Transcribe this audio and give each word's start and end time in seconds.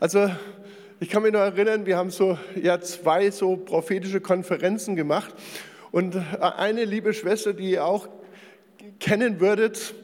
Also 0.00 0.30
ich 1.00 1.10
kann 1.10 1.24
mich 1.24 1.32
noch 1.32 1.40
erinnern, 1.40 1.84
wir 1.84 1.96
haben 1.96 2.10
so 2.10 2.38
ja 2.54 2.80
zwei 2.80 3.32
so 3.32 3.56
prophetische 3.56 4.20
Konferenzen 4.20 4.94
gemacht 4.94 5.34
und 5.90 6.14
eine 6.40 6.84
liebe 6.84 7.12
Schwester, 7.12 7.52
die 7.52 7.72
ihr 7.72 7.84
auch 7.84 8.08
kennen 9.00 9.40
würdet, 9.40 9.94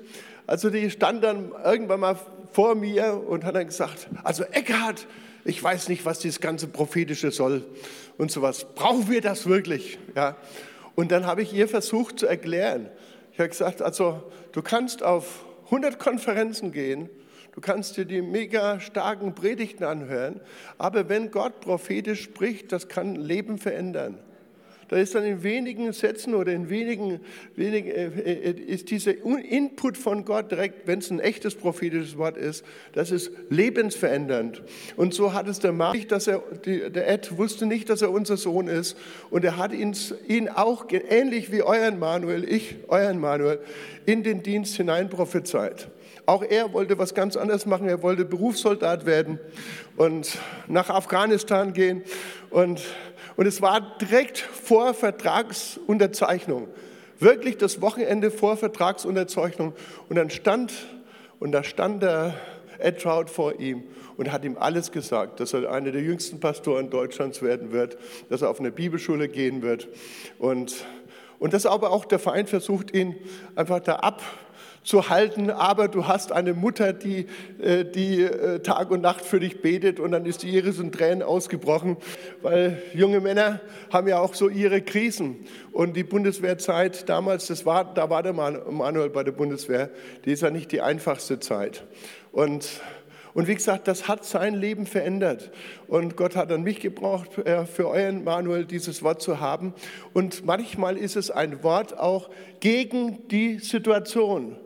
also 0.49 0.69
die 0.69 0.91
stand 0.91 1.23
dann 1.23 1.53
irgendwann 1.65 2.01
mal 2.01 2.19
vor 2.51 2.75
mir 2.75 3.23
und 3.25 3.45
hat 3.45 3.55
dann 3.55 3.69
gesagt, 3.69 4.09
also 4.25 4.43
Eckhard, 4.43 5.07
ich 5.45 5.63
weiß 5.63 5.89
nicht, 5.89 6.05
was 6.05 6.19
dieses 6.19 6.41
ganze 6.41 6.67
prophetische 6.67 7.31
soll 7.31 7.65
und 8.19 8.33
sowas. 8.33 8.67
Brauchen 8.75 9.09
wir 9.09 9.21
das 9.21 9.47
wirklich? 9.47 10.01
Ja. 10.17 10.37
Und 10.97 11.13
dann 11.13 11.25
habe 11.25 11.43
ich 11.43 11.53
ihr 11.53 11.69
versucht 11.69 12.19
zu 12.19 12.27
erklären. 12.27 12.89
Ich 13.33 13.39
habe 13.39 13.49
gesagt, 13.49 13.81
also 13.81 14.25
du 14.51 14.61
kannst 14.61 15.05
auf 15.05 15.45
100 15.67 16.01
Konferenzen 16.01 16.73
gehen, 16.73 17.09
du 17.55 17.61
kannst 17.61 17.97
dir 17.97 18.05
die 18.05 18.23
mega 18.23 18.81
starken 18.81 19.35
Predigten 19.35 19.85
anhören, 19.85 20.41
aber 20.79 21.09
wenn 21.09 21.31
Gott 21.31 21.61
prophetisch 21.61 22.23
spricht, 22.23 22.73
das 22.73 22.89
kann 22.89 23.15
Leben 23.15 23.59
verändern. 23.59 24.19
Da 24.89 24.97
ist 24.97 25.15
dann 25.15 25.25
in 25.25 25.43
wenigen 25.43 25.93
Sätzen 25.93 26.35
oder 26.35 26.53
in 26.53 26.69
wenigen, 26.69 27.21
wenigen 27.57 27.91
äh, 27.91 28.07
äh, 28.07 28.51
ist 28.51 28.91
dieser 28.91 29.13
Input 29.25 29.97
von 29.97 30.25
Gott 30.25 30.51
direkt, 30.51 30.87
wenn 30.87 30.99
es 30.99 31.11
ein 31.11 31.21
echtes 31.21 31.55
prophetisches 31.55 32.19
Wort 32.19 32.37
ist, 32.37 32.65
das 32.93 33.11
ist 33.11 33.31
lebensverändernd. 33.51 34.63
Und 34.97 35.15
so 35.15 35.33
hat 35.33 35.49
es 35.49 35.59
der 35.59 35.73
Mann 35.73 35.95
dass 36.09 36.27
er, 36.27 36.43
der 36.65 37.09
Ed 37.09 37.39
wusste 37.39 37.67
nicht, 37.67 37.89
dass 37.89 38.03
er 38.03 38.11
unser 38.11 38.37
Sohn 38.37 38.69
ist. 38.69 38.97
Und 39.31 39.45
er 39.45 39.57
hat 39.57 39.73
ihn, 39.73 39.97
ihn 40.29 40.49
auch, 40.49 40.87
ähnlich 40.91 41.51
wie 41.51 41.63
euren 41.63 41.99
Manuel, 41.99 42.45
ich, 42.45 42.77
euren 42.89 43.19
Manuel, 43.19 43.61
in 44.07 44.23
den 44.23 44.43
Dienst 44.43 44.77
hinein 44.77 45.09
prophezeit. 45.09 45.89
Auch 46.27 46.43
er 46.43 46.73
wollte 46.73 46.99
was 46.99 47.15
ganz 47.15 47.37
anderes 47.37 47.67
machen. 47.67 47.89
Er 47.89 48.03
wollte 48.03 48.25
Berufssoldat 48.25 49.07
werden 49.07 49.39
und 49.97 50.39
nach 50.69 50.91
Afghanistan 50.91 51.73
gehen. 51.73 52.03
Und 52.51 52.81
und 53.37 53.47
es 53.47 53.61
war 53.61 53.97
direkt 54.01 54.39
vor 54.39 54.95
Vertragsunterzeichnung. 54.95 56.69
Wirklich 57.19 57.57
das 57.57 57.81
Wochenende 57.81 58.31
vor 58.31 58.57
Vertragsunterzeichnung. 58.57 59.73
Und 60.09 60.17
dann 60.17 60.31
stand, 60.31 60.73
und 61.41 61.53
da 61.53 61.65
stand 61.65 62.03
der 62.03 62.35
Ed 62.79 63.01
Trout 63.01 63.27
vor 63.27 63.59
ihm 63.59 63.85
und 64.17 64.31
hat 64.31 64.45
ihm 64.45 64.57
alles 64.59 64.93
gesagt, 64.93 65.41
dass 65.41 65.53
er 65.53 65.71
einer 65.71 65.91
der 65.91 66.03
jüngsten 66.03 66.39
Pastoren 66.39 66.91
Deutschlands 66.91 67.43
werden 67.43 67.73
wird, 67.73 67.97
dass 68.29 68.43
er 68.43 68.51
auf 68.51 68.61
eine 68.61 68.71
Bibelschule 68.71 69.29
gehen 69.29 69.63
wird. 69.63 69.89
Und, 70.39 70.75
und 71.39 71.55
dass 71.55 71.67
aber 71.67 71.91
auch 71.91 72.05
der 72.05 72.19
Feind 72.21 72.49
versucht, 72.49 72.95
ihn 72.95 73.17
einfach 73.57 73.81
da 73.81 73.97
ab 73.97 74.23
zu 74.85 75.09
halten, 75.09 75.51
aber 75.51 75.89
du 75.89 76.07
hast 76.07 76.31
eine 76.31 76.53
Mutter, 76.53 76.93
die, 76.93 77.27
äh, 77.61 77.85
die 77.85 78.23
äh, 78.23 78.61
Tag 78.61 78.91
und 78.91 79.01
Nacht 79.01 79.25
für 79.25 79.41
dich 79.41 79.63
betet 79.63 79.99
und 79.99 80.13
dann 80.13 80.27
ist 80.27 80.43
die 80.43 80.51
Iris 80.51 80.79
in 80.79 80.93
Tränen 80.93 81.23
ausgebrochen, 81.23 81.97
weil 82.43 82.83
junge 82.93 83.21
Männer 83.21 83.61
haben 83.91 84.07
ja 84.07 84.21
auch 84.21 84.35
so 84.35 84.49
ihre 84.49 84.83
Krisen 84.83 85.47
und 85.73 85.97
die 85.97 86.05
Bundeswehrzeit 86.05 87.09
damals, 87.09 87.47
das 87.47 87.65
war, 87.65 87.95
da 87.95 88.11
war 88.11 88.23
der 88.23 88.35
Manuel 88.35 89.09
bei 89.09 89.25
der 89.25 89.33
Bundeswehr, 89.33 89.91
die 90.27 90.33
ist 90.33 90.43
ja 90.43 90.51
nicht 90.51 90.71
die 90.71 90.83
einfachste 90.83 91.41
Zeit 91.41 91.85
und 92.31 92.69
und 93.33 93.49
wie 93.49 93.55
gesagt, 93.57 93.89
das 93.89 94.07
hat 94.07 94.25
sein 94.25 94.55
Leben 94.55 94.87
verändert. 94.87 95.51
Und 95.89 96.17
Gott 96.17 96.37
hat 96.37 96.53
an 96.53 96.63
mich 96.63 96.79
gebraucht, 96.79 97.37
äh, 97.39 97.67
für 97.67 97.89
euren 97.89 98.23
Manuel 98.23 98.65
dieses 98.65 99.03
Wort 99.03 99.21
zu 99.21 99.41
haben. 99.41 99.75
Und 100.13 100.47
manchmal 100.47 100.97
ist 100.97 101.17
es 101.17 101.33
ein 101.33 101.65
Wort 101.65 101.99
auch 101.99 102.31
gegen 102.61 103.27
die 103.27 103.59
Situation. 103.59 104.57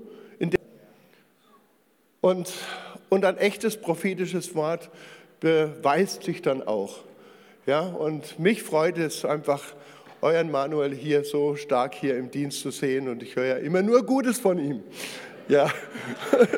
Und, 2.29 2.53
und 3.09 3.25
ein 3.25 3.39
echtes 3.39 3.79
prophetisches 3.79 4.55
Wort 4.55 4.91
beweist 5.41 6.25
sich 6.25 6.43
dann 6.43 6.63
auch. 6.63 6.99
Ja, 7.65 7.81
und 7.81 8.39
mich 8.39 8.63
freut 8.63 8.99
es 8.99 9.25
einfach, 9.25 9.63
euren 10.21 10.51
Manuel 10.51 10.95
hier 10.95 11.25
so 11.25 11.57
stark 11.57 11.95
hier 11.95 12.19
im 12.19 12.31
Dienst 12.31 12.61
zu 12.61 12.71
sehen 12.71 13.09
und 13.09 13.23
ich 13.23 13.35
höre 13.35 13.47
ja 13.47 13.57
immer 13.57 13.81
nur 13.81 14.05
Gutes 14.05 14.39
von 14.39 14.59
ihm. 14.59 14.83
Ja. 15.49 15.73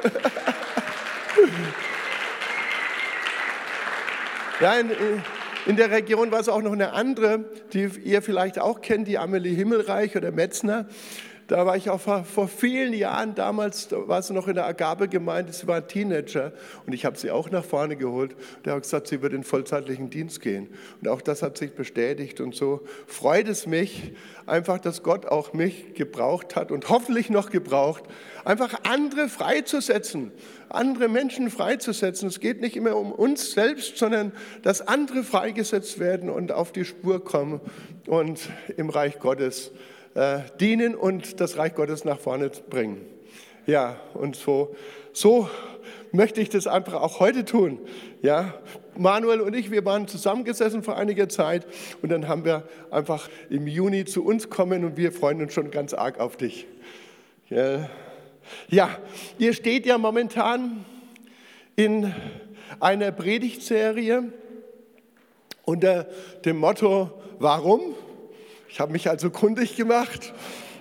ja, 4.61 4.75
in, 4.75 4.91
in 5.67 5.77
der 5.77 5.93
Region 5.93 6.33
war 6.33 6.41
es 6.41 6.49
auch 6.49 6.63
noch 6.63 6.73
eine 6.73 6.95
andere, 6.95 7.45
die 7.73 7.89
ihr 8.03 8.23
vielleicht 8.23 8.59
auch 8.59 8.81
kennt, 8.81 9.07
die 9.07 9.19
Amelie 9.19 9.55
Himmelreich 9.55 10.17
oder 10.17 10.33
Metzner. 10.33 10.89
Da 11.51 11.67
war 11.67 11.77
ich 11.77 11.91
auch 11.91 12.01
vor, 12.01 12.23
vor 12.23 12.47
vielen 12.47 12.93
Jahren, 12.93 13.35
damals 13.35 13.89
da 13.89 14.07
war 14.07 14.23
sie 14.23 14.33
noch 14.33 14.47
in 14.47 14.55
der 14.55 14.67
Agabe-Gemeinde, 14.67 15.53
sie 15.53 15.67
war 15.67 15.85
Teenager 15.85 16.53
und 16.87 16.93
ich 16.93 17.05
habe 17.05 17.19
sie 17.19 17.33
auch 17.33 17.51
nach 17.51 17.65
vorne 17.65 17.97
geholt. 17.97 18.37
Er 18.63 18.75
hat 18.75 18.83
gesagt, 18.83 19.09
sie 19.09 19.21
wird 19.21 19.33
in 19.33 19.43
vollzeitlichen 19.43 20.11
Dienst 20.11 20.41
gehen. 20.41 20.69
Und 21.01 21.09
auch 21.09 21.21
das 21.21 21.43
hat 21.43 21.59
sich 21.59 21.73
bestätigt 21.73 22.41
und 22.41 22.55
so 22.55 22.83
freut 23.09 23.49
es 23.49 23.67
mich 23.67 24.13
einfach, 24.47 24.79
dass 24.79 25.03
Gott 25.03 25.27
auch 25.27 25.53
mich 25.53 25.95
gebraucht 25.95 26.55
hat 26.55 26.71
und 26.71 26.89
hoffentlich 26.89 27.31
noch 27.31 27.51
gebraucht, 27.51 28.05
einfach 28.45 28.73
andere 28.85 29.29
freizusetzen, 29.29 30.31
andere 30.69 31.09
Menschen 31.09 31.51
freizusetzen. 31.51 32.29
Es 32.29 32.39
geht 32.39 32.61
nicht 32.61 32.77
immer 32.77 32.95
um 32.95 33.11
uns 33.11 33.51
selbst, 33.51 33.97
sondern 33.99 34.31
dass 34.63 34.87
andere 34.87 35.25
freigesetzt 35.25 35.99
werden 35.99 36.31
und 36.31 36.53
auf 36.53 36.71
die 36.71 36.85
Spur 36.85 37.25
kommen 37.25 37.61
und 38.07 38.49
im 38.77 38.89
Reich 38.89 39.19
Gottes 39.19 39.73
äh, 40.15 40.41
dienen 40.61 40.95
und 40.95 41.41
das 41.41 41.57
Reich 41.57 41.75
Gottes 41.75 42.05
nach 42.05 42.19
vorne 42.19 42.51
bringen. 42.69 43.07
Ja, 43.67 44.01
und 44.15 44.37
so, 44.37 44.75
so 45.13 45.49
möchte 46.13 46.41
ich 46.41 46.49
das 46.49 46.67
einfach 46.67 46.95
auch 46.95 47.21
heute 47.21 47.45
tun. 47.45 47.79
Ja, 48.23 48.55
Manuel 48.97 49.41
und 49.41 49.55
ich, 49.55 49.71
wir 49.71 49.85
waren 49.85 50.09
zusammengesessen 50.09 50.83
vor 50.83 50.97
einiger 50.97 51.29
Zeit 51.29 51.67
und 52.03 52.11
dann 52.11 52.29
haben 52.29 52.45
wir 52.45 52.65
einfach 52.91 53.29
im 53.49 53.67
Juni 53.67 54.05
zu 54.05 54.25
uns 54.25 54.51
kommen 54.51 54.85
und 54.85 54.97
wir 54.97 55.13
freuen 55.13 55.41
uns 55.41 55.53
schon 55.53 55.71
ganz 55.71 55.95
arg 55.95 56.19
auf 56.19 56.37
dich. 56.37 56.67
Ja, 57.49 57.89
ja 58.69 58.99
ihr 59.39 59.53
steht 59.53 59.87
ja 59.87 59.99
momentan 59.99 60.85
in 61.77 62.13
einer 62.81 63.13
Predigtserie 63.13 64.33
unter 65.65 66.07
dem 66.45 66.59
Motto, 66.59 67.11
warum? 67.39 67.95
Ich 68.73 68.79
habe 68.79 68.93
mich 68.93 69.11
also 69.11 69.31
kundig 69.31 69.75
gemacht. 69.75 70.33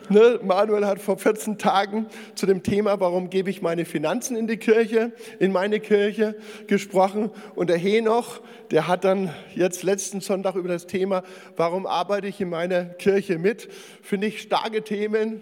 Ne, 0.09 0.39
Manuel 0.43 0.85
hat 0.85 1.01
vor 1.01 1.17
14 1.17 1.57
Tagen 1.57 2.05
zu 2.35 2.45
dem 2.45 2.61
Thema, 2.61 2.99
warum 2.99 3.31
gebe 3.31 3.49
ich 3.49 3.63
meine 3.63 3.83
Finanzen 3.83 4.37
in 4.37 4.45
die 4.45 4.57
Kirche, 4.57 5.11
in 5.39 5.51
meine 5.51 5.79
Kirche 5.79 6.35
gesprochen. 6.67 7.31
Und 7.55 7.69
der 7.69 7.77
Henoch, 7.77 8.41
der 8.69 8.87
hat 8.87 9.05
dann 9.05 9.33
jetzt 9.55 9.81
letzten 9.81 10.21
Sonntag 10.21 10.55
über 10.55 10.69
das 10.69 10.85
Thema, 10.85 11.23
warum 11.57 11.87
arbeite 11.87 12.27
ich 12.27 12.39
in 12.39 12.49
meiner 12.49 12.85
Kirche 12.85 13.39
mit. 13.39 13.69
Finde 14.03 14.27
ich 14.27 14.41
starke 14.41 14.83
Themen. 14.83 15.41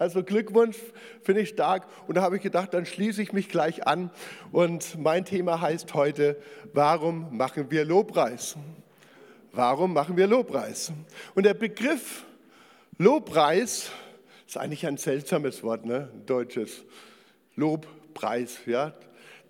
Also 0.00 0.22
Glückwunsch, 0.22 0.76
finde 1.22 1.42
ich 1.42 1.48
stark. 1.48 1.86
Und 2.08 2.16
da 2.16 2.22
habe 2.22 2.36
ich 2.36 2.42
gedacht, 2.42 2.74
dann 2.74 2.86
schließe 2.86 3.22
ich 3.22 3.32
mich 3.32 3.48
gleich 3.48 3.86
an. 3.86 4.10
Und 4.50 4.98
mein 4.98 5.24
Thema 5.24 5.60
heißt 5.60 5.94
heute, 5.94 6.36
warum 6.72 7.36
machen 7.36 7.70
wir 7.70 7.84
Lobpreis? 7.84 8.56
Warum 9.52 9.92
machen 9.92 10.16
wir 10.16 10.26
Lobpreis? 10.26 10.92
Und 11.34 11.44
der 11.44 11.54
Begriff 11.54 12.24
Lobpreis 12.98 13.90
ist 14.46 14.56
eigentlich 14.56 14.86
ein 14.86 14.96
seltsames 14.96 15.62
Wort, 15.62 15.86
ne? 15.86 16.10
Ein 16.12 16.26
deutsches. 16.26 16.84
Lobpreis, 17.54 18.58
ja. 18.66 18.92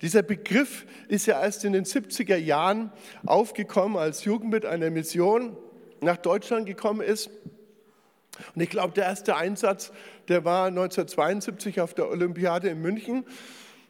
Dieser 0.01 0.23
Begriff 0.23 0.87
ist 1.09 1.27
ja 1.27 1.43
erst 1.43 1.65
in 1.65 1.73
den 1.73 1.85
70er 1.85 2.37
Jahren 2.37 2.93
aufgekommen, 3.27 3.97
als 3.97 4.25
Jugend 4.25 4.51
mit 4.51 4.65
einer 4.65 4.91
Mission 4.91 5.57
nach 6.01 6.17
Deutschland 6.17 6.67
gekommen 6.67 7.01
ist. 7.01 7.31
Und 8.55 8.63
ich 8.63 8.71
glaube, 8.71 8.95
der 8.95 9.05
erste 9.05 9.35
Einsatz, 9.37 9.93
der 10.29 10.45
war 10.45 10.67
1972 10.67 11.81
auf 11.81 11.95
der 11.95 12.09
Olympiade 12.09 12.69
in 12.69 12.81
München. 12.81 13.25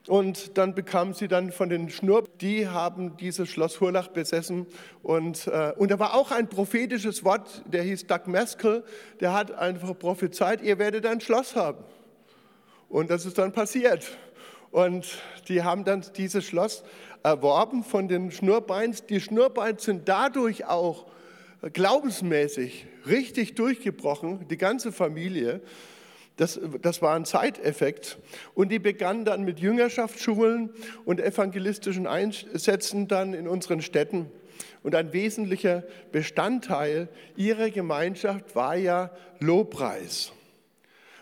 Und 0.09 0.57
dann 0.57 0.75
bekamen 0.75 1.13
sie 1.13 1.29
dann 1.29 1.53
von 1.53 1.69
den 1.69 1.91
Schnurp, 1.91 2.39
die 2.39 2.67
haben 2.67 3.19
dieses 3.19 3.51
Schloss 3.51 3.79
Hurlach 3.81 4.09
besessen. 4.09 4.67
Und, 5.03 5.47
äh, 5.49 5.75
und 5.77 5.91
da 5.91 5.99
war 5.99 6.15
auch 6.15 6.31
ein 6.31 6.49
prophetisches 6.49 7.25
Wort, 7.25 7.63
der 7.67 7.83
hieß 7.83 8.07
Doug 8.07 8.23
Maskell, 8.27 8.85
der 9.21 9.35
hat 9.35 9.53
einfach 9.53 9.99
prophezeit, 9.99 10.63
ihr 10.63 10.79
werdet 10.79 11.05
ein 11.05 11.21
Schloss 11.21 11.55
haben. 11.55 11.85
Und 12.89 13.11
das 13.11 13.27
ist 13.27 13.37
dann 13.37 13.53
passiert. 13.53 14.17
Und 14.71 15.19
die 15.49 15.63
haben 15.63 15.85
dann 15.85 16.03
dieses 16.17 16.45
Schloss 16.45 16.85
erworben 17.23 17.85
von 17.85 18.09
den 18.09 18.31
Schnurbeins. 18.31 19.05
Die 19.05 19.21
Schnurbeins 19.21 19.85
sind 19.85 20.09
dadurch 20.09 20.65
auch 20.65 21.07
glaubensmäßig 21.73 22.87
richtig 23.07 23.57
durchgebrochen, 23.57 24.49
die 24.49 24.57
ganze 24.57 24.91
Familie. 24.91 25.61
Das, 26.39 26.59
das 26.81 27.03
war 27.03 27.17
ein 27.17 27.25
Zeiteffekt. 27.25 28.17
Und 28.55 28.71
die 28.71 28.79
begannen 28.79 29.25
dann 29.25 29.45
mit 29.45 29.59
Jüngerschaftsschulen 29.59 30.71
und 31.05 31.21
evangelistischen 31.21 32.07
Einsätzen 32.07 33.09
dann 33.09 33.35
in 33.35 33.49
unseren 33.49 33.83
Städten. 33.83 34.31
Und 34.85 34.95
ein 34.95 35.13
wesentlicher 35.13 35.83
Bestandteil 36.13 37.09
ihrer 37.37 37.71
Gemeinschaft 37.71 38.55
war 38.55 38.77
ja 38.77 39.11
Lobpreis. 39.41 40.33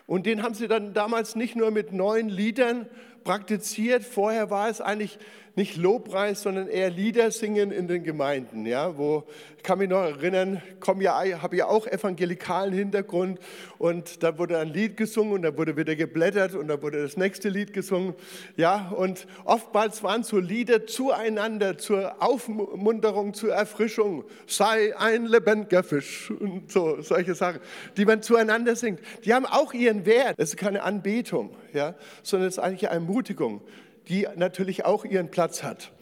Und 0.07 0.27
den 0.27 0.43
haben 0.43 0.55
sie 0.55 0.69
dann 0.69 0.93
damals 0.93 1.35
nicht 1.35 1.57
nur 1.57 1.71
mit 1.71 1.93
neuen 1.93 2.29
Liedern 2.29 2.87
praktiziert. 3.25 4.05
Vorher 4.05 4.51
war 4.51 4.69
es 4.69 4.83
eigentlich 4.83 5.19
nicht 5.57 5.77
Lobpreis, 5.77 6.43
sondern 6.43 6.69
eher 6.69 6.91
Lieder 6.91 7.31
singen 7.31 7.73
in 7.73 7.89
den 7.89 8.05
Gemeinden. 8.05 8.67
Ja, 8.67 8.99
wo 8.99 9.25
ich 9.57 9.63
kann 9.63 9.79
mich 9.79 9.89
noch 9.89 10.03
erinnern, 10.03 10.63
komme 10.79 11.03
ja, 11.03 11.43
habe 11.43 11.57
ja 11.57 11.67
auch 11.67 11.87
evangelikalen 11.87 12.73
Hintergrund 12.73 13.41
und 13.79 14.23
da 14.23 14.39
wurde 14.39 14.59
ein 14.59 14.69
Lied 14.69 14.97
gesungen 14.97 15.33
und 15.33 15.43
da 15.43 15.57
wurde 15.57 15.77
wieder 15.77 15.97
geblättert 15.97 16.55
und 16.55 16.69
da 16.69 16.81
wurde 16.81 17.03
das 17.03 17.17
nächste 17.17 17.49
Lied 17.49 17.73
gesungen. 17.73 18.15
Ja, 18.57 18.91
und 18.91 19.27
oftmals 19.45 20.03
waren 20.03 20.23
so 20.23 20.39
Lieder 20.39 20.87
zueinander, 20.87 21.79
zur 21.79 22.23
Aufmunterung, 22.23 23.33
zur 23.33 23.55
Erfrischung. 23.55 24.25
Sei 24.47 24.97
ein 24.97 25.25
lebendiger 25.25 25.83
Fisch 25.83 26.31
und 26.31 26.71
so 26.71 27.01
solche 27.01 27.35
Sachen, 27.35 27.61
die 27.97 28.05
man 28.05 28.23
zueinander 28.23 28.77
singt. 28.77 29.01
Die 29.25 29.33
haben 29.33 29.47
auch 29.47 29.73
ihren 29.73 30.05
Wert. 30.05 30.35
Es 30.37 30.51
ist 30.51 30.59
keine 30.59 30.83
Anbetung, 30.83 31.57
ja, 31.73 31.95
sondern 32.23 32.49
es 32.49 32.59
ist 32.59 32.63
eigentlich 32.63 32.89
eine 32.91 33.01
Ermutigung 33.01 33.63
die 34.09 34.27
natürlich 34.37 34.85
auch 34.85 35.05
ihren 35.05 35.31
Platz 35.31 35.63
hat. 35.63 35.93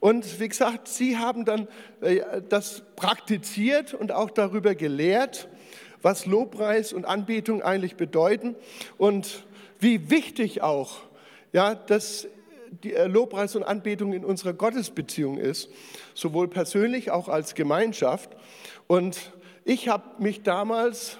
Und 0.00 0.38
wie 0.38 0.48
gesagt, 0.48 0.88
sie 0.88 1.16
haben 1.16 1.44
dann 1.44 1.66
äh, 2.00 2.20
das 2.48 2.82
praktiziert 2.94 3.94
und 3.94 4.12
auch 4.12 4.30
darüber 4.30 4.74
gelehrt, 4.74 5.48
was 6.02 6.26
Lobpreis 6.26 6.92
und 6.92 7.06
Anbetung 7.06 7.62
eigentlich 7.62 7.96
bedeuten 7.96 8.54
und 8.98 9.46
wie 9.80 10.10
wichtig 10.10 10.60
auch, 10.60 11.00
ja, 11.52 11.74
dass 11.74 12.28
die 12.82 12.92
äh, 12.92 13.06
Lobpreis 13.06 13.56
und 13.56 13.62
Anbetung 13.62 14.12
in 14.12 14.24
unserer 14.24 14.52
Gottesbeziehung 14.52 15.38
ist, 15.38 15.70
sowohl 16.12 16.48
persönlich 16.48 17.10
auch 17.10 17.28
als 17.28 17.54
Gemeinschaft. 17.54 18.36
Und 18.86 19.32
ich 19.64 19.88
habe 19.88 20.22
mich 20.22 20.42
damals 20.42 21.16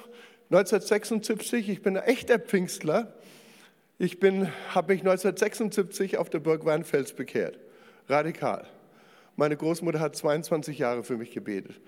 1976, 0.50 1.70
ich 1.70 1.82
bin 1.82 1.96
ein 1.96 2.05
echter 2.05 2.38
Pfingstler, 2.38 3.14
ich 4.04 4.18
habe 4.22 4.92
mich 4.92 5.00
1976 5.00 6.18
auf 6.18 6.28
der 6.28 6.38
Burg 6.38 6.66
Weinfels 6.66 7.14
bekehrt. 7.14 7.58
Radikal. 8.06 8.66
Meine 9.36 9.56
Großmutter 9.56 9.98
hat 9.98 10.14
22 10.14 10.78
Jahre 10.78 11.02
für 11.02 11.16
mich 11.16 11.32
gebetet. 11.32 11.80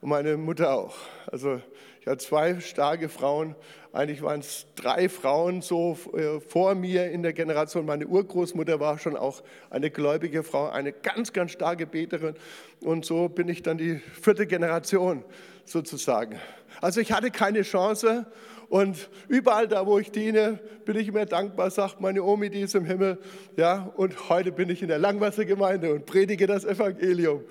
Und 0.00 0.08
meine 0.08 0.36
Mutter 0.36 0.74
auch. 0.74 0.96
Also 1.30 1.60
ich 2.00 2.06
hatte 2.08 2.18
zwei 2.18 2.60
starke 2.60 3.08
Frauen. 3.08 3.54
Eigentlich 3.92 4.20
waren 4.20 4.40
es 4.40 4.66
drei 4.74 5.08
Frauen 5.08 5.62
so 5.62 5.96
äh, 6.14 6.40
vor 6.40 6.74
mir 6.74 7.10
in 7.12 7.22
der 7.22 7.32
Generation. 7.32 7.86
Meine 7.86 8.08
Urgroßmutter 8.08 8.80
war 8.80 8.98
schon 8.98 9.16
auch 9.16 9.42
eine 9.70 9.90
gläubige 9.90 10.42
Frau, 10.42 10.68
eine 10.68 10.92
ganz, 10.92 11.32
ganz 11.32 11.52
starke 11.52 11.86
Beterin. 11.86 12.34
Und 12.80 13.04
so 13.04 13.28
bin 13.28 13.48
ich 13.48 13.62
dann 13.62 13.78
die 13.78 14.00
vierte 14.20 14.48
Generation 14.48 15.24
sozusagen. 15.64 16.38
Also 16.80 17.00
ich 17.00 17.12
hatte 17.12 17.30
keine 17.30 17.62
Chance 17.62 18.26
und 18.68 19.08
überall 19.28 19.68
da, 19.68 19.86
wo 19.86 19.98
ich 19.98 20.10
diene, 20.10 20.58
bin 20.84 20.96
ich 20.96 21.12
mir 21.12 21.26
dankbar, 21.26 21.70
sagt 21.70 22.00
meine 22.00 22.22
Omi, 22.22 22.50
die 22.50 22.60
ist 22.60 22.74
im 22.74 22.84
Himmel. 22.84 23.18
Ja, 23.56 23.92
und 23.96 24.28
heute 24.28 24.52
bin 24.52 24.68
ich 24.70 24.82
in 24.82 24.88
der 24.88 24.98
Langwassergemeinde 24.98 25.94
und 25.94 26.06
predige 26.06 26.46
das 26.46 26.64
Evangelium. 26.64 27.42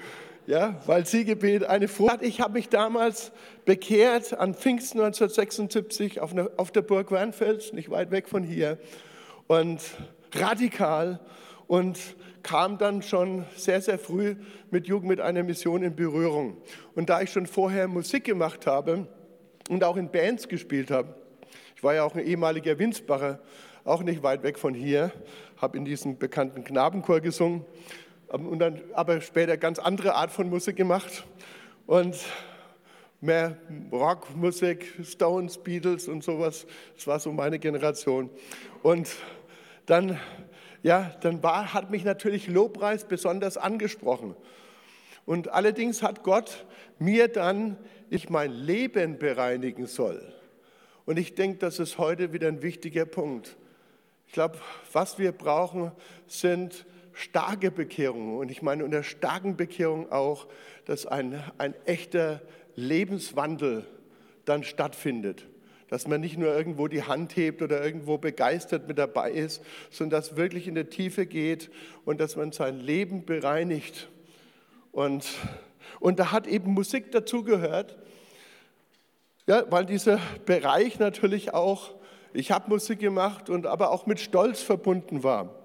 Ja, 0.46 0.82
weil 0.86 1.06
sie 1.06 1.24
Gebet 1.24 1.64
eine 1.64 1.88
Frucht. 1.88 2.18
Ich 2.22 2.42
habe 2.42 2.54
mich 2.54 2.68
damals 2.68 3.32
bekehrt 3.64 4.34
an 4.34 4.54
Pfingsten 4.54 5.00
1976 5.00 6.20
auf, 6.20 6.34
eine, 6.34 6.52
auf 6.58 6.72
der 6.72 6.82
Burg 6.82 7.12
Wernfels, 7.12 7.72
nicht 7.72 7.90
weit 7.90 8.12
weg 8.12 8.28
von 8.28 8.44
hier. 8.44 8.78
Und 9.48 9.80
radikal 10.34 11.22
und 11.68 11.98
kam 12.44 12.78
dann 12.78 13.02
schon 13.02 13.46
sehr, 13.56 13.82
sehr 13.82 13.98
früh 13.98 14.36
mit 14.70 14.88
Jugend 14.88 15.10
mit 15.10 15.22
einer 15.22 15.44
Mission 15.44 15.82
in 15.82 15.96
Berührung. 15.96 16.58
Und 16.94 17.10
da 17.10 17.22
ich 17.22 17.32
schon 17.32 17.48
vorher 17.48 17.88
Musik 17.88 18.26
gemacht 18.26 18.68
habe, 18.68 19.08
und 19.70 19.84
auch 19.84 19.98
in 19.98 20.10
Bands 20.10 20.48
gespielt 20.48 20.92
habe. 20.92 21.16
Ich 21.76 21.84
war 21.84 21.94
ja 21.94 22.04
auch 22.04 22.16
ein 22.16 22.26
ehemaliger 22.26 22.78
Winsbacher, 22.80 23.40
auch 23.84 24.02
nicht 24.04 24.24
weit 24.24 24.44
weg 24.44 24.58
von 24.58 24.74
hier, 24.74 25.12
habe 25.58 25.78
in 25.78 25.86
diesem 25.86 26.18
bekannten 26.18 26.64
Knabenchor 26.64 27.22
gesungen 27.22 27.66
und 28.28 28.60
dann 28.60 28.82
aber 28.94 29.22
später 29.22 29.58
ganz 29.58 29.80
andere 29.80 30.16
Art 30.16 30.32
von 30.32 30.50
Musik 30.50 30.76
gemacht 30.76 31.26
und 31.86 32.18
mehr 33.22 33.58
Rockmusik, 33.92 34.94
Stones, 35.04 35.58
Beatles 35.58 36.08
und 36.08 36.24
sowas. 36.24 36.66
Das 36.96 37.08
war 37.08 37.20
so 37.20 37.32
meine 37.32 37.60
Generation. 37.60 38.30
Und 38.82 39.10
dann, 39.86 40.20
ja, 40.84 41.16
dann 41.22 41.42
war, 41.42 41.74
hat 41.74 41.90
mich 41.90 42.04
natürlich 42.04 42.48
Lobpreis 42.48 43.06
besonders 43.06 43.58
angesprochen. 43.58 44.36
Und 45.26 45.50
allerdings 45.50 46.04
hat 46.04 46.24
Gott 46.24 46.66
mir 47.00 47.28
dann 47.28 47.78
ich 48.10 48.30
mein 48.30 48.52
Leben 48.52 49.18
bereinigen 49.18 49.88
soll. 49.88 50.22
Und 51.06 51.18
ich 51.18 51.34
denke, 51.34 51.58
das 51.58 51.80
ist 51.80 51.98
heute 51.98 52.32
wieder 52.32 52.48
ein 52.48 52.62
wichtiger 52.62 53.06
Punkt. 53.06 53.58
Ich 54.28 54.34
glaube, 54.34 54.60
was 54.92 55.18
wir 55.18 55.32
brauchen, 55.32 55.92
sind 56.28 56.86
starke 57.14 57.72
Bekehrungen. 57.72 58.38
Und 58.38 58.52
ich 58.52 58.62
meine 58.62 58.86
unter 58.86 59.04
starken 59.04 59.58
Bekehrungen 59.58 60.12
auch, 60.12 60.48
dass 60.86 61.06
ein, 61.06 61.42
ein 61.58 61.74
echter 61.86 62.42
Lebenswandel 62.76 63.86
dann 64.46 64.64
stattfindet. 64.64 65.48
Dass 65.90 66.08
man 66.08 66.22
nicht 66.22 66.38
nur 66.38 66.56
irgendwo 66.56 66.88
die 66.88 67.04
Hand 67.04 67.36
hebt 67.36 67.62
oder 67.62 67.84
irgendwo 67.84 68.18
begeistert 68.18 68.88
mit 68.88 68.98
dabei 68.98 69.32
ist, 69.32 69.62
sondern 69.92 70.22
dass 70.22 70.36
wirklich 70.38 70.68
in 70.68 70.76
der 70.76 70.90
Tiefe 70.90 71.26
geht 71.26 71.70
und 72.06 72.20
dass 72.20 72.36
man 72.36 72.52
sein 72.52 72.80
Leben 72.80 73.26
bereinigt. 73.26 74.10
Und, 74.92 75.26
und 76.00 76.20
da 76.20 76.32
hat 76.32 76.48
eben 76.48 76.74
Musik 76.74 77.12
dazugehört. 77.12 77.98
Ja, 79.46 79.70
weil 79.70 79.86
dieser 79.86 80.20
Bereich 80.46 81.00
natürlich 81.00 81.54
auch, 81.54 81.92
ich 82.34 82.52
habe 82.52 82.70
Musik 82.70 83.00
gemacht 83.00 83.50
und 83.50 83.68
aber 83.68 83.92
auch 83.92 84.06
mit 84.06 84.20
Stolz 84.20 84.62
verbunden 84.62 85.24
war. 85.24 85.63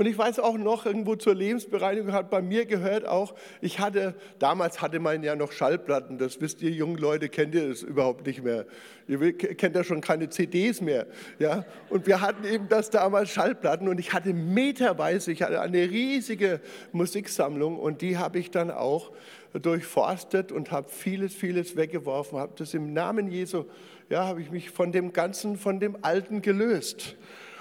Und 0.00 0.06
ich 0.06 0.16
weiß 0.16 0.38
auch 0.38 0.56
noch, 0.56 0.86
irgendwo 0.86 1.14
zur 1.14 1.34
Lebensbereinigung 1.34 2.14
hat 2.14 2.30
bei 2.30 2.40
mir 2.40 2.64
gehört 2.64 3.06
auch, 3.06 3.34
ich 3.60 3.80
hatte, 3.80 4.14
damals 4.38 4.80
hatte 4.80 4.98
man 4.98 5.22
ja 5.22 5.36
noch 5.36 5.52
Schallplatten, 5.52 6.16
das 6.16 6.40
wisst 6.40 6.62
ihr 6.62 6.70
jungen 6.70 6.96
Leute, 6.96 7.28
kennt 7.28 7.54
ihr 7.54 7.68
das 7.68 7.82
überhaupt 7.82 8.26
nicht 8.26 8.42
mehr. 8.42 8.64
Ihr 9.08 9.36
kennt 9.36 9.76
ja 9.76 9.84
schon 9.84 10.00
keine 10.00 10.30
CDs 10.30 10.80
mehr. 10.80 11.06
Ja? 11.38 11.66
Und 11.90 12.06
wir 12.06 12.22
hatten 12.22 12.46
eben 12.46 12.66
das 12.70 12.88
damals 12.88 13.28
Schallplatten 13.28 13.88
und 13.88 14.00
ich 14.00 14.14
hatte 14.14 14.32
meterweise, 14.32 15.32
ich 15.32 15.42
hatte 15.42 15.60
eine 15.60 15.90
riesige 15.90 16.62
Musiksammlung 16.92 17.78
und 17.78 18.00
die 18.00 18.16
habe 18.16 18.38
ich 18.38 18.50
dann 18.50 18.70
auch 18.70 19.12
durchforstet 19.52 20.50
und 20.50 20.70
habe 20.70 20.88
vieles, 20.88 21.34
vieles 21.34 21.76
weggeworfen, 21.76 22.38
habe 22.38 22.54
das 22.56 22.72
im 22.72 22.94
Namen 22.94 23.28
Jesu, 23.28 23.66
ja, 24.08 24.24
habe 24.24 24.40
ich 24.40 24.50
mich 24.50 24.70
von 24.70 24.92
dem 24.92 25.12
Ganzen, 25.12 25.58
von 25.58 25.78
dem 25.78 25.98
Alten 26.00 26.40
gelöst. 26.40 27.16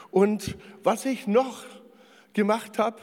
Und 0.10 0.56
was 0.84 1.06
ich 1.06 1.28
noch 1.28 1.66
gemacht 2.34 2.78
habe, 2.78 3.02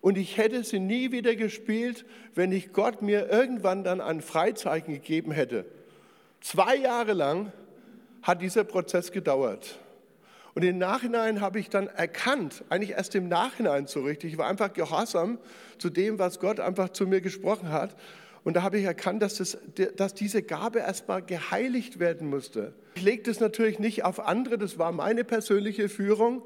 und 0.00 0.16
ich 0.18 0.36
hätte 0.36 0.64
sie 0.64 0.78
nie 0.78 1.12
wieder 1.12 1.36
gespielt, 1.36 2.04
wenn 2.34 2.52
ich 2.52 2.72
Gott 2.72 3.02
mir 3.02 3.30
irgendwann 3.30 3.84
dann 3.84 4.00
ein 4.00 4.20
Freizeichen 4.20 4.94
gegeben 4.94 5.32
hätte. 5.32 5.66
Zwei 6.40 6.76
Jahre 6.76 7.12
lang 7.12 7.52
hat 8.22 8.40
dieser 8.42 8.64
Prozess 8.64 9.12
gedauert. 9.12 9.78
Und 10.54 10.62
im 10.62 10.78
Nachhinein 10.78 11.40
habe 11.40 11.58
ich 11.58 11.68
dann 11.68 11.88
erkannt, 11.88 12.64
eigentlich 12.68 12.92
erst 12.92 13.14
im 13.14 13.28
Nachhinein 13.28 13.86
so 13.86 14.02
richtig, 14.02 14.32
ich 14.32 14.38
war 14.38 14.48
einfach 14.48 14.72
gehorsam 14.72 15.38
zu 15.78 15.90
dem, 15.90 16.18
was 16.18 16.38
Gott 16.38 16.60
einfach 16.60 16.90
zu 16.90 17.06
mir 17.06 17.20
gesprochen 17.20 17.70
hat. 17.70 17.96
Und 18.44 18.56
da 18.56 18.62
habe 18.62 18.78
ich 18.78 18.84
erkannt, 18.84 19.22
dass, 19.22 19.36
das, 19.36 19.58
dass 19.96 20.14
diese 20.14 20.42
Gabe 20.42 20.80
erstmal 20.80 21.22
geheiligt 21.22 21.98
werden 21.98 22.28
musste. 22.28 22.74
Ich 22.94 23.02
lege 23.02 23.22
das 23.24 23.40
natürlich 23.40 23.78
nicht 23.78 24.04
auf 24.04 24.20
andere, 24.20 24.58
das 24.58 24.78
war 24.78 24.92
meine 24.92 25.24
persönliche 25.24 25.88
Führung. 25.88 26.42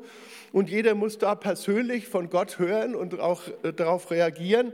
Und 0.53 0.71
jeder 0.71 0.95
muss 0.95 1.19
da 1.19 1.35
persönlich 1.35 2.09
von 2.09 2.31
Gott 2.31 2.59
hören 2.59 2.95
und 2.95 3.19
auch 3.21 3.43
äh, 3.63 3.73
darauf 3.73 4.11
reagieren. 4.11 4.73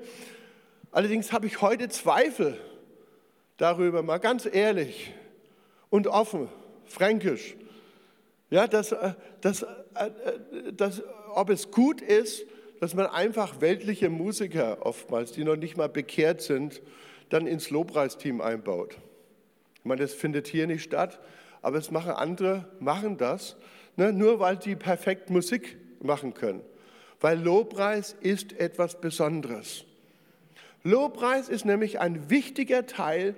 Allerdings 0.92 1.32
habe 1.32 1.46
ich 1.46 1.60
heute 1.60 1.88
Zweifel 1.88 2.56
darüber, 3.56 4.02
mal 4.02 4.18
ganz 4.18 4.46
ehrlich 4.46 5.12
und 5.90 6.06
offen, 6.06 6.48
fränkisch, 6.84 7.56
ja, 8.50 8.66
dass, 8.66 8.92
äh, 8.92 9.14
dass, 9.40 9.62
äh, 9.62 9.66
dass, 10.72 11.02
ob 11.34 11.50
es 11.50 11.70
gut 11.70 12.00
ist, 12.00 12.44
dass 12.80 12.94
man 12.94 13.06
einfach 13.06 13.60
weltliche 13.60 14.10
Musiker 14.10 14.84
oftmals, 14.84 15.32
die 15.32 15.44
noch 15.44 15.56
nicht 15.56 15.76
mal 15.76 15.88
bekehrt 15.88 16.42
sind, 16.42 16.82
dann 17.30 17.46
ins 17.46 17.70
Lobpreisteam 17.70 18.40
einbaut. 18.40 18.98
Ich 19.76 19.84
meine, 19.84 20.02
das 20.02 20.14
findet 20.14 20.46
hier 20.46 20.66
nicht 20.66 20.82
statt, 20.82 21.18
aber 21.62 21.78
es 21.78 21.90
machen 21.90 22.12
andere, 22.12 22.68
machen 22.78 23.16
das, 23.16 23.56
ne, 23.96 24.12
nur 24.12 24.40
weil 24.40 24.56
die 24.56 24.76
perfekt 24.76 25.30
Musik 25.30 25.76
machen 26.00 26.34
können. 26.34 26.62
Weil 27.20 27.38
Lobpreis 27.40 28.14
ist 28.20 28.52
etwas 28.58 29.00
Besonderes. 29.00 29.84
Lobpreis 30.82 31.48
ist 31.48 31.64
nämlich 31.64 32.00
ein 32.00 32.28
wichtiger 32.28 32.86
Teil 32.86 33.34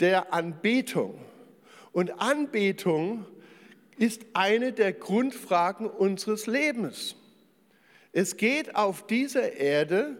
der 0.00 0.32
Anbetung. 0.32 1.18
Und 1.92 2.20
Anbetung 2.20 3.24
ist 3.96 4.26
eine 4.32 4.72
der 4.72 4.92
Grundfragen 4.92 5.86
unseres 5.88 6.46
Lebens. 6.46 7.16
Es 8.12 8.36
geht 8.36 8.74
auf 8.74 9.06
dieser 9.06 9.52
Erde 9.54 10.16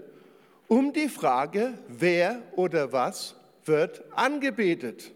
um 0.69 0.93
die 0.93 1.09
Frage, 1.09 1.75
wer 1.89 2.43
oder 2.53 2.93
was 2.93 3.35
wird 3.65 4.05
angebetet. 4.13 5.13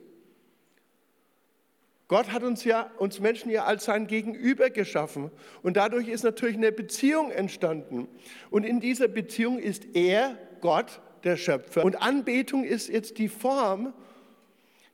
Gott 2.12 2.30
hat 2.30 2.42
uns 2.42 2.62
ja, 2.64 2.90
uns 2.98 3.20
Menschen 3.20 3.50
ja 3.50 3.64
als 3.64 3.86
sein 3.86 4.06
Gegenüber 4.06 4.68
geschaffen. 4.68 5.30
Und 5.62 5.78
dadurch 5.78 6.08
ist 6.08 6.24
natürlich 6.24 6.58
eine 6.58 6.70
Beziehung 6.70 7.30
entstanden. 7.30 8.06
Und 8.50 8.64
in 8.64 8.80
dieser 8.80 9.08
Beziehung 9.08 9.58
ist 9.58 9.86
er, 9.94 10.36
Gott, 10.60 11.00
der 11.24 11.38
Schöpfer. 11.38 11.82
Und 11.82 12.02
Anbetung 12.02 12.64
ist 12.64 12.90
jetzt 12.90 13.16
die 13.16 13.30
Form, 13.30 13.94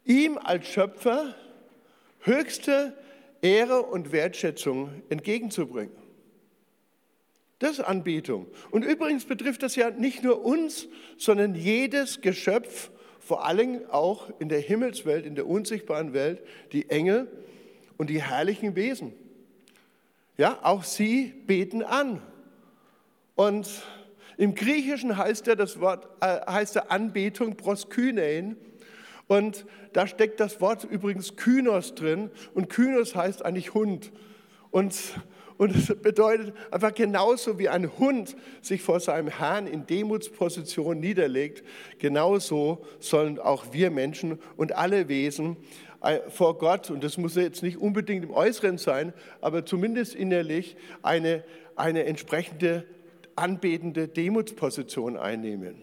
ihm 0.04 0.38
als 0.38 0.68
Schöpfer 0.68 1.34
höchste 2.20 2.96
Ehre 3.42 3.82
und 3.82 4.12
Wertschätzung 4.12 5.02
entgegenzubringen. 5.08 5.96
Das 7.58 7.72
ist 7.72 7.80
Anbetung. 7.80 8.46
Und 8.70 8.84
übrigens 8.84 9.25
betrifft 9.25 9.64
das 9.64 9.75
ja 9.75 9.90
nicht 9.90 10.22
nur 10.22 10.44
uns, 10.44 10.87
sondern 11.16 11.56
jedes 11.56 12.20
Geschöpf, 12.20 12.92
vor 13.28 13.44
allem 13.44 13.82
auch 13.90 14.30
in 14.38 14.49
der 14.49 14.58
Himmelswelt, 14.58 15.26
in 15.26 15.35
der 15.35 15.47
unsichtbaren 15.47 16.14
Welt, 16.14 16.40
die 16.73 16.88
Engel 16.88 17.28
und 17.99 18.08
die 18.08 18.23
herrlichen 18.23 18.75
Wesen. 18.75 19.12
Ja, 20.38 20.58
auch 20.62 20.82
sie 20.82 21.35
beten 21.47 21.82
an. 21.82 22.23
Und 23.35 23.68
im 24.38 24.54
Griechischen 24.54 25.18
heißt 25.18 25.47
ja 25.47 25.56
das 25.56 25.78
Wort, 25.78 26.08
äh, 26.23 26.40
heißt 26.50 26.76
der 26.76 26.90
Anbetung 26.90 27.56
proskynein. 27.56 28.56
Und 29.26 29.66
da 29.92 30.06
steckt 30.06 30.40
das 30.40 30.62
Wort 30.62 30.85
übrigens 30.85 31.37
Kynos 31.37 31.94
drin. 31.94 32.30
Und 32.54 32.70
Kynos 32.70 33.14
heißt 33.14 33.44
eigentlich 33.44 33.75
Hund. 33.75 34.11
Und 34.70 34.94
und 35.58 35.75
es 35.75 35.87
bedeutet 35.88 36.54
einfach 36.70 36.94
genauso 36.94 37.58
wie 37.58 37.68
ein 37.68 37.98
Hund 37.98 38.37
sich 38.62 38.80
vor 38.80 39.00
seinem 39.00 39.26
Herrn 39.26 39.66
in 39.66 39.87
Demutsposition 39.87 41.00
niederlegt, 41.00 41.64
genauso 41.98 42.87
sollen 43.00 43.40
auch 43.40 43.72
wir 43.72 43.90
Menschen 43.90 44.38
und 44.56 44.76
alle 44.76 45.08
Wesen 45.08 45.56
äh, 46.00 46.20
vor 46.30 46.58
Gott, 46.58 46.90
und 46.90 47.02
das 47.02 47.18
muss 47.18 47.34
jetzt 47.34 47.64
nicht 47.64 47.76
unbedingt 47.76 48.25
im 48.25 48.30
Äußeren 48.30 48.78
sein, 48.78 49.12
aber 49.40 49.66
zumindest 49.66 50.14
innerlich 50.14 50.76
eine, 51.02 51.42
eine 51.75 52.04
entsprechende 52.04 52.84
anbetende 53.34 54.06
Demutsposition 54.06 55.16
einnehmen. 55.16 55.75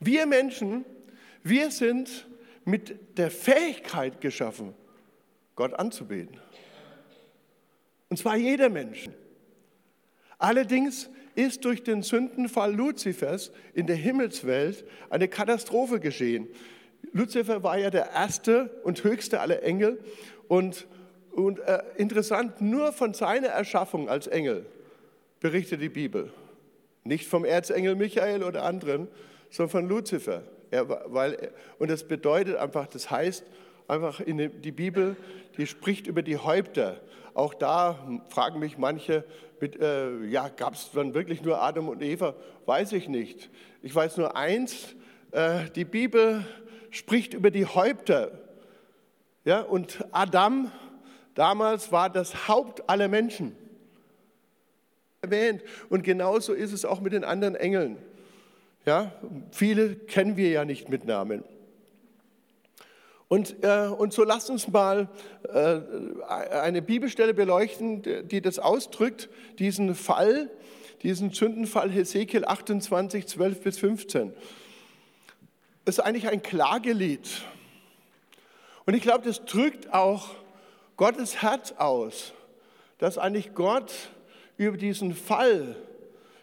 Wir 0.00 0.26
Menschen, 0.26 0.84
wir 1.42 1.70
sind 1.70 2.28
mit 2.66 3.18
der 3.18 3.30
Fähigkeit 3.30 4.20
geschaffen, 4.20 4.74
Gott 5.56 5.72
anzubeten. 5.72 6.43
Und 8.14 8.18
zwar 8.18 8.36
jeder 8.36 8.68
Mensch. 8.68 9.10
Allerdings 10.38 11.10
ist 11.34 11.64
durch 11.64 11.82
den 11.82 12.02
Sündenfall 12.02 12.72
Luzifers 12.72 13.50
in 13.72 13.88
der 13.88 13.96
Himmelswelt 13.96 14.84
eine 15.10 15.26
Katastrophe 15.26 15.98
geschehen. 15.98 16.46
Luzifer 17.10 17.64
war 17.64 17.76
ja 17.76 17.90
der 17.90 18.12
erste 18.12 18.70
und 18.84 19.02
höchste 19.02 19.40
aller 19.40 19.64
Engel 19.64 19.98
und, 20.46 20.86
und 21.32 21.58
äh, 21.58 21.82
interessant, 21.96 22.60
nur 22.60 22.92
von 22.92 23.14
seiner 23.14 23.48
Erschaffung 23.48 24.08
als 24.08 24.28
Engel 24.28 24.64
berichtet 25.40 25.82
die 25.82 25.88
Bibel. 25.88 26.32
Nicht 27.02 27.26
vom 27.26 27.44
Erzengel 27.44 27.96
Michael 27.96 28.44
oder 28.44 28.62
anderen, 28.62 29.08
sondern 29.50 29.70
von 29.70 29.88
Luzifer. 29.88 30.44
Er, 30.70 30.88
weil, 30.88 31.50
und 31.80 31.90
das 31.90 32.04
bedeutet 32.04 32.58
einfach, 32.58 32.86
das 32.86 33.10
heißt 33.10 33.44
einfach 33.88 34.20
in 34.20 34.60
die 34.62 34.70
Bibel, 34.70 35.16
die 35.56 35.66
spricht 35.66 36.06
über 36.06 36.22
die 36.22 36.36
Häupter. 36.36 37.00
Auch 37.34 37.52
da 37.52 37.98
fragen 38.28 38.60
mich 38.60 38.78
manche, 38.78 39.24
mit, 39.60 39.80
äh, 39.80 40.24
ja, 40.26 40.48
gab 40.48 40.74
es 40.74 40.90
dann 40.92 41.14
wirklich 41.14 41.42
nur 41.42 41.60
Adam 41.62 41.88
und 41.88 42.02
Eva? 42.02 42.34
Weiß 42.66 42.92
ich 42.92 43.08
nicht. 43.08 43.50
Ich 43.82 43.94
weiß 43.94 44.16
nur 44.16 44.36
eins, 44.36 44.94
äh, 45.32 45.70
die 45.74 45.84
Bibel 45.84 46.44
spricht 46.90 47.34
über 47.34 47.50
die 47.50 47.66
Häupter. 47.66 48.30
Ja, 49.44 49.60
und 49.60 50.04
Adam 50.12 50.70
damals 51.34 51.90
war 51.92 52.08
das 52.08 52.48
Haupt 52.48 52.88
aller 52.88 53.08
Menschen. 53.08 53.56
Erwähnt. 55.20 55.62
Und 55.88 56.04
genauso 56.04 56.52
ist 56.52 56.72
es 56.72 56.84
auch 56.84 57.00
mit 57.00 57.12
den 57.12 57.24
anderen 57.24 57.56
Engeln. 57.56 57.96
Ja, 58.86 59.12
viele 59.50 59.96
kennen 59.96 60.36
wir 60.36 60.50
ja 60.50 60.64
nicht 60.64 60.88
mit 60.88 61.04
Namen. 61.04 61.42
Und, 63.34 63.64
äh, 63.64 63.88
und 63.88 64.12
so 64.12 64.22
lasst 64.22 64.48
uns 64.48 64.68
mal 64.68 65.08
äh, 65.52 65.80
eine 66.54 66.82
Bibelstelle 66.82 67.34
beleuchten, 67.34 68.28
die 68.28 68.40
das 68.40 68.60
ausdrückt, 68.60 69.28
diesen 69.58 69.96
Fall, 69.96 70.48
diesen 71.02 71.32
Sündenfall 71.32 71.90
Hesekiel 71.90 72.44
28, 72.44 73.26
12 73.26 73.60
bis 73.60 73.78
15. 73.80 74.32
Das 75.84 75.98
ist 75.98 76.04
eigentlich 76.04 76.28
ein 76.28 76.44
Klagelied. 76.44 77.28
Und 78.86 78.94
ich 78.94 79.02
glaube, 79.02 79.24
das 79.24 79.44
drückt 79.44 79.92
auch 79.92 80.28
Gottes 80.96 81.42
Herz 81.42 81.72
aus, 81.72 82.34
dass 82.98 83.18
eigentlich 83.18 83.52
Gott 83.52 83.92
über 84.58 84.76
diesen 84.76 85.12
Fall, 85.12 85.74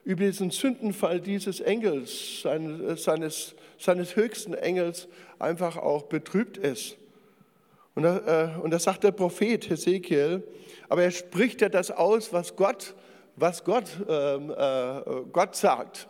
über 0.04 0.26
diesen 0.26 0.52
Sündenfall 0.52 1.22
dieses 1.22 1.60
Engels, 1.60 2.42
seines, 2.42 3.56
seines 3.78 4.16
höchsten 4.16 4.54
Engels, 4.54 5.08
einfach 5.40 5.78
auch 5.78 6.04
betrübt 6.04 6.58
ist. 6.58 6.98
Und, 7.94 8.06
äh, 8.06 8.50
und 8.62 8.72
das 8.72 8.84
sagt 8.84 9.04
der 9.04 9.12
Prophet 9.12 9.70
Hesekiel, 9.70 10.44
aber 10.90 11.04
er 11.04 11.12
spricht 11.12 11.62
ja 11.62 11.70
das 11.70 11.92
aus, 11.92 12.34
was 12.34 12.56
Gott, 12.56 12.96
was 13.36 13.64
Gott, 13.64 13.86
ähm, 14.08 14.50
äh, 14.52 15.02
Gott 15.32 15.56
sagt. 15.56 16.08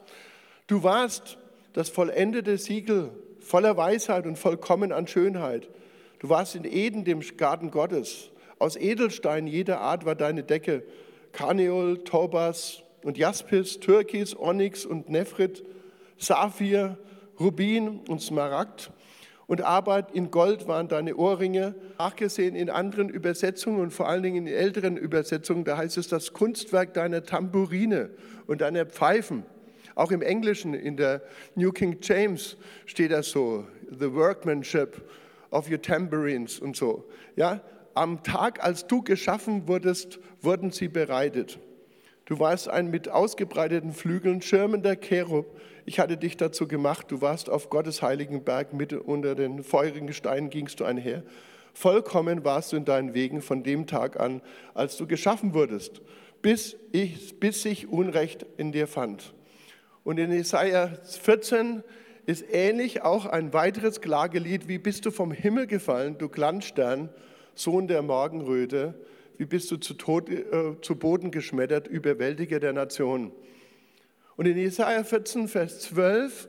Du 0.67 0.83
warst 0.83 1.37
das 1.73 1.89
vollendete 1.89 2.57
Siegel 2.57 3.11
voller 3.39 3.75
Weisheit 3.75 4.25
und 4.25 4.37
vollkommen 4.37 4.91
an 4.91 5.07
Schönheit. 5.07 5.69
Du 6.19 6.29
warst 6.29 6.55
in 6.55 6.63
Eden, 6.63 7.03
dem 7.03 7.21
Garten 7.37 7.71
Gottes. 7.71 8.29
Aus 8.59 8.75
Edelstein 8.75 9.47
jeder 9.47 9.81
Art 9.81 10.05
war 10.05 10.15
deine 10.15 10.43
Decke. 10.43 10.83
Karneol, 11.31 12.03
Tobas 12.03 12.83
und 13.03 13.17
Jaspis, 13.17 13.79
Türkis, 13.79 14.35
Onyx 14.37 14.85
und 14.85 15.09
Nephrit, 15.09 15.63
Saphir, 16.17 16.97
Rubin 17.39 18.01
und 18.07 18.21
Smaragd 18.21 18.91
und 19.51 19.63
Arbeit 19.63 20.13
in 20.13 20.31
Gold 20.31 20.69
waren 20.69 20.87
deine 20.87 21.17
Ohrringe. 21.17 21.75
Nachgesehen 21.99 22.55
in 22.55 22.69
anderen 22.69 23.09
Übersetzungen 23.09 23.81
und 23.81 23.91
vor 23.91 24.07
allen 24.07 24.23
Dingen 24.23 24.47
in 24.47 24.53
älteren 24.53 24.95
Übersetzungen, 24.95 25.65
da 25.65 25.75
heißt 25.75 25.97
es 25.97 26.07
das 26.07 26.31
Kunstwerk 26.31 26.93
deiner 26.93 27.25
Tamburine 27.25 28.11
und 28.47 28.61
deiner 28.61 28.85
Pfeifen. 28.85 29.43
Auch 29.93 30.11
im 30.11 30.21
Englischen, 30.21 30.73
in 30.73 30.95
der 30.95 31.21
New 31.55 31.73
King 31.73 31.97
James 32.01 32.55
steht 32.85 33.11
das 33.11 33.31
so, 33.31 33.67
the 33.89 34.13
workmanship 34.13 35.01
of 35.49 35.69
your 35.69 35.81
tambourines 35.81 36.57
und 36.59 36.77
so. 36.77 37.03
Ja, 37.35 37.59
am 37.93 38.23
Tag, 38.23 38.63
als 38.63 38.87
du 38.87 39.01
geschaffen 39.01 39.67
wurdest, 39.67 40.19
wurden 40.41 40.71
sie 40.71 40.87
bereitet. 40.87 41.59
Du 42.31 42.39
warst 42.39 42.69
ein 42.69 42.89
mit 42.89 43.09
ausgebreiteten 43.09 43.91
Flügeln 43.91 44.41
schirmender 44.41 44.95
Cherub, 44.95 45.59
ich 45.85 45.99
hatte 45.99 46.15
dich 46.15 46.37
dazu 46.37 46.65
gemacht, 46.65 47.11
du 47.11 47.19
warst 47.19 47.49
auf 47.49 47.69
Gottes 47.69 48.01
heiligen 48.01 48.45
Berg, 48.45 48.71
mitten 48.71 48.99
unter 48.99 49.35
den 49.35 49.63
feurigen 49.63 50.13
Steinen 50.13 50.49
gingst 50.49 50.79
du 50.79 50.85
einher. 50.85 51.23
Vollkommen 51.73 52.45
warst 52.45 52.71
du 52.71 52.77
in 52.77 52.85
deinen 52.85 53.13
Wegen 53.13 53.41
von 53.41 53.63
dem 53.63 53.85
Tag 53.85 54.17
an, 54.17 54.41
als 54.73 54.95
du 54.95 55.07
geschaffen 55.07 55.53
wurdest, 55.53 56.01
bis, 56.41 56.77
ich, 56.93 57.37
bis 57.41 57.63
sich 57.63 57.89
Unrecht 57.89 58.45
in 58.55 58.71
dir 58.71 58.87
fand. 58.87 59.33
Und 60.05 60.17
in 60.17 60.31
Jesaja 60.31 60.87
14 61.03 61.83
ist 62.27 62.45
ähnlich 62.49 63.01
auch 63.01 63.25
ein 63.25 63.51
weiteres 63.51 63.99
Klagelied, 63.99 64.69
wie 64.69 64.77
bist 64.77 65.05
du 65.05 65.11
vom 65.11 65.33
Himmel 65.33 65.67
gefallen, 65.67 66.17
du 66.17 66.29
Glanzstern, 66.29 67.09
Sohn 67.55 67.89
der 67.89 68.01
Morgenröte, 68.01 68.95
wie 69.41 69.45
bist 69.45 69.71
du 69.71 69.77
zu, 69.77 69.95
Tod, 69.95 70.29
äh, 70.29 70.43
zu 70.83 70.95
Boden 70.95 71.31
geschmettert, 71.31 71.87
Überwältiger 71.87 72.59
der 72.59 72.73
Nationen. 72.73 73.31
Und 74.37 74.45
in 74.45 74.55
Jesaja 74.55 75.03
14, 75.03 75.47
Vers 75.47 75.79
12 75.79 76.47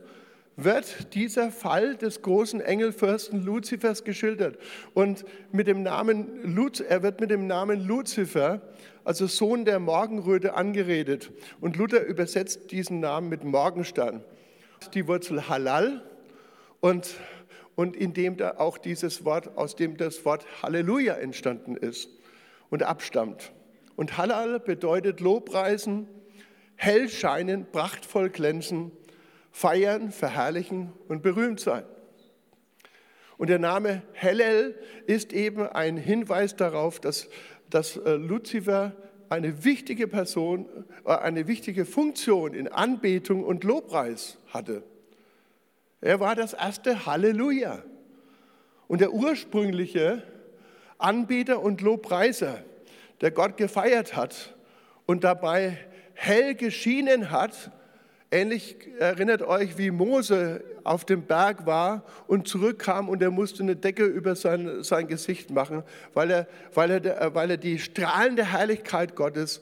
wird 0.57 1.15
dieser 1.15 1.49
Fall 1.49 1.95
des 1.95 2.21
großen 2.21 2.61
Engelfürsten 2.61 3.43
Luzifers 3.43 4.03
geschildert. 4.03 4.59
Und 4.93 5.25
mit 5.51 5.65
dem 5.65 5.81
Namen, 5.81 6.55
er 6.87 7.01
wird 7.01 7.19
mit 7.19 7.31
dem 7.31 7.47
Namen 7.47 7.83
Luzifer, 7.83 8.61
also 9.03 9.25
Sohn 9.25 9.65
der 9.65 9.79
Morgenröte, 9.79 10.53
angeredet. 10.53 11.31
Und 11.61 11.77
Luther 11.77 12.05
übersetzt 12.05 12.69
diesen 12.69 12.99
Namen 12.99 13.27
mit 13.27 13.43
Morgenstern. 13.43 14.23
Die 14.93 15.07
Wurzel 15.07 15.49
Halal 15.49 16.03
und, 16.79 17.15
und 17.73 17.95
in 17.95 18.13
dem 18.13 18.37
da 18.37 18.57
auch 18.57 18.77
dieses 18.77 19.25
Wort, 19.25 19.57
aus 19.57 19.75
dem 19.75 19.97
das 19.97 20.25
Wort 20.25 20.45
Halleluja 20.61 21.15
entstanden 21.15 21.75
ist 21.75 22.19
und 22.73 22.81
abstammt. 22.81 23.53
Und 23.95 24.17
Halal 24.17 24.59
bedeutet 24.59 25.19
Lobpreisen, 25.19 26.07
hell 26.75 27.07
scheinen, 27.07 27.67
prachtvoll 27.71 28.31
glänzen, 28.31 28.91
feiern, 29.51 30.11
verherrlichen 30.11 30.91
und 31.07 31.21
berühmt 31.21 31.59
sein. 31.59 31.83
Und 33.37 33.51
der 33.51 33.59
Name 33.59 34.01
Hellel 34.13 34.75
ist 35.05 35.33
eben 35.33 35.67
ein 35.67 35.97
Hinweis 35.97 36.55
darauf, 36.55 36.99
dass, 36.99 37.29
dass 37.69 37.97
äh, 37.97 38.13
Luzifer 38.13 38.93
eine 39.29 39.63
wichtige 39.63 40.07
Person, 40.07 40.65
äh, 41.05 41.13
eine 41.13 41.45
wichtige 41.45 41.85
Funktion 41.85 42.55
in 42.55 42.67
Anbetung 42.67 43.43
und 43.43 43.63
Lobpreis 43.63 44.39
hatte. 44.47 44.81
Er 46.01 46.19
war 46.19 46.33
das 46.33 46.53
erste 46.53 47.05
Halleluja. 47.05 47.83
Und 48.87 48.99
der 48.99 49.13
ursprüngliche 49.13 50.23
Anbeter 51.03 51.61
und 51.61 51.81
Lobpreiser, 51.81 52.63
der 53.21 53.31
Gott 53.31 53.57
gefeiert 53.57 54.15
hat 54.15 54.55
und 55.05 55.23
dabei 55.23 55.77
hell 56.13 56.55
geschienen 56.55 57.29
hat. 57.29 57.71
Ähnlich 58.31 58.77
erinnert 58.99 59.43
euch, 59.43 59.77
wie 59.77 59.91
Mose 59.91 60.63
auf 60.83 61.05
dem 61.05 61.23
Berg 61.23 61.65
war 61.65 62.03
und 62.27 62.47
zurückkam 62.47 63.09
und 63.09 63.21
er 63.21 63.31
musste 63.31 63.63
eine 63.63 63.75
Decke 63.75 64.05
über 64.05 64.35
sein, 64.35 64.83
sein 64.83 65.07
Gesicht 65.07 65.51
machen, 65.51 65.83
weil 66.13 66.31
er, 66.31 66.47
weil, 66.73 66.91
er, 66.91 67.35
weil 67.35 67.51
er 67.51 67.57
die 67.57 67.79
strahlende 67.79 68.51
Herrlichkeit 68.51 69.15
Gottes 69.15 69.61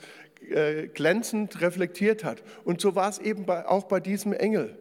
äh, 0.50 0.88
glänzend 0.88 1.60
reflektiert 1.62 2.24
hat. 2.24 2.43
Und 2.63 2.81
so 2.81 2.95
war 2.95 3.10
es 3.10 3.19
eben 3.19 3.45
bei, 3.45 3.67
auch 3.67 3.83
bei 3.83 4.00
diesem 4.00 4.33
Engel. 4.33 4.77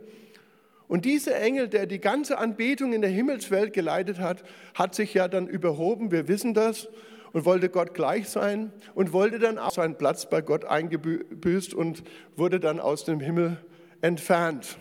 Und 0.90 1.04
dieser 1.04 1.37
Engel, 1.40 1.68
der 1.68 1.87
die 1.87 2.00
ganze 2.00 2.37
Anbetung 2.37 2.92
in 2.92 3.00
der 3.00 3.11
Himmelswelt 3.11 3.73
geleitet 3.73 4.18
hat, 4.18 4.42
hat 4.75 4.92
sich 4.97 5.14
ja 5.14 5.28
dann 5.28 5.47
überhoben, 5.47 6.11
wir 6.11 6.26
wissen 6.26 6.52
das, 6.52 6.88
und 7.32 7.44
wollte 7.44 7.68
Gott 7.68 7.94
gleich 7.94 8.28
sein 8.28 8.73
und 8.97 9.12
wollte 9.12 9.38
dann 9.38 9.56
auch 9.56 9.70
seinen 9.70 9.97
Platz 9.97 10.28
bei 10.28 10.40
Gott 10.42 10.64
eingebüßt 10.64 11.75
und 11.75 12.02
wurde 12.35 12.59
dann 12.59 12.80
aus 12.80 13.04
dem 13.04 13.20
Himmel 13.20 13.59
entfernt. 14.00 14.78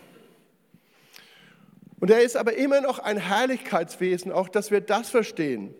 Und 2.00 2.10
er 2.10 2.22
ist 2.22 2.36
aber 2.36 2.54
immer 2.54 2.80
noch 2.80 2.98
ein 2.98 3.16
Herrlichkeitswesen, 3.16 4.32
auch 4.32 4.48
dass 4.48 4.72
wir 4.72 4.80
das 4.80 5.10
verstehen. 5.10 5.76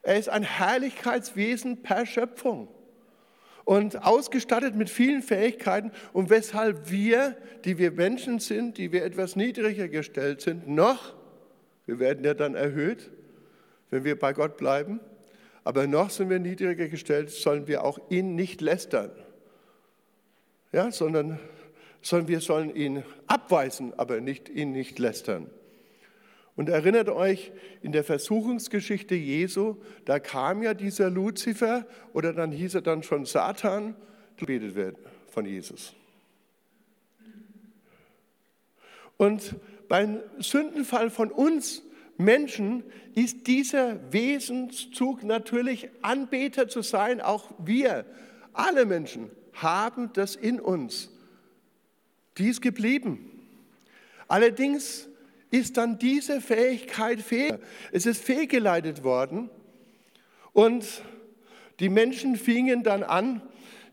Er 0.00 0.16
ist 0.16 0.30
ein 0.30 0.42
Herrlichkeitswesen 0.42 1.82
per 1.82 2.06
Schöpfung 2.06 2.68
und 3.64 4.04
ausgestattet 4.04 4.74
mit 4.74 4.90
vielen 4.90 5.22
Fähigkeiten 5.22 5.90
und 6.12 6.30
weshalb 6.30 6.90
wir, 6.90 7.36
die 7.64 7.78
wir 7.78 7.90
Menschen 7.90 8.38
sind, 8.38 8.78
die 8.78 8.92
wir 8.92 9.04
etwas 9.04 9.36
niedriger 9.36 9.88
gestellt 9.88 10.40
sind, 10.40 10.68
noch, 10.68 11.14
wir 11.86 11.98
werden 11.98 12.24
ja 12.24 12.34
dann 12.34 12.54
erhöht, 12.54 13.10
wenn 13.90 14.04
wir 14.04 14.18
bei 14.18 14.32
Gott 14.32 14.56
bleiben, 14.56 15.00
aber 15.64 15.86
noch 15.86 16.10
sind 16.10 16.28
wir 16.28 16.38
niedriger 16.38 16.88
gestellt, 16.88 17.30
sollen 17.30 17.66
wir 17.66 17.84
auch 17.84 17.98
ihn 18.10 18.34
nicht 18.34 18.60
lästern, 18.60 19.10
ja, 20.72 20.90
sondern, 20.90 21.38
sondern 22.02 22.28
wir 22.28 22.40
sollen 22.40 22.74
ihn 22.74 23.02
abweisen, 23.26 23.94
aber 23.98 24.20
nicht, 24.20 24.48
ihn 24.48 24.72
nicht 24.72 24.98
lästern. 24.98 25.48
Und 26.56 26.68
erinnert 26.68 27.08
euch, 27.08 27.52
in 27.82 27.92
der 27.92 28.04
Versuchungsgeschichte 28.04 29.14
Jesu, 29.14 29.76
da 30.04 30.20
kam 30.20 30.62
ja 30.62 30.74
dieser 30.74 31.10
Luzifer 31.10 31.86
oder 32.12 32.32
dann 32.32 32.52
hieß 32.52 32.76
er 32.76 32.82
dann 32.82 33.02
schon 33.02 33.24
Satan, 33.24 33.96
gebetet 34.36 34.74
wird 34.74 34.96
von 35.28 35.46
Jesus. 35.46 35.94
Und 39.16 39.56
beim 39.88 40.20
Sündenfall 40.38 41.10
von 41.10 41.30
uns 41.30 41.82
Menschen 42.16 42.84
ist 43.14 43.46
dieser 43.46 44.12
Wesenszug 44.12 45.24
natürlich 45.24 45.88
Anbeter 46.02 46.68
zu 46.68 46.82
sein. 46.82 47.20
Auch 47.20 47.50
wir, 47.64 48.04
alle 48.52 48.86
Menschen, 48.86 49.30
haben 49.52 50.12
das 50.12 50.36
in 50.36 50.60
uns. 50.60 51.10
Dies 52.38 52.60
geblieben. 52.60 53.30
Allerdings 54.26 55.08
ist 55.54 55.76
dann 55.76 55.98
diese 55.98 56.40
Fähigkeit 56.40 57.20
fehl. 57.20 57.60
Es 57.92 58.06
ist 58.06 58.24
fehlgeleitet 58.24 59.04
worden 59.04 59.50
und 60.52 60.84
die 61.78 61.88
Menschen 61.88 62.34
fingen 62.36 62.82
dann 62.82 63.04
an, 63.04 63.40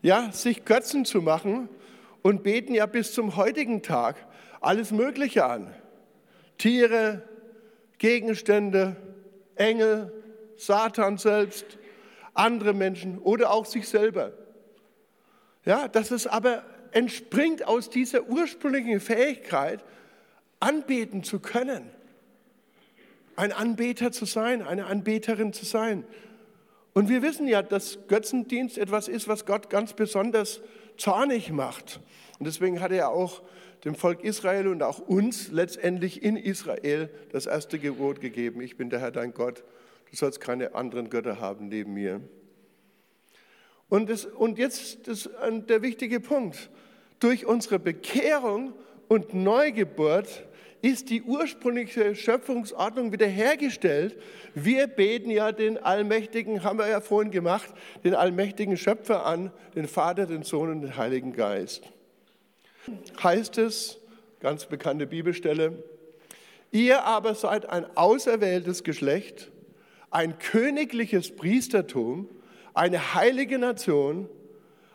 ja, 0.02 0.32
sich 0.32 0.64
Götzen 0.64 1.04
zu 1.04 1.22
machen 1.22 1.68
und 2.22 2.42
beten 2.42 2.74
ja 2.74 2.86
bis 2.86 3.12
zum 3.12 3.36
heutigen 3.36 3.82
Tag 3.82 4.16
alles 4.60 4.90
Mögliche 4.90 5.44
an. 5.44 5.72
Tiere, 6.58 7.22
Gegenstände, 7.98 8.96
Engel, 9.54 10.12
Satan 10.56 11.16
selbst, 11.16 11.78
andere 12.34 12.72
Menschen 12.72 13.18
oder 13.18 13.52
auch 13.52 13.66
sich 13.66 13.88
selber. 13.88 14.32
Ja, 15.64 15.86
das 15.86 16.10
ist 16.10 16.26
aber 16.26 16.64
entspringt 16.90 17.68
aus 17.68 17.88
dieser 17.88 18.28
ursprünglichen 18.28 18.98
Fähigkeit, 18.98 19.84
anbeten 20.62 21.24
zu 21.24 21.40
können. 21.40 21.90
Ein 23.34 23.52
Anbeter 23.52 24.12
zu 24.12 24.24
sein, 24.24 24.62
eine 24.62 24.86
Anbeterin 24.86 25.52
zu 25.52 25.64
sein. 25.64 26.04
Und 26.94 27.08
wir 27.08 27.22
wissen 27.22 27.48
ja, 27.48 27.62
dass 27.62 27.98
Götzendienst 28.06 28.78
etwas 28.78 29.08
ist, 29.08 29.26
was 29.26 29.46
Gott 29.46 29.70
ganz 29.70 29.94
besonders 29.94 30.60
zornig 30.96 31.50
macht. 31.50 32.00
Und 32.38 32.46
deswegen 32.46 32.80
hat 32.80 32.92
er 32.92 33.08
auch 33.10 33.42
dem 33.84 33.94
Volk 33.94 34.22
Israel 34.22 34.68
und 34.68 34.82
auch 34.82 34.98
uns 34.98 35.50
letztendlich 35.50 36.22
in 36.22 36.36
Israel 36.36 37.10
das 37.32 37.46
erste 37.46 37.78
Gebot 37.78 38.20
gegeben. 38.20 38.60
Ich 38.60 38.76
bin 38.76 38.90
der 38.90 39.00
Herr 39.00 39.10
dein 39.10 39.34
Gott. 39.34 39.64
Du 40.10 40.16
sollst 40.16 40.40
keine 40.40 40.74
anderen 40.74 41.10
Götter 41.10 41.40
haben 41.40 41.68
neben 41.68 41.94
mir. 41.94 42.20
Und, 43.88 44.10
das, 44.10 44.26
und 44.26 44.58
jetzt 44.58 45.08
das, 45.08 45.28
der 45.68 45.82
wichtige 45.82 46.20
Punkt. 46.20 46.70
Durch 47.18 47.46
unsere 47.46 47.78
Bekehrung 47.78 48.74
und 49.08 49.34
Neugeburt 49.34 50.46
ist 50.82 51.10
die 51.10 51.22
ursprüngliche 51.22 52.14
Schöpfungsordnung 52.16 53.12
wiederhergestellt. 53.12 54.20
Wir 54.54 54.88
beten 54.88 55.30
ja 55.30 55.52
den 55.52 55.78
allmächtigen, 55.78 56.64
haben 56.64 56.78
wir 56.78 56.88
ja 56.88 57.00
vorhin 57.00 57.30
gemacht, 57.30 57.72
den 58.04 58.14
allmächtigen 58.14 58.76
Schöpfer 58.76 59.24
an, 59.24 59.52
den 59.76 59.86
Vater, 59.86 60.26
den 60.26 60.42
Sohn 60.42 60.70
und 60.70 60.82
den 60.82 60.96
Heiligen 60.96 61.32
Geist. 61.32 61.84
Heißt 63.22 63.58
es, 63.58 63.98
ganz 64.40 64.66
bekannte 64.66 65.06
Bibelstelle, 65.06 65.84
ihr 66.72 67.04
aber 67.04 67.36
seid 67.36 67.70
ein 67.70 67.86
auserwähltes 67.96 68.82
Geschlecht, 68.82 69.52
ein 70.10 70.40
königliches 70.40 71.36
Priestertum, 71.36 72.28
eine 72.74 73.14
heilige 73.14 73.58
Nation, 73.58 74.28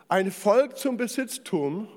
ein 0.10 0.32
Volk 0.32 0.78
zum 0.78 0.98
Besitztum, 0.98 1.88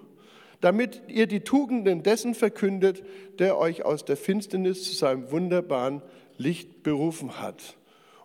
damit 0.61 1.03
ihr 1.09 1.27
die 1.27 1.41
Tugenden 1.41 2.03
dessen 2.03 2.35
verkündet, 2.35 3.03
der 3.39 3.57
euch 3.59 3.85
aus 3.85 4.05
der 4.05 4.17
Finsternis 4.17 4.85
zu 4.85 4.95
seinem 4.95 5.31
wunderbaren 5.31 6.03
Licht 6.37 6.83
berufen 6.83 7.41
hat. 7.41 7.77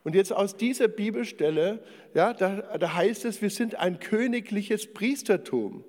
Und 0.04 0.16
jetzt 0.16 0.32
aus 0.32 0.56
dieser 0.56 0.88
Bibelstelle, 0.88 1.80
ja, 2.14 2.34
da, 2.34 2.78
da 2.78 2.94
heißt 2.94 3.26
es, 3.26 3.42
wir 3.42 3.50
sind 3.50 3.76
ein 3.76 4.00
königliches 4.00 4.94
Priestertum. 4.94 5.84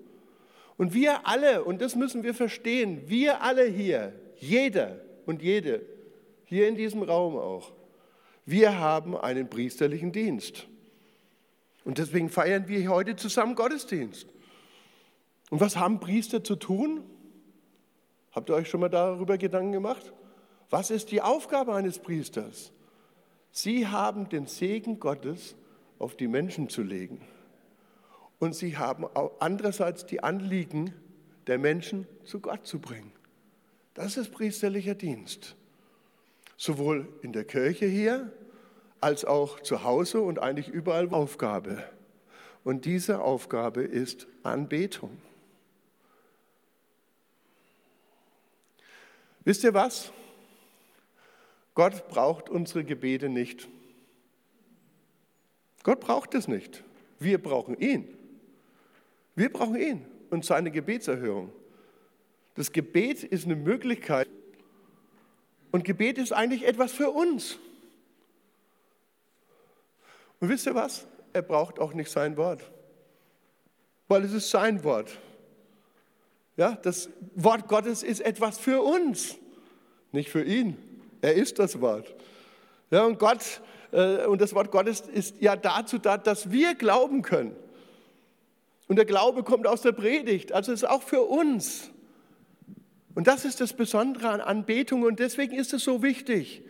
Und 0.79 0.95
wir 0.95 1.27
alle, 1.27 1.65
und 1.65 1.81
das 1.81 1.97
müssen 1.97 2.23
wir 2.23 2.35
verstehen, 2.35 3.03
wir 3.07 3.43
alle 3.43 3.65
hier, 3.65 4.13
jeder 4.39 5.01
und 5.27 5.43
jede, 5.43 5.83
hier 6.45 6.69
in 6.69 6.77
diesem 6.77 7.03
Raum 7.03 7.37
auch, 7.37 7.73
wir 8.45 8.79
haben 8.79 9.17
einen 9.17 9.49
priesterlichen 9.49 10.13
Dienst. 10.13 10.67
Und 11.85 11.99
deswegen 11.99 12.31
feiern 12.31 12.69
wir 12.69 12.89
heute 12.89 13.17
zusammen 13.17 13.55
Gottesdienst. 13.55 14.27
Und 15.51 15.61
was 15.61 15.77
haben 15.77 16.01
Priester 16.01 16.43
zu 16.43 16.57
tun? 16.57 17.03
Habt 18.33 18.51
ihr 18.51 18.55
euch 18.55 18.69
schon 18.69 18.81
mal 18.81 18.89
darüber 18.89 19.39
Gedanken 19.39 19.73
gemacht? 19.73 20.13
Was 20.71 20.91
ist 20.91 21.11
die 21.11 21.23
Aufgabe 21.23 21.75
eines 21.75 21.99
Priesters? 21.99 22.73
Sie 23.53 23.87
haben 23.87 24.29
den 24.29 24.47
Segen 24.47 25.01
Gottes 25.01 25.55
auf 25.99 26.17
die 26.17 26.29
Menschen 26.29 26.69
zu 26.69 26.83
legen. 26.83 27.21
Und 28.39 28.55
sie 28.55 28.77
haben 28.77 29.07
andererseits 29.39 30.05
die 30.05 30.23
Anliegen 30.23 30.93
der 31.47 31.59
Menschen 31.59 32.07
zu 32.25 32.41
Gott 32.41 32.67
zu 32.67 32.79
bringen. 32.81 33.13
Das 33.95 34.19
ist 34.19 34.33
priesterlicher 34.33 34.95
Dienst. 34.95 35.57
Sowohl 36.59 37.09
in 37.23 37.33
der 37.33 37.45
Kirche 37.45 37.87
hier 37.87 38.33
als 39.01 39.25
auch 39.25 39.61
zu 39.61 39.85
Hause 39.85 40.21
und 40.21 40.39
eigentlich 40.39 40.69
überall 40.69 41.09
Aufgabe. 41.11 41.83
Und 42.65 42.85
diese 42.85 43.21
Aufgabe 43.21 43.83
ist 43.83 44.27
Anbetung. 44.43 45.17
Wisst 49.47 49.63
ihr 49.63 49.73
was? 49.75 50.11
Gott 51.75 52.09
braucht 52.09 52.51
unsere 52.51 52.83
Gebete 52.83 53.29
nicht. 53.29 53.69
Gott 55.85 56.01
braucht 56.01 56.35
es 56.35 56.49
nicht. 56.49 56.83
Wir 57.21 57.41
brauchen 57.41 57.79
ihn. 57.79 58.09
Wir 59.37 59.53
brauchen 59.53 59.77
ihn 59.77 60.05
und 60.31 60.45
seine 60.45 60.73
Gebetserhörung. 60.73 61.53
Das 62.57 62.73
Gebet 62.73 63.23
ist 63.23 63.45
eine 63.45 63.55
Möglichkeit 63.55 64.29
und 65.71 65.85
Gebet 65.85 66.19
ist 66.19 66.33
eigentlich 66.33 66.67
etwas 66.67 66.91
für 66.91 67.11
uns. 67.11 67.57
Und 70.41 70.49
wisst 70.49 70.67
ihr 70.67 70.75
was? 70.75 71.07
Er 71.33 71.43
braucht 71.43 71.79
auch 71.79 71.95
nicht 71.95 72.11
sein 72.11 72.37
Wort, 72.37 72.69
weil 74.09 74.25
es 74.25 74.33
ist 74.33 74.51
sein 74.51 74.83
Wort. 74.83 75.21
Ja, 76.57 76.79
das 76.83 77.11
Wort 77.35 77.69
Gottes 77.69 78.03
ist 78.03 78.21
etwas 78.21 78.59
für 78.59 78.83
uns, 78.83 79.37
nicht 80.13 80.31
für 80.31 80.43
ihn. 80.43 80.77
Er 81.21 81.35
ist 81.35 81.59
das 81.59 81.81
Wort. 81.81 82.15
Ja, 82.91 83.05
und 83.05 83.19
Gott 83.19 83.61
äh, 83.93 84.27
und 84.27 84.41
das 84.41 84.55
Wort 84.55 84.71
Gottes 84.71 85.01
ist 85.01 85.37
ja 85.41 85.57
dazu 85.57 85.99
da, 85.99 86.19
dass 86.19 86.51
wir 86.51 86.75
glauben 86.75 87.23
können. 87.23 87.57
Und 88.89 88.97
der 88.97 89.05
Glaube 89.05 89.43
kommt 89.43 89.67
aus 89.67 89.83
der 89.83 89.93
Predigt, 89.93 90.53
also 90.53 90.73
ist 90.73 90.89
auch 90.89 91.03
für 91.03 91.23
uns. 91.23 91.91
Und 93.15 93.27
das 93.27 93.45
ist 93.45 93.61
das 93.61 93.73
Besondere 93.73 94.29
an 94.29 94.41
Anbetung 94.41 95.03
und 95.03 95.19
deswegen 95.19 95.57
ist 95.57 95.73
es 95.73 95.85
so 95.85 96.03
wichtig. 96.03 96.63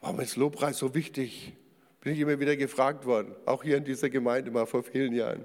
warum 0.00 0.20
ist 0.20 0.36
Lobpreis 0.36 0.78
so 0.78 0.94
wichtig? 0.94 1.52
Bin 2.00 2.12
ich 2.12 2.20
immer 2.20 2.38
wieder 2.38 2.56
gefragt 2.56 3.06
worden, 3.06 3.34
auch 3.44 3.64
hier 3.64 3.76
in 3.76 3.84
dieser 3.84 4.08
Gemeinde 4.08 4.52
mal 4.52 4.64
vor 4.64 4.84
vielen 4.84 5.12
Jahren. 5.12 5.44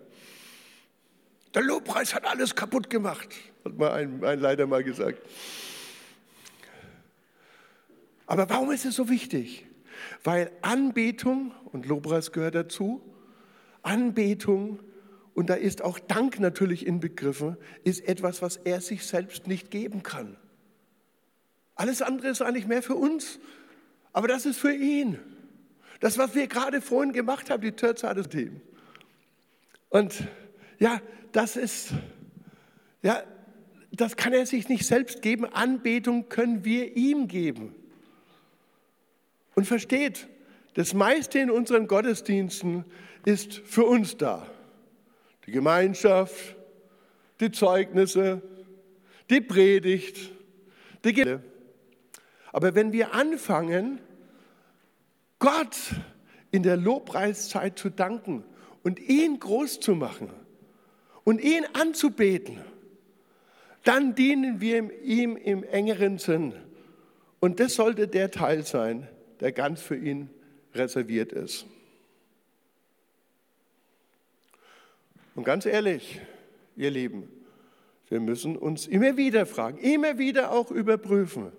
Der 1.53 1.63
Lobpreis 1.63 2.13
hat 2.15 2.25
alles 2.25 2.55
kaputt 2.55 2.89
gemacht, 2.89 3.29
hat 3.65 3.77
mal 3.77 3.91
ein, 3.91 4.23
ein 4.23 4.39
Leiter 4.39 4.67
mal 4.67 4.83
gesagt. 4.83 5.21
Aber 8.25 8.49
warum 8.49 8.71
ist 8.71 8.85
es 8.85 8.95
so 8.95 9.09
wichtig? 9.09 9.67
Weil 10.23 10.51
Anbetung, 10.61 11.51
und 11.71 11.85
Lobpreis 11.85 12.31
gehört 12.31 12.55
dazu, 12.55 13.01
Anbetung, 13.81 14.79
und 15.33 15.49
da 15.49 15.55
ist 15.55 15.81
auch 15.81 15.99
Dank 15.99 16.39
natürlich 16.39 16.85
inbegriffen, 16.85 17.57
ist 17.83 18.07
etwas, 18.07 18.41
was 18.41 18.57
er 18.57 18.81
sich 18.81 19.05
selbst 19.05 19.47
nicht 19.47 19.71
geben 19.71 20.03
kann. 20.03 20.37
Alles 21.75 22.01
andere 22.01 22.29
ist 22.29 22.41
eigentlich 22.41 22.67
mehr 22.67 22.83
für 22.83 22.95
uns, 22.95 23.39
aber 24.13 24.27
das 24.27 24.45
ist 24.45 24.59
für 24.59 24.73
ihn. 24.73 25.19
Das, 25.99 26.17
was 26.17 26.35
wir 26.35 26.47
gerade 26.47 26.81
vorhin 26.81 27.13
gemacht 27.13 27.49
haben, 27.49 27.61
die 27.61 27.71
Törzade 27.71 28.27
Team. 28.27 28.61
Und 29.89 30.23
ja, 30.81 30.99
das 31.31 31.57
ist, 31.57 31.93
ja, 33.03 33.21
das 33.91 34.15
kann 34.15 34.33
er 34.33 34.47
sich 34.47 34.67
nicht 34.67 34.83
selbst 34.85 35.21
geben. 35.21 35.45
Anbetung 35.45 36.27
können 36.27 36.65
wir 36.65 36.97
ihm 36.97 37.27
geben. 37.27 37.75
Und 39.53 39.67
versteht, 39.67 40.27
das 40.73 40.95
meiste 40.95 41.37
in 41.37 41.51
unseren 41.51 41.87
Gottesdiensten 41.87 42.83
ist 43.25 43.53
für 43.59 43.85
uns 43.85 44.17
da. 44.17 44.47
Die 45.45 45.51
Gemeinschaft, 45.51 46.55
die 47.39 47.51
Zeugnisse, 47.51 48.41
die 49.29 49.41
Predigt, 49.41 50.31
die 51.03 51.13
Ge 51.13 51.39
Aber 52.51 52.73
wenn 52.73 52.91
wir 52.91 53.13
anfangen, 53.13 54.01
Gott 55.37 55.77
in 56.49 56.63
der 56.63 56.77
Lobpreiszeit 56.77 57.77
zu 57.77 57.91
danken 57.91 58.43
und 58.81 58.99
ihn 58.99 59.39
groß 59.39 59.79
zu 59.79 59.93
machen 59.93 60.40
und 61.23 61.41
ihn 61.41 61.65
anzubeten, 61.73 62.59
dann 63.83 64.15
dienen 64.15 64.61
wir 64.61 65.01
ihm 65.01 65.35
im 65.35 65.63
engeren 65.63 66.17
Sinn. 66.17 66.53
Und 67.39 67.59
das 67.59 67.75
sollte 67.75 68.07
der 68.07 68.31
Teil 68.31 68.65
sein, 68.65 69.07
der 69.39 69.51
ganz 69.51 69.81
für 69.81 69.97
ihn 69.97 70.29
reserviert 70.73 71.31
ist. 71.31 71.65
Und 75.33 75.43
ganz 75.43 75.65
ehrlich, 75.65 76.21
ihr 76.75 76.91
Lieben, 76.91 77.27
wir 78.09 78.19
müssen 78.19 78.57
uns 78.57 78.87
immer 78.87 79.17
wieder 79.17 79.45
fragen, 79.45 79.77
immer 79.77 80.17
wieder 80.17 80.51
auch 80.51 80.69
überprüfen, 80.69 81.51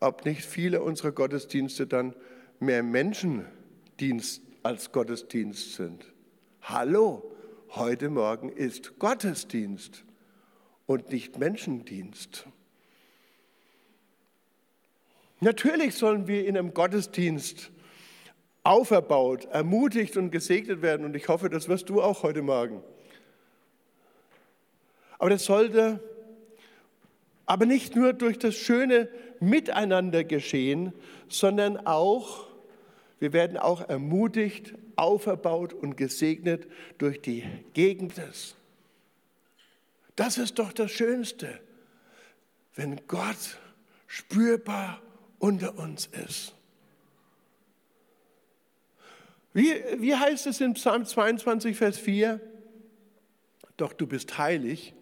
ob 0.00 0.24
nicht 0.24 0.44
viele 0.44 0.82
unserer 0.82 1.12
Gottesdienste 1.12 1.86
dann 1.86 2.14
mehr 2.60 2.82
Menschendienst 2.82 4.42
als 4.62 4.92
Gottesdienst 4.92 5.74
sind. 5.74 6.06
Hallo, 6.62 7.35
heute 7.74 8.08
Morgen 8.08 8.50
ist 8.50 8.98
Gottesdienst 8.98 10.04
und 10.86 11.10
nicht 11.10 11.38
Menschendienst. 11.38 12.46
Natürlich 15.40 15.94
sollen 15.94 16.26
wir 16.26 16.46
in 16.46 16.56
einem 16.56 16.72
Gottesdienst 16.72 17.70
auferbaut, 18.62 19.44
ermutigt 19.46 20.16
und 20.16 20.30
gesegnet 20.30 20.82
werden. 20.82 21.04
Und 21.04 21.14
ich 21.14 21.28
hoffe, 21.28 21.50
das 21.50 21.68
wirst 21.68 21.88
du 21.88 22.02
auch 22.02 22.22
heute 22.22 22.42
Morgen. 22.42 22.82
Aber 25.18 25.30
das 25.30 25.44
sollte 25.44 26.00
aber 27.46 27.64
nicht 27.64 27.94
nur 27.94 28.12
durch 28.12 28.38
das 28.38 28.56
schöne 28.56 29.08
Miteinander 29.38 30.24
geschehen, 30.24 30.92
sondern 31.28 31.76
auch, 31.86 32.45
wir 33.18 33.32
werden 33.32 33.56
auch 33.56 33.88
ermutigt, 33.88 34.74
auferbaut 34.96 35.72
und 35.72 35.96
gesegnet 35.96 36.66
durch 36.98 37.20
die 37.20 37.44
Gegend. 37.72 38.14
Das 40.16 40.38
ist 40.38 40.58
doch 40.58 40.72
das 40.72 40.90
Schönste, 40.90 41.60
wenn 42.74 43.00
Gott 43.06 43.58
spürbar 44.06 45.00
unter 45.38 45.78
uns 45.78 46.06
ist. 46.06 46.54
Wie, 49.52 49.72
wie 49.98 50.14
heißt 50.14 50.46
es 50.46 50.60
in 50.60 50.74
Psalm 50.74 51.06
22, 51.06 51.76
Vers 51.76 51.98
4? 51.98 52.40
Doch 53.78 53.94
du 53.94 54.06
bist 54.06 54.36
heilig, 54.36 54.94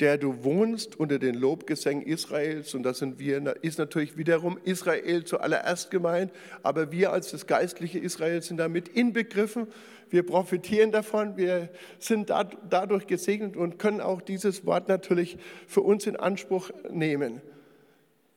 der 0.00 0.18
du 0.18 0.44
wohnst 0.44 0.98
unter 0.98 1.18
den 1.18 1.34
Lobgesängen 1.34 2.04
Israels. 2.04 2.74
Und 2.74 2.82
das 2.82 2.98
sind 2.98 3.18
wir, 3.18 3.56
ist 3.62 3.78
natürlich 3.78 4.16
wiederum 4.16 4.58
Israel 4.64 5.24
zuallererst 5.24 5.90
gemeint, 5.90 6.32
aber 6.62 6.92
wir 6.92 7.12
als 7.12 7.30
das 7.30 7.46
geistliche 7.46 7.98
Israel 7.98 8.42
sind 8.42 8.58
damit 8.58 8.88
inbegriffen. 8.88 9.68
Wir 10.10 10.24
profitieren 10.24 10.92
davon, 10.92 11.36
wir 11.36 11.70
sind 11.98 12.30
dadurch 12.30 13.06
gesegnet 13.06 13.56
und 13.56 13.78
können 13.78 14.00
auch 14.00 14.20
dieses 14.20 14.66
Wort 14.66 14.88
natürlich 14.88 15.38
für 15.66 15.80
uns 15.80 16.06
in 16.06 16.16
Anspruch 16.16 16.70
nehmen. 16.90 17.40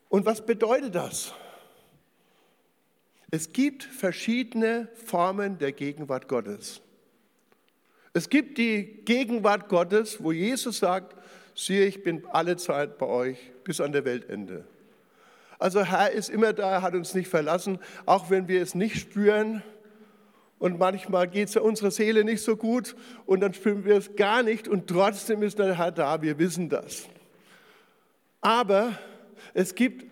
Und 0.08 0.26
was 0.26 0.46
bedeutet 0.46 0.96
das? 0.96 1.34
Es 3.32 3.54
gibt 3.54 3.84
verschiedene 3.84 4.88
Formen 5.06 5.60
der 5.60 5.72
Gegenwart 5.72 6.28
Gottes. 6.28 6.82
Es 8.14 8.30
gibt 8.30 8.58
die 8.58 9.02
Gegenwart 9.06 9.70
Gottes, 9.70 10.24
wo 10.24 10.32
Jesus 10.32 10.80
sagt, 10.80 11.16
siehe, 11.66 11.86
ich 11.86 12.04
bin 12.04 12.24
alle 12.32 12.58
Zeit 12.58 12.98
bei 12.98 13.06
euch 13.06 13.38
bis 13.64 13.82
an 13.82 13.92
der 13.92 14.06
Weltende. 14.06 14.66
Also 15.60 15.84
Herr 15.84 16.12
ist 16.12 16.30
immer 16.30 16.54
da, 16.54 16.72
er 16.72 16.82
hat 16.82 16.96
uns 16.96 17.14
nicht 17.14 17.28
verlassen, 17.28 17.80
auch 18.06 18.30
wenn 18.30 18.48
wir 18.48 18.62
es 18.62 18.76
nicht 18.76 18.98
spüren. 18.98 19.62
Und 20.58 20.80
manchmal 20.80 21.28
geht 21.28 21.50
es 21.50 21.54
ja 21.54 21.62
unserer 21.62 21.92
Seele 21.92 22.24
nicht 22.24 22.42
so 22.42 22.58
gut 22.58 22.96
und 23.26 23.42
dann 23.42 23.54
spüren 23.54 23.86
wir 23.86 23.96
es 23.96 24.16
gar 24.16 24.44
nicht 24.44 24.68
und 24.68 24.88
trotzdem 24.88 25.42
ist 25.42 25.60
der 25.60 25.78
Herr 25.78 25.92
da, 25.92 26.22
wir 26.22 26.38
wissen 26.38 26.70
das. 26.70 27.08
Aber 28.42 28.98
es 29.54 29.76
gibt 29.76 30.06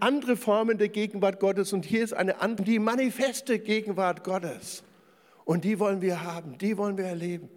andere 0.00 0.36
Formen 0.36 0.78
der 0.78 0.88
Gegenwart 0.88 1.38
Gottes 1.38 1.72
und 1.72 1.84
hier 1.84 2.02
ist 2.02 2.14
eine 2.14 2.40
andere, 2.40 2.64
die 2.64 2.78
manifeste 2.78 3.58
Gegenwart 3.58 4.24
Gottes. 4.24 4.84
Und 5.44 5.64
die 5.64 5.78
wollen 5.78 6.00
wir 6.00 6.22
haben, 6.22 6.56
die 6.56 6.78
wollen 6.78 6.96
wir 6.96 7.04
erleben. 7.04 7.50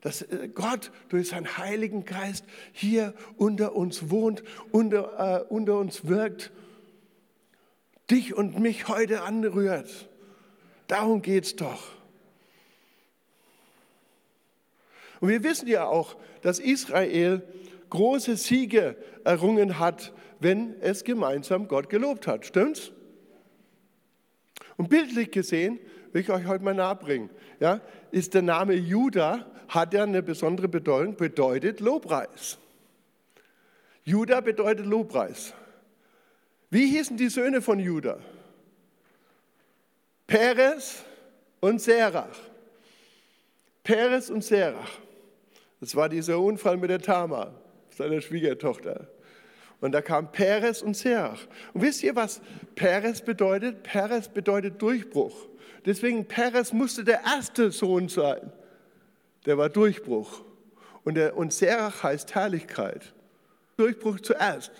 Dass 0.00 0.22
äh, 0.22 0.48
Gott 0.52 0.90
durch 1.08 1.28
seinen 1.28 1.58
Heiligen 1.58 2.04
Geist 2.04 2.44
hier 2.72 3.14
unter 3.36 3.74
uns 3.74 4.10
wohnt, 4.10 4.42
unter, 4.70 5.44
äh, 5.48 5.52
unter 5.52 5.78
uns 5.78 6.06
wirkt, 6.06 6.52
dich 8.10 8.34
und 8.34 8.58
mich 8.58 8.88
heute 8.88 9.22
anrührt. 9.22 10.08
Darum 10.86 11.22
geht 11.22 11.44
es 11.44 11.56
doch. 11.56 11.82
Und 15.20 15.28
wir 15.28 15.42
wissen 15.42 15.68
ja 15.68 15.84
auch, 15.84 16.16
dass 16.42 16.58
Israel 16.58 17.42
große 17.90 18.36
Siege 18.36 18.96
errungen 19.24 19.78
hat 19.78 20.12
wenn 20.40 20.80
es 20.80 21.04
gemeinsam 21.04 21.68
Gott 21.68 21.88
gelobt 21.88 22.26
hat. 22.26 22.46
Stimmt's? 22.46 22.92
Und 24.76 24.88
bildlich 24.88 25.30
gesehen, 25.30 25.80
will 26.12 26.22
ich 26.22 26.30
euch 26.30 26.46
heute 26.46 26.64
mal 26.64 26.74
nahebringen, 26.74 27.30
ja, 27.60 27.80
ist 28.10 28.34
der 28.34 28.42
Name 28.42 28.74
Judah, 28.74 29.46
hat 29.68 29.92
ja 29.94 30.02
eine 30.02 30.22
besondere 30.22 30.68
Bedeutung, 30.68 31.16
bedeutet 31.16 31.80
Lobpreis. 31.80 32.58
Judah 34.04 34.40
bedeutet 34.40 34.86
Lobpreis. 34.86 35.52
Wie 36.70 36.86
hießen 36.86 37.16
die 37.16 37.28
Söhne 37.28 37.60
von 37.62 37.78
Judah? 37.78 38.18
Peres 40.26 41.04
und 41.60 41.80
Serach. 41.80 42.38
Peres 43.82 44.30
und 44.30 44.42
Serach. 44.42 44.98
Das 45.80 45.94
war 45.94 46.08
dieser 46.08 46.38
Unfall 46.38 46.76
mit 46.76 46.90
der 46.90 47.00
Tama, 47.00 47.54
seiner 47.90 48.20
Schwiegertochter. 48.20 49.08
Und 49.80 49.92
da 49.92 50.02
kam 50.02 50.32
Peres 50.32 50.82
und 50.82 50.96
Serach. 50.96 51.40
Und 51.72 51.82
wisst 51.82 52.02
ihr, 52.02 52.16
was 52.16 52.40
Peres 52.74 53.22
bedeutet? 53.22 53.82
Peres 53.82 54.28
bedeutet 54.28 54.82
Durchbruch. 54.82 55.36
Deswegen 55.86 56.26
Peres 56.26 56.72
musste 56.72 57.04
der 57.04 57.22
erste 57.24 57.70
Sohn 57.70 58.08
sein. 58.08 58.52
Der 59.46 59.58
war 59.58 59.68
Durchbruch. 59.68 60.42
Und, 61.04 61.14
der, 61.14 61.36
und 61.36 61.52
Serach 61.52 62.02
heißt 62.02 62.34
Herrlichkeit. 62.34 63.14
Durchbruch 63.76 64.20
zuerst. 64.20 64.72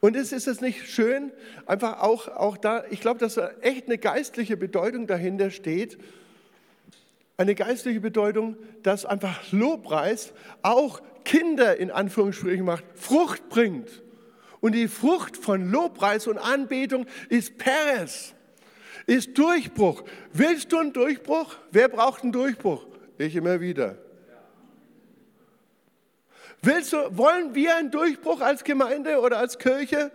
Und 0.00 0.16
ist, 0.16 0.32
ist 0.32 0.48
es 0.48 0.60
nicht 0.60 0.88
schön, 0.88 1.30
einfach 1.66 2.02
auch, 2.02 2.28
auch 2.28 2.56
da, 2.56 2.84
ich 2.90 3.00
glaube, 3.00 3.20
dass 3.20 3.34
da 3.34 3.50
echt 3.60 3.86
eine 3.86 3.98
geistliche 3.98 4.56
Bedeutung 4.56 5.06
dahinter 5.06 5.50
steht. 5.50 5.98
Eine 7.36 7.54
geistliche 7.54 8.00
Bedeutung, 8.00 8.56
dass 8.82 9.04
einfach 9.04 9.52
Lobpreis 9.52 10.32
auch 10.62 11.00
Kinder 11.24 11.76
in 11.78 11.90
Anführungsstrichen 11.90 12.64
macht, 12.64 12.84
Frucht 12.94 13.48
bringt. 13.48 14.02
Und 14.60 14.72
die 14.72 14.88
Frucht 14.88 15.36
von 15.36 15.70
Lobpreis 15.70 16.26
und 16.26 16.38
Anbetung 16.38 17.06
ist 17.28 17.58
Peres, 17.58 18.34
ist 19.06 19.36
Durchbruch. 19.36 20.04
Willst 20.32 20.72
du 20.72 20.78
einen 20.78 20.92
Durchbruch? 20.92 21.56
Wer 21.70 21.88
braucht 21.88 22.22
einen 22.22 22.32
Durchbruch? 22.32 22.86
Ich 23.18 23.36
immer 23.36 23.60
wieder. 23.60 23.96
Willst 26.62 26.92
du, 26.92 26.96
wollen 27.16 27.54
wir 27.54 27.76
einen 27.76 27.90
Durchbruch 27.90 28.40
als 28.40 28.64
Gemeinde 28.64 29.20
oder 29.20 29.38
als 29.38 29.58
Kirche? 29.58 30.10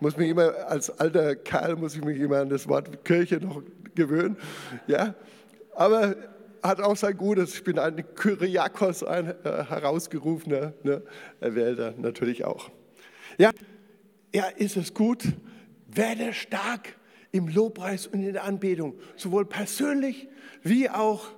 muss 0.00 0.16
mich 0.16 0.30
immer, 0.30 0.54
als 0.66 0.90
alter 0.98 1.36
Kerl 1.36 1.76
muss 1.76 1.94
ich 1.94 2.02
mich 2.02 2.18
immer 2.18 2.38
an 2.38 2.48
das 2.48 2.66
Wort 2.66 3.04
Kirche 3.04 3.36
noch 3.36 3.62
gewöhnen. 3.94 4.36
Ja? 4.86 5.14
Aber 5.74 6.16
hat 6.62 6.80
auch 6.80 6.96
sein 6.96 7.16
Gutes. 7.16 7.54
Ich 7.54 7.64
bin 7.64 7.78
ein 7.78 8.02
Kyriakos, 8.14 9.02
ein 9.04 9.28
äh, 9.44 9.64
herausgerufener, 9.64 10.72
ne? 10.82 11.02
Erwählter 11.40 11.94
natürlich 11.96 12.44
auch. 12.44 12.70
Ja, 13.38 13.50
ja, 14.34 14.44
ist 14.56 14.76
es 14.76 14.92
gut? 14.92 15.24
Werde 15.86 16.32
stark 16.32 16.96
im 17.32 17.48
Lobpreis 17.48 18.06
und 18.06 18.22
in 18.22 18.32
der 18.32 18.44
Anbetung, 18.44 18.94
sowohl 19.16 19.46
persönlich 19.46 20.28
wie 20.62 20.90
auch, 20.90 21.28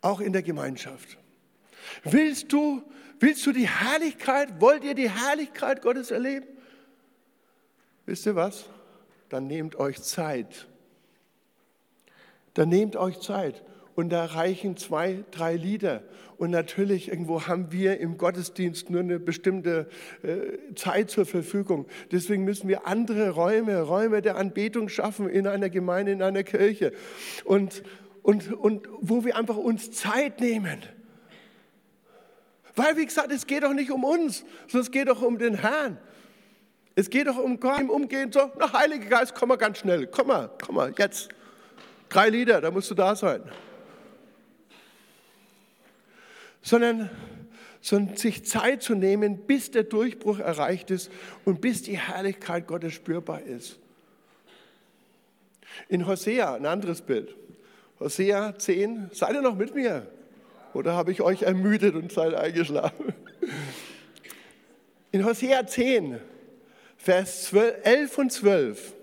auch 0.00 0.20
in 0.20 0.32
der 0.32 0.42
Gemeinschaft. 0.42 1.18
Willst 2.04 2.52
du, 2.52 2.82
willst 3.18 3.44
du 3.46 3.52
die 3.52 3.68
Herrlichkeit, 3.68 4.60
wollt 4.60 4.84
ihr 4.84 4.94
die 4.94 5.10
Herrlichkeit 5.10 5.82
Gottes 5.82 6.10
erleben? 6.10 6.46
Wisst 8.06 8.26
ihr 8.26 8.34
was? 8.34 8.68
Dann 9.28 9.46
nehmt 9.46 9.76
euch 9.76 10.02
Zeit. 10.02 10.66
Dann 12.54 12.68
nehmt 12.68 12.96
euch 12.96 13.20
Zeit. 13.20 13.62
Und 13.94 14.10
da 14.10 14.24
reichen 14.24 14.76
zwei, 14.76 15.24
drei 15.30 15.56
Lieder. 15.56 16.02
Und 16.38 16.50
natürlich, 16.50 17.08
irgendwo 17.08 17.46
haben 17.46 17.70
wir 17.70 18.00
im 18.00 18.16
Gottesdienst 18.16 18.88
nur 18.88 19.00
eine 19.00 19.20
bestimmte 19.20 19.88
äh, 20.22 20.74
Zeit 20.74 21.10
zur 21.10 21.26
Verfügung. 21.26 21.86
Deswegen 22.10 22.44
müssen 22.44 22.66
wir 22.66 22.86
andere 22.86 23.30
Räume, 23.30 23.82
Räume 23.82 24.22
der 24.22 24.36
Anbetung 24.36 24.88
schaffen 24.88 25.28
in 25.28 25.46
einer 25.46 25.68
Gemeinde, 25.68 26.12
in 26.12 26.22
einer 26.22 26.42
Kirche. 26.42 26.92
Und, 27.44 27.82
und, 28.22 28.52
und 28.52 28.88
wo 29.00 29.24
wir 29.24 29.36
einfach 29.36 29.56
uns 29.56 29.90
Zeit 29.90 30.40
nehmen. 30.40 30.82
Weil, 32.76 32.96
wie 32.96 33.04
gesagt, 33.04 33.32
es 33.32 33.46
geht 33.46 33.62
doch 33.62 33.72
nicht 33.72 33.90
um 33.90 34.04
uns, 34.04 34.44
sondern 34.68 34.80
es 34.80 34.90
geht 34.90 35.08
doch 35.08 35.22
um 35.22 35.38
den 35.38 35.54
Herrn. 35.54 35.98
Es 36.94 37.10
geht 37.10 37.26
doch 37.26 37.38
um 37.38 37.58
Gott 37.58 37.80
im 37.80 37.90
Umgehen. 37.90 38.30
So, 38.32 38.50
na, 38.58 38.72
Heiliger 38.72 39.06
Geist, 39.06 39.34
komm 39.34 39.48
mal 39.48 39.56
ganz 39.56 39.78
schnell. 39.78 40.06
Komm 40.06 40.28
mal, 40.28 40.50
komm 40.64 40.76
mal, 40.76 40.92
jetzt. 40.96 41.30
Drei 42.08 42.28
Lieder, 42.28 42.60
da 42.60 42.70
musst 42.70 42.90
du 42.90 42.94
da 42.94 43.14
sein. 43.14 43.42
Sondern, 46.60 47.08
sondern 47.80 48.16
sich 48.16 48.44
Zeit 48.44 48.82
zu 48.82 48.94
nehmen, 48.94 49.46
bis 49.46 49.70
der 49.70 49.84
Durchbruch 49.84 50.40
erreicht 50.40 50.90
ist 50.90 51.10
und 51.44 51.60
bis 51.60 51.82
die 51.82 51.96
Herrlichkeit 51.96 52.66
Gottes 52.66 52.94
spürbar 52.94 53.42
ist. 53.42 53.78
In 55.88 56.06
Hosea, 56.06 56.54
ein 56.54 56.66
anderes 56.66 57.00
Bild. 57.00 57.34
Hosea 58.00 58.54
10, 58.56 59.10
seid 59.12 59.34
ihr 59.34 59.42
noch 59.42 59.56
mit 59.56 59.74
mir? 59.74 60.06
Oder 60.72 60.94
habe 60.94 61.12
ich 61.12 61.20
euch 61.20 61.42
ermüdet 61.42 61.94
und 61.94 62.10
seid 62.10 62.34
eingeschlafen? 62.34 63.12
In 65.12 65.24
Hosea 65.26 65.66
10, 65.66 66.18
Vers 66.96 67.44
12, 67.44 67.74
11 67.82 68.18
und 68.18 68.32
12, 68.32 68.94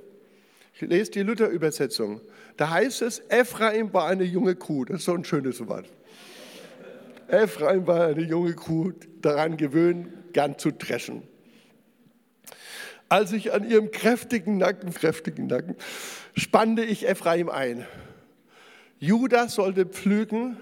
ich 0.73 0.81
lese 0.81 1.12
die 1.12 1.21
Luther-Übersetzung, 1.21 2.21
da 2.55 2.71
heißt 2.71 3.03
es, 3.03 3.21
Ephraim 3.29 3.93
war 3.93 4.07
eine 4.07 4.23
junge 4.23 4.55
Kuh, 4.55 4.86
das 4.86 4.97
ist 4.97 5.05
so 5.05 5.13
ein 5.13 5.25
schönes 5.25 5.67
Wort. 5.67 5.86
Ephraim 7.27 7.86
war 7.86 8.07
eine 8.07 8.23
junge 8.23 8.53
Kuh, 8.53 8.93
daran 9.21 9.57
gewöhnt, 9.57 10.33
gern 10.33 10.57
zu 10.57 10.71
dreschen. 10.71 11.21
Als 13.10 13.31
ich 13.31 13.53
an 13.53 13.69
ihrem 13.69 13.91
kräftigen 13.91 14.57
Nacken, 14.57 14.93
kräftigen 14.93 15.47
Nacken, 15.47 15.75
spannte 16.36 16.83
ich 16.83 17.07
Ephraim 17.07 17.49
ein. 17.49 17.86
Judas 18.99 19.55
sollte 19.55 19.86
pflügen, 19.86 20.57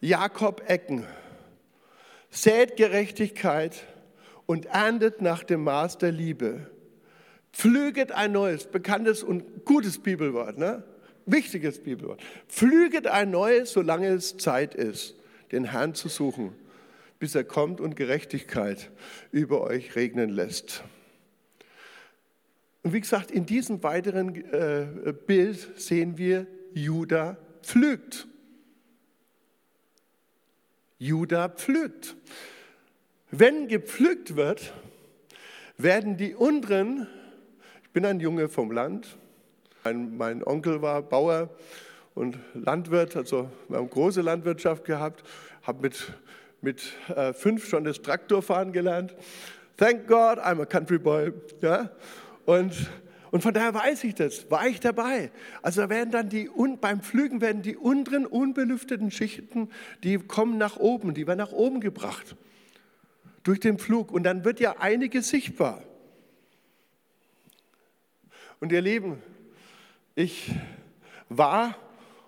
Jakob 0.00 0.62
ecken, 0.68 1.04
sät 2.30 2.76
Gerechtigkeit 2.76 3.82
und 4.46 4.66
erntet 4.66 5.20
nach 5.20 5.42
dem 5.42 5.64
Maß 5.64 5.98
der 5.98 6.12
Liebe. 6.12 6.70
Pflüget 7.52 8.12
ein 8.12 8.32
neues, 8.32 8.66
bekanntes 8.66 9.24
und 9.24 9.64
gutes 9.64 9.98
Bibelwort, 9.98 10.58
ne? 10.58 10.84
wichtiges 11.24 11.82
Bibelwort. 11.82 12.20
Pflüget 12.48 13.08
ein 13.08 13.30
neues, 13.30 13.72
solange 13.72 14.08
es 14.08 14.36
Zeit 14.36 14.74
ist, 14.76 15.16
den 15.50 15.64
Herrn 15.64 15.94
zu 15.94 16.08
suchen, 16.08 16.52
bis 17.18 17.34
er 17.34 17.42
kommt 17.42 17.80
und 17.80 17.96
Gerechtigkeit 17.96 18.92
über 19.32 19.62
euch 19.62 19.96
regnen 19.96 20.30
lässt. 20.30 20.84
Und 22.84 22.92
wie 22.92 23.00
gesagt, 23.00 23.32
in 23.32 23.44
diesem 23.44 23.82
weiteren 23.82 24.36
äh, 24.52 25.12
Bild 25.26 25.72
sehen 25.74 26.16
wir, 26.16 26.46
Judah 26.72 27.36
pflügt. 27.66 28.28
Judah 30.98 31.48
pflügt. 31.48 32.16
Wenn 33.30 33.66
gepflügt 33.66 34.36
wird, 34.36 34.72
werden 35.76 36.16
die 36.16 36.34
unteren, 36.34 37.08
ich 37.82 37.90
bin 37.90 38.06
ein 38.06 38.20
Junge 38.20 38.48
vom 38.48 38.70
Land, 38.70 39.18
mein, 39.84 40.16
mein 40.16 40.44
Onkel 40.44 40.80
war 40.80 41.02
Bauer 41.02 41.50
und 42.14 42.38
Landwirt, 42.54 43.16
also 43.16 43.50
wir 43.68 43.78
haben 43.78 43.90
große 43.90 44.20
Landwirtschaft 44.22 44.84
gehabt, 44.84 45.24
habe 45.62 45.82
mit, 45.82 46.12
mit 46.62 46.92
äh, 47.14 47.32
fünf 47.32 47.68
schon 47.68 47.84
das 47.84 48.00
Traktorfahren 48.00 48.72
gelernt. 48.72 49.14
Thank 49.76 50.06
God, 50.06 50.38
I'm 50.38 50.62
a 50.62 50.66
country 50.66 50.98
boy. 50.98 51.32
Ja? 51.60 51.90
Und 52.46 52.74
und 53.30 53.42
von 53.42 53.52
daher 53.52 53.74
weiß 53.74 54.04
ich 54.04 54.14
das, 54.14 54.50
war 54.50 54.66
ich 54.66 54.80
dabei. 54.80 55.30
Also 55.62 55.88
werden 55.88 56.10
dann 56.10 56.28
die, 56.28 56.48
beim 56.80 57.00
Pflügen 57.00 57.40
werden 57.40 57.62
die 57.62 57.76
unteren 57.76 58.26
unbelüfteten 58.26 59.10
Schichten, 59.10 59.68
die 60.04 60.18
kommen 60.18 60.58
nach 60.58 60.76
oben, 60.76 61.14
die 61.14 61.26
werden 61.26 61.38
nach 61.38 61.52
oben 61.52 61.80
gebracht 61.80 62.36
durch 63.42 63.60
den 63.60 63.78
Pflug. 63.78 64.12
Und 64.12 64.24
dann 64.24 64.44
wird 64.44 64.60
ja 64.60 64.76
einiges 64.78 65.28
sichtbar. 65.28 65.82
Und 68.60 68.72
ihr 68.72 68.80
Lieben, 68.80 69.22
ich 70.14 70.50
war 71.28 71.76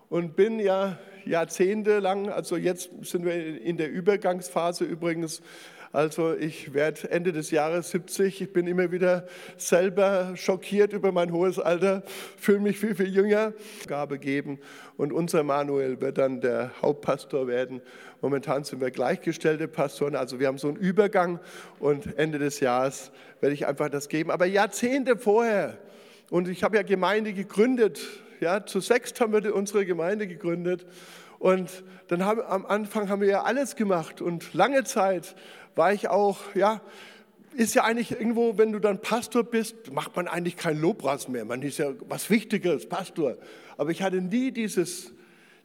und 0.08 0.36
bin 0.36 0.58
ja 0.60 0.98
jahrzehntelang, 1.24 2.28
also 2.28 2.56
jetzt 2.56 2.90
sind 3.02 3.24
wir 3.24 3.60
in 3.60 3.76
der 3.76 3.90
Übergangsphase 3.90 4.84
übrigens, 4.84 5.42
also 5.92 6.34
ich 6.34 6.74
werde 6.74 7.10
Ende 7.10 7.32
des 7.32 7.50
Jahres 7.50 7.90
70. 7.90 8.42
Ich 8.42 8.52
bin 8.52 8.66
immer 8.66 8.92
wieder 8.92 9.26
selber 9.56 10.32
schockiert 10.36 10.92
über 10.92 11.12
mein 11.12 11.32
hohes 11.32 11.58
Alter, 11.58 12.02
fühle 12.36 12.60
mich 12.60 12.78
viel, 12.78 12.94
viel 12.94 13.08
jünger. 13.08 13.54
Gabe 13.86 14.18
geben 14.18 14.58
und 14.98 15.12
unser 15.12 15.42
Manuel 15.42 16.00
wird 16.00 16.18
dann 16.18 16.40
der 16.42 16.72
Hauptpastor 16.82 17.46
werden. 17.46 17.80
Momentan 18.20 18.64
sind 18.64 18.80
wir 18.80 18.90
gleichgestellte 18.90 19.66
Pastoren, 19.66 20.14
also 20.14 20.38
wir 20.38 20.48
haben 20.48 20.58
so 20.58 20.68
einen 20.68 20.76
Übergang 20.76 21.40
und 21.78 22.18
Ende 22.18 22.38
des 22.38 22.60
Jahres 22.60 23.10
werde 23.40 23.54
ich 23.54 23.66
einfach 23.66 23.88
das 23.88 24.08
geben. 24.08 24.30
Aber 24.30 24.44
Jahrzehnte 24.44 25.16
vorher, 25.16 25.78
und 26.30 26.48
ich 26.48 26.62
habe 26.64 26.76
ja 26.76 26.82
Gemeinde 26.82 27.32
gegründet, 27.32 28.00
ja, 28.40 28.64
zu 28.64 28.80
sechst 28.80 29.20
haben 29.20 29.32
wir 29.32 29.54
unsere 29.54 29.86
Gemeinde 29.86 30.26
gegründet. 30.26 30.86
Und 31.38 31.84
dann 32.08 32.24
haben, 32.24 32.40
am 32.42 32.66
Anfang 32.66 33.08
haben 33.08 33.20
wir 33.20 33.28
ja 33.28 33.42
alles 33.42 33.76
gemacht 33.76 34.20
und 34.20 34.54
lange 34.54 34.84
Zeit 34.84 35.36
war 35.78 35.92
ich 35.92 36.08
auch, 36.08 36.38
ja, 36.54 36.82
ist 37.56 37.74
ja 37.74 37.84
eigentlich 37.84 38.10
irgendwo, 38.10 38.58
wenn 38.58 38.72
du 38.72 38.80
dann 38.80 39.00
Pastor 39.00 39.44
bist, 39.44 39.92
macht 39.92 40.14
man 40.16 40.28
eigentlich 40.28 40.56
keinen 40.56 40.80
Lobpreis 40.80 41.28
mehr. 41.28 41.44
Man 41.44 41.62
ist 41.62 41.78
ja 41.78 41.92
was 42.08 42.28
Wichtiges, 42.30 42.88
Pastor. 42.88 43.36
Aber 43.76 43.90
ich 43.90 44.02
hatte 44.02 44.20
nie 44.20 44.50
dieses, 44.50 45.12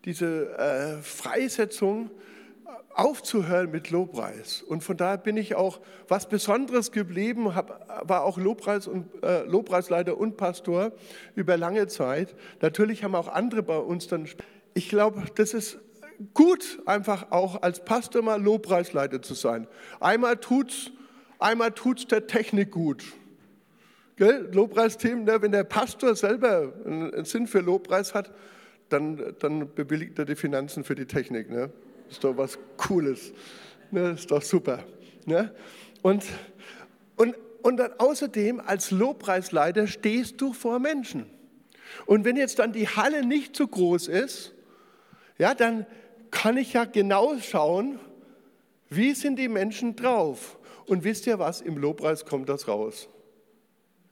diese 0.05 0.55
äh, 0.57 1.01
Freisetzung, 1.01 2.11
aufzuhören 2.93 3.71
mit 3.71 3.89
Lobpreis. 3.89 4.61
Und 4.61 4.83
von 4.83 4.95
daher 4.97 5.17
bin 5.17 5.35
ich 5.35 5.55
auch 5.55 5.81
was 6.07 6.29
Besonderes 6.29 6.91
geblieben, 6.91 7.55
hab, 7.55 8.07
war 8.07 8.23
auch 8.23 8.37
Lobpreis 8.37 8.87
und, 8.87 9.07
äh, 9.23 9.43
Lobpreisleiter 9.45 10.15
und 10.15 10.37
Pastor 10.37 10.91
über 11.33 11.57
lange 11.57 11.87
Zeit. 11.87 12.35
Natürlich 12.61 13.03
haben 13.03 13.15
auch 13.15 13.27
andere 13.27 13.63
bei 13.63 13.79
uns 13.79 14.07
dann. 14.07 14.27
Ich 14.75 14.89
glaube, 14.89 15.23
das 15.33 15.55
ist 15.55 15.79
gut, 16.33 16.79
einfach 16.85 17.31
auch 17.31 17.61
als 17.61 17.83
Pastor 17.83 18.21
mal 18.21 18.41
Lobpreisleiter 18.41 19.21
zu 19.21 19.33
sein. 19.33 19.67
Einmal 19.99 20.37
tut's, 20.37 20.91
einmal 21.39 21.71
tut's 21.71 22.07
der 22.07 22.27
Technik 22.27 22.71
gut. 22.71 23.03
Gell? 24.15 24.49
Lobpreisteam, 24.51 25.23
ne? 25.23 25.41
wenn 25.41 25.51
der 25.51 25.63
Pastor 25.63 26.15
selber 26.15 26.73
einen 26.85 27.25
Sinn 27.25 27.47
für 27.47 27.59
Lobpreis 27.59 28.13
hat, 28.13 28.31
dann, 28.89 29.35
dann 29.39 29.73
bewilligt 29.73 30.19
er 30.19 30.25
die 30.25 30.35
Finanzen 30.35 30.83
für 30.83 30.95
die 30.95 31.05
Technik. 31.05 31.49
Ne? 31.49 31.71
Ist 32.09 32.23
doch 32.23 32.37
was 32.37 32.59
Cooles. 32.77 33.33
Ne? 33.91 34.11
Ist 34.11 34.29
doch 34.29 34.41
super. 34.41 34.83
Ne? 35.25 35.53
Und, 36.03 36.23
und, 37.15 37.35
und 37.63 37.77
dann 37.77 37.93
außerdem 37.97 38.59
als 38.59 38.91
Lobpreisleiter 38.91 39.87
stehst 39.87 40.39
du 40.41 40.53
vor 40.53 40.79
Menschen. 40.79 41.25
Und 42.05 42.25
wenn 42.25 42.35
jetzt 42.35 42.59
dann 42.59 42.71
die 42.71 42.87
Halle 42.87 43.25
nicht 43.25 43.55
so 43.55 43.67
groß 43.67 44.07
ist, 44.07 44.53
ja, 45.37 45.55
dann, 45.55 45.85
kann 46.33 46.57
ich 46.57 46.73
ja 46.73 46.83
genau 46.83 47.37
schauen, 47.37 47.99
wie 48.89 49.13
sind 49.13 49.37
die 49.37 49.47
Menschen 49.47 49.95
drauf. 49.95 50.57
Und 50.85 51.05
wisst 51.05 51.27
ihr 51.27 51.39
was, 51.39 51.61
im 51.61 51.77
Lobpreis 51.77 52.25
kommt 52.25 52.49
das 52.49 52.67
raus. 52.67 53.07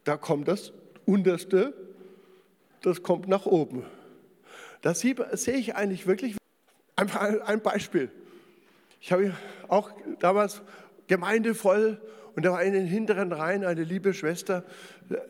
Da 0.05 0.15
kommt 0.15 0.47
das 0.47 0.71
Unterste, 1.05 1.73
das 2.81 3.03
kommt 3.03 3.27
nach 3.27 3.45
oben. 3.45 3.85
Da 4.81 4.93
sehe 4.93 5.15
ich 5.57 5.75
eigentlich 5.75 6.07
wirklich 6.07 6.37
ein 6.95 7.61
Beispiel. 7.61 8.09
Ich 9.01 9.11
habe 9.11 9.35
auch 9.67 9.91
damals 10.19 10.61
Gemeinde 11.07 11.55
voll 11.55 11.99
Und 12.35 12.45
da 12.45 12.51
war 12.51 12.63
in 12.63 12.73
den 12.73 12.85
hinteren 12.85 13.31
Reihen 13.31 13.65
eine 13.65 13.83
liebe 13.83 14.13
Schwester, 14.13 14.63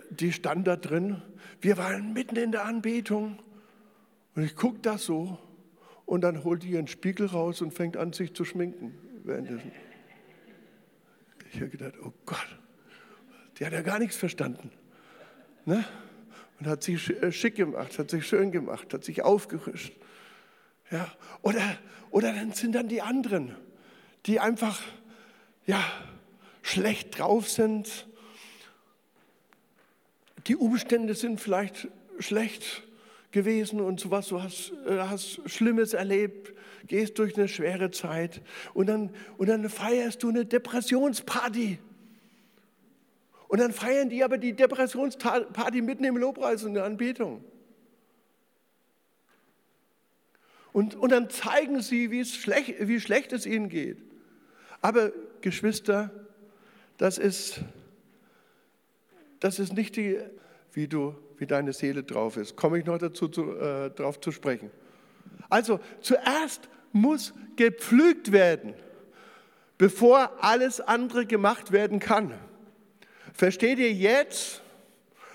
die 0.09 0.31
stand 0.31 0.67
da 0.67 0.75
drin. 0.75 1.21
Wir 1.59 1.77
waren 1.77 2.13
mitten 2.13 2.35
in 2.35 2.51
der 2.51 2.65
Anbetung. 2.65 3.39
Und 4.35 4.43
ich 4.43 4.55
gucke 4.55 4.79
das 4.81 5.05
so 5.05 5.37
und 6.11 6.19
dann 6.19 6.43
holt 6.43 6.63
die 6.63 6.71
ihren 6.71 6.87
Spiegel 6.87 7.27
raus 7.27 7.61
und 7.61 7.73
fängt 7.73 7.95
an, 7.95 8.11
sich 8.11 8.33
zu 8.33 8.43
schminken 8.43 8.97
währenddessen. 9.23 9.71
Ich 11.53 11.61
habe 11.61 11.69
gedacht, 11.69 11.93
oh 12.03 12.11
Gott, 12.25 12.59
die 13.57 13.65
hat 13.65 13.71
ja 13.71 13.81
gar 13.81 13.97
nichts 13.97 14.17
verstanden. 14.17 14.71
Ne? 15.63 15.85
Und 16.59 16.67
hat 16.67 16.83
sich 16.83 17.09
äh, 17.23 17.31
schick 17.31 17.55
gemacht, 17.55 17.97
hat 17.97 18.09
sich 18.09 18.27
schön 18.27 18.51
gemacht, 18.51 18.93
hat 18.93 19.05
sich 19.05 19.21
aufgerischt. 19.21 19.93
Ja? 20.91 21.09
Oder, 21.43 21.77
oder 22.09 22.33
dann 22.33 22.51
sind 22.51 22.75
dann 22.75 22.89
die 22.89 23.01
anderen, 23.01 23.55
die 24.25 24.41
einfach 24.41 24.81
ja, 25.65 25.81
schlecht 26.61 27.17
drauf 27.19 27.47
sind. 27.47 28.05
Die 30.47 30.57
Umstände 30.57 31.15
sind 31.15 31.39
vielleicht 31.39 31.87
schlecht 32.19 32.83
gewesen 33.31 33.79
und 33.79 33.99
sowas, 33.99 34.27
du 34.27 34.41
hast, 34.41 34.73
äh, 34.85 34.99
hast 34.99 35.41
Schlimmes 35.49 35.93
erlebt, 35.93 36.53
gehst 36.87 37.17
durch 37.19 37.37
eine 37.37 37.47
schwere 37.47 37.91
Zeit 37.91 38.41
und 38.73 38.87
dann, 38.87 39.11
und 39.37 39.47
dann 39.47 39.69
feierst 39.69 40.23
du 40.23 40.29
eine 40.29 40.45
Depressionsparty. 40.45 41.79
Und 43.47 43.59
dann 43.59 43.73
feiern 43.73 44.09
die 44.09 44.23
aber 44.23 44.37
die 44.37 44.53
Depressionsparty 44.53 45.81
mitten 45.81 46.05
im 46.05 46.15
Lobpreis 46.15 46.63
und 46.63 46.73
der 46.73 46.85
Anbetung. 46.85 47.43
Und, 50.73 50.95
und 50.95 51.11
dann 51.11 51.29
zeigen 51.29 51.81
sie, 51.81 52.11
wie, 52.11 52.21
es 52.21 52.33
schlecht, 52.33 52.75
wie 52.79 52.99
schlecht 53.01 53.33
es 53.33 53.45
ihnen 53.45 53.67
geht. 53.67 53.97
Aber 54.79 55.11
Geschwister, 55.41 56.11
das 56.97 57.17
ist, 57.17 57.61
das 59.39 59.59
ist 59.59 59.73
nicht 59.73 59.95
die, 59.97 60.19
wie, 60.71 60.87
du, 60.87 61.15
wie 61.41 61.47
deine 61.47 61.73
Seele 61.73 62.03
drauf 62.03 62.37
ist. 62.37 62.55
Komme 62.55 62.77
ich 62.77 62.85
noch 62.85 62.99
dazu 62.99 63.27
zu, 63.27 63.57
äh, 63.57 63.89
drauf 63.89 64.21
zu 64.21 64.31
sprechen. 64.31 64.69
Also 65.49 65.79
zuerst 65.99 66.69
muss 66.91 67.33
gepflügt 67.55 68.31
werden, 68.31 68.75
bevor 69.79 70.31
alles 70.39 70.79
andere 70.79 71.25
gemacht 71.25 71.71
werden 71.71 71.99
kann. 71.99 72.33
Versteht 73.33 73.79
ihr 73.79 73.91
jetzt 73.91 74.61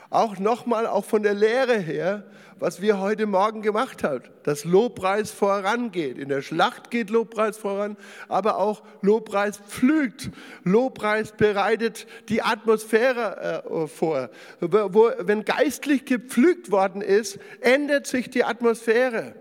auch 0.08 0.38
nochmal, 0.38 0.86
auch 0.86 1.04
von 1.04 1.24
der 1.24 1.34
Lehre 1.34 1.76
her, 1.76 2.22
was 2.58 2.80
wir 2.80 3.00
heute 3.00 3.26
Morgen 3.26 3.60
gemacht 3.60 4.02
haben, 4.02 4.24
dass 4.42 4.64
Lobpreis 4.64 5.30
vorangeht. 5.30 6.18
In 6.18 6.28
der 6.28 6.42
Schlacht 6.42 6.90
geht 6.90 7.10
Lobpreis 7.10 7.56
voran, 7.58 7.96
aber 8.28 8.58
auch 8.58 8.82
Lobpreis 9.02 9.58
pflügt. 9.58 10.30
Lobpreis 10.64 11.32
bereitet 11.32 12.06
die 12.28 12.42
Atmosphäre 12.42 13.62
äh, 13.64 13.86
vor. 13.86 14.30
Wo, 14.60 15.10
wenn 15.18 15.44
geistlich 15.44 16.04
gepflügt 16.06 16.70
worden 16.70 17.02
ist, 17.02 17.38
ändert 17.60 18.06
sich 18.06 18.30
die 18.30 18.44
Atmosphäre. 18.44 19.34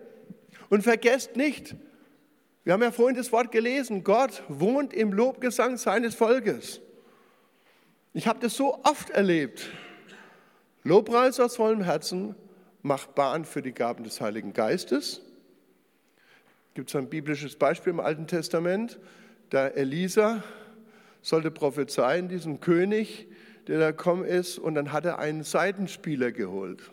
Und 0.69 0.83
vergesst 0.83 1.37
nicht, 1.37 1.75
wir 2.65 2.73
haben 2.73 2.81
ja 2.81 2.91
vorhin 2.91 3.15
das 3.15 3.31
Wort 3.31 3.51
gelesen, 3.51 4.03
Gott 4.03 4.43
wohnt 4.49 4.93
im 4.93 5.13
Lobgesang 5.13 5.77
seines 5.77 6.15
Volkes. 6.15 6.81
Ich 8.13 8.27
habe 8.27 8.39
das 8.39 8.55
so 8.55 8.79
oft 8.83 9.11
erlebt. 9.11 9.69
Lobpreis 10.83 11.39
aus 11.39 11.55
vollem 11.55 11.81
Herzen 11.81 12.35
macht 12.85 13.15
Bahn 13.15 13.45
für 13.45 13.63
die 13.63 13.73
Gaben 13.73 14.03
des 14.03 14.21
Heiligen 14.21 14.53
Geistes. 14.53 15.21
Gibt 16.75 16.89
es 16.89 16.95
ein 16.95 17.09
biblisches 17.09 17.55
Beispiel 17.55 17.91
im 17.91 17.99
Alten 17.99 18.27
Testament? 18.27 18.99
Da 19.49 19.67
Elisa 19.67 20.43
sollte 21.23 21.49
prophezeien, 21.49 22.29
diesem 22.29 22.59
König, 22.59 23.27
der 23.65 23.79
da 23.79 23.89
gekommen 23.89 24.23
ist, 24.23 24.59
und 24.59 24.75
dann 24.75 24.91
hat 24.91 25.03
er 25.05 25.17
einen 25.17 25.41
Seitenspieler 25.41 26.31
geholt. 26.31 26.91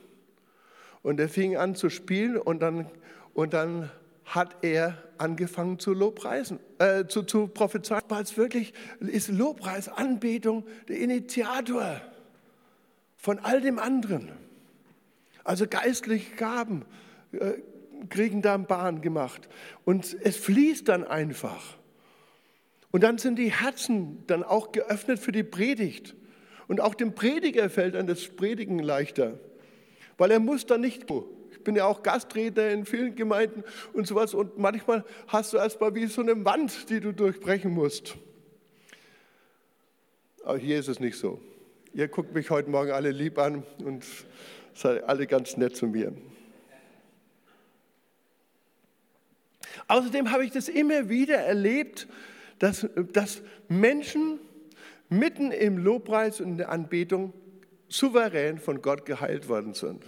Und 1.02 1.20
er 1.20 1.28
fing 1.28 1.58
an 1.58 1.74
zu 1.74 1.90
spielen 1.90 2.38
und 2.38 2.62
dann, 2.62 2.90
und 3.34 3.52
dann 3.52 3.90
hat 4.24 4.56
er 4.62 4.96
angefangen 5.18 5.78
zu 5.78 5.92
Lobpreisen, 5.92 6.58
äh, 6.78 7.04
zu, 7.04 7.22
zu 7.22 7.48
prophezeien. 7.48 8.00
Es 8.22 8.38
wirklich 8.38 8.72
ist 9.00 9.28
Lobpreis, 9.28 9.90
Anbetung 9.90 10.64
der 10.88 11.00
Initiator 11.00 12.00
von 13.18 13.38
all 13.40 13.60
dem 13.60 13.78
anderen. 13.78 14.32
Also 15.44 15.66
geistliche 15.66 16.34
Gaben 16.36 16.84
äh, 17.32 17.54
kriegen 18.08 18.42
da 18.42 18.56
Bahn 18.56 19.00
gemacht. 19.00 19.48
Und 19.84 20.16
es 20.22 20.36
fließt 20.36 20.88
dann 20.88 21.04
einfach. 21.04 21.62
Und 22.90 23.02
dann 23.02 23.18
sind 23.18 23.38
die 23.38 23.50
Herzen 23.50 24.24
dann 24.26 24.42
auch 24.42 24.72
geöffnet 24.72 25.18
für 25.18 25.32
die 25.32 25.42
Predigt. 25.42 26.14
Und 26.68 26.80
auch 26.80 26.94
dem 26.94 27.14
Prediger 27.14 27.70
fällt 27.70 27.94
dann 27.94 28.06
das 28.06 28.28
Predigen 28.28 28.78
leichter, 28.78 29.38
weil 30.18 30.30
er 30.30 30.40
muss 30.40 30.66
dann 30.66 30.80
nicht 30.80 31.10
ich 31.50 31.64
bin 31.64 31.76
ja 31.76 31.84
auch 31.84 32.02
Gastredner 32.02 32.70
in 32.70 32.84
vielen 32.84 33.14
Gemeinden 33.14 33.62
und 33.92 34.06
sowas. 34.06 34.34
Und 34.34 34.58
manchmal 34.58 35.04
hast 35.28 35.52
du 35.52 35.58
erstmal 35.58 35.94
wie 35.94 36.06
so 36.06 36.20
eine 36.20 36.44
Wand, 36.44 36.90
die 36.90 36.98
du 36.98 37.12
durchbrechen 37.12 37.70
musst. 37.70 38.16
Aber 40.44 40.58
hier 40.58 40.78
ist 40.78 40.88
es 40.88 40.98
nicht 40.98 41.16
so. 41.16 41.40
Ihr 41.94 42.08
guckt 42.08 42.34
mich 42.34 42.50
heute 42.50 42.68
Morgen 42.68 42.90
alle 42.90 43.10
lieb 43.10 43.38
an 43.38 43.62
und 43.84 44.04
seid 44.74 45.04
alle 45.04 45.26
ganz 45.26 45.56
nett 45.56 45.76
zu 45.76 45.86
mir. 45.86 46.12
Außerdem 49.88 50.30
habe 50.30 50.44
ich 50.44 50.50
das 50.50 50.68
immer 50.68 51.08
wieder 51.08 51.36
erlebt, 51.36 52.06
dass, 52.58 52.86
dass 53.12 53.42
Menschen 53.68 54.38
mitten 55.08 55.50
im 55.50 55.78
Lobpreis 55.78 56.40
und 56.40 56.48
in 56.48 56.56
der 56.58 56.70
Anbetung 56.70 57.32
souverän 57.88 58.58
von 58.58 58.80
Gott 58.80 59.04
geheilt 59.04 59.48
worden 59.48 59.74
sind. 59.74 60.04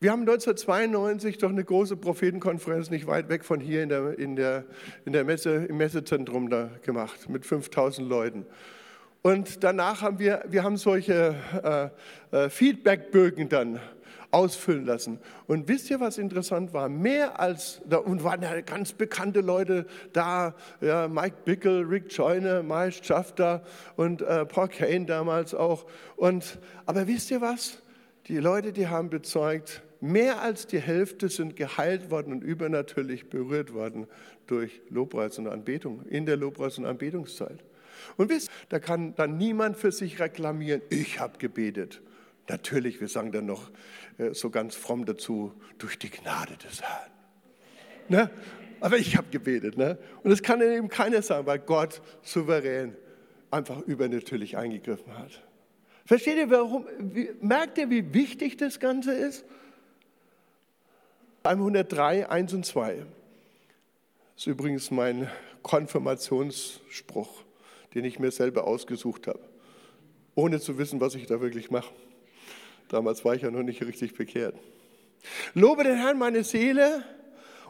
Wir 0.00 0.10
haben 0.10 0.22
1992 0.22 1.38
doch 1.38 1.50
eine 1.50 1.62
große 1.62 1.96
Prophetenkonferenz 1.96 2.90
nicht 2.90 3.06
weit 3.06 3.28
weg 3.28 3.44
von 3.44 3.60
hier 3.60 3.84
in 3.84 3.88
der, 3.88 4.18
in 4.18 4.34
der, 4.34 4.64
in 5.04 5.12
der 5.12 5.22
Messe, 5.24 5.66
im 5.66 5.76
Messezentrum 5.76 6.50
da 6.50 6.70
gemacht 6.82 7.28
mit 7.28 7.46
5000 7.46 8.08
Leuten. 8.08 8.46
Und 9.22 9.62
danach 9.62 10.02
haben 10.02 10.18
wir, 10.18 10.44
wir 10.48 10.64
haben 10.64 10.76
solche 10.76 11.34
äh, 12.32 12.36
äh, 12.36 12.50
Feedbackbögen 12.50 13.48
dann 13.48 13.80
ausfüllen 14.32 14.84
lassen. 14.84 15.18
Und 15.46 15.68
wisst 15.68 15.90
ihr, 15.90 16.00
was 16.00 16.18
interessant 16.18 16.72
war? 16.72 16.88
Mehr 16.88 17.38
als, 17.38 17.82
und 18.04 18.24
waren 18.24 18.42
ja 18.42 18.60
ganz 18.62 18.92
bekannte 18.92 19.40
Leute 19.40 19.86
da, 20.12 20.54
ja, 20.80 21.06
Mike 21.06 21.36
Bickel, 21.44 21.84
Rick 21.84 22.12
Joyner, 22.16 22.62
Miles 22.62 23.00
Schafter 23.04 23.62
und 23.96 24.22
äh, 24.22 24.44
Paul 24.46 24.68
Kane 24.68 25.06
damals 25.06 25.54
auch. 25.54 25.86
Und, 26.16 26.58
aber 26.86 27.06
wisst 27.06 27.30
ihr 27.30 27.40
was? 27.40 27.78
Die 28.26 28.38
Leute, 28.38 28.72
die 28.72 28.88
haben 28.88 29.10
bezeugt, 29.10 29.82
Mehr 30.02 30.42
als 30.42 30.66
die 30.66 30.80
Hälfte 30.80 31.28
sind 31.28 31.54
geheilt 31.54 32.10
worden 32.10 32.32
und 32.32 32.42
übernatürlich 32.42 33.30
berührt 33.30 33.72
worden 33.72 34.08
durch 34.48 34.80
Lobpreis 34.90 35.38
und 35.38 35.46
Anbetung, 35.46 36.04
in 36.06 36.26
der 36.26 36.36
Lobpreis- 36.36 36.76
und 36.76 36.86
Anbetungszeit. 36.86 37.62
Und 38.16 38.30
wisst, 38.30 38.50
da 38.68 38.78
kann 38.78 39.14
dann 39.14 39.36
niemand 39.36 39.76
für 39.76 39.92
sich 39.92 40.20
reklamieren, 40.20 40.82
ich 40.90 41.20
habe 41.20 41.38
gebetet. 41.38 42.02
Natürlich, 42.48 43.00
wir 43.00 43.08
sagen 43.08 43.32
dann 43.32 43.46
noch 43.46 43.70
äh, 44.18 44.34
so 44.34 44.50
ganz 44.50 44.74
fromm 44.74 45.04
dazu, 45.04 45.52
durch 45.78 45.98
die 45.98 46.10
Gnade 46.10 46.56
des 46.56 46.82
Herrn. 46.82 47.10
Ne? 48.08 48.30
Aber 48.80 48.98
ich 48.98 49.16
habe 49.16 49.28
gebetet. 49.30 49.76
Ne? 49.76 49.98
Und 50.22 50.30
das 50.30 50.42
kann 50.42 50.60
eben 50.60 50.88
keiner 50.88 51.22
sagen, 51.22 51.46
weil 51.46 51.60
Gott 51.60 52.02
souverän 52.22 52.96
einfach 53.50 53.80
übernatürlich 53.82 54.56
eingegriffen 54.56 55.16
hat. 55.16 55.42
Versteht 56.04 56.36
ihr, 56.36 56.50
warum? 56.50 56.86
Merkt 57.40 57.78
ihr, 57.78 57.90
wie 57.90 58.12
wichtig 58.12 58.56
das 58.56 58.80
Ganze 58.80 59.14
ist? 59.14 59.44
Psalm 61.42 61.58
103, 61.58 62.28
1 62.28 62.54
und 62.54 62.66
2. 62.66 62.94
Das 62.96 63.06
ist 64.36 64.46
übrigens 64.46 64.90
mein 64.90 65.30
Konfirmationsspruch, 65.62 67.44
den 67.94 68.04
ich 68.04 68.18
mir 68.18 68.30
selber 68.30 68.66
ausgesucht 68.66 69.26
habe, 69.26 69.40
ohne 70.34 70.60
zu 70.60 70.78
wissen, 70.78 71.00
was 71.00 71.14
ich 71.14 71.26
da 71.26 71.40
wirklich 71.40 71.70
mache. 71.70 71.92
Damals 72.88 73.24
war 73.24 73.34
ich 73.34 73.42
ja 73.42 73.50
noch 73.50 73.62
nicht 73.62 73.82
richtig 73.82 74.14
bekehrt. 74.14 74.54
Lobe 75.54 75.84
den 75.84 75.96
Herrn, 75.96 76.18
meine 76.18 76.44
Seele, 76.44 77.04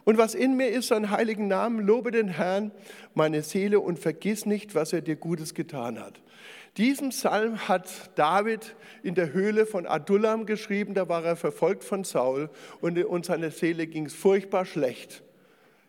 und 0.05 0.19
was 0.19 0.35
in 0.35 0.57
mir 0.57 0.69
ist, 0.69 0.89
seinen 0.89 1.11
heiligen 1.11 1.47
Namen. 1.47 1.87
Lobe 1.87 2.11
den 2.11 2.29
Herrn, 2.29 2.73
meine 3.15 3.43
Seele, 3.43 3.81
und 3.81 3.99
vergiss 3.99 4.47
nicht, 4.47 4.75
was 4.75 4.93
er 4.93 5.01
dir 5.01 5.17
Gutes 5.17 5.55
getan 5.55 6.01
hat. 6.01 6.21
Diesen 6.77 7.11
Psalm 7.11 7.69
hat 7.69 8.11
David 8.17 8.75
in 9.03 9.15
der 9.15 9.33
Höhle 9.33 9.67
von 9.67 9.87
Adullam 9.87 10.47
geschrieben, 10.47 10.95
da 10.95 11.09
war 11.09 11.23
er 11.25 11.37
verfolgt 11.37 11.85
von 11.85 12.03
Saul 12.03 12.49
und, 12.81 12.99
und 13.05 13.27
seiner 13.27 13.51
Seele 13.51 13.87
ging 13.87 14.07
es 14.07 14.15
furchtbar 14.15 14.65
schlecht. 14.65 15.23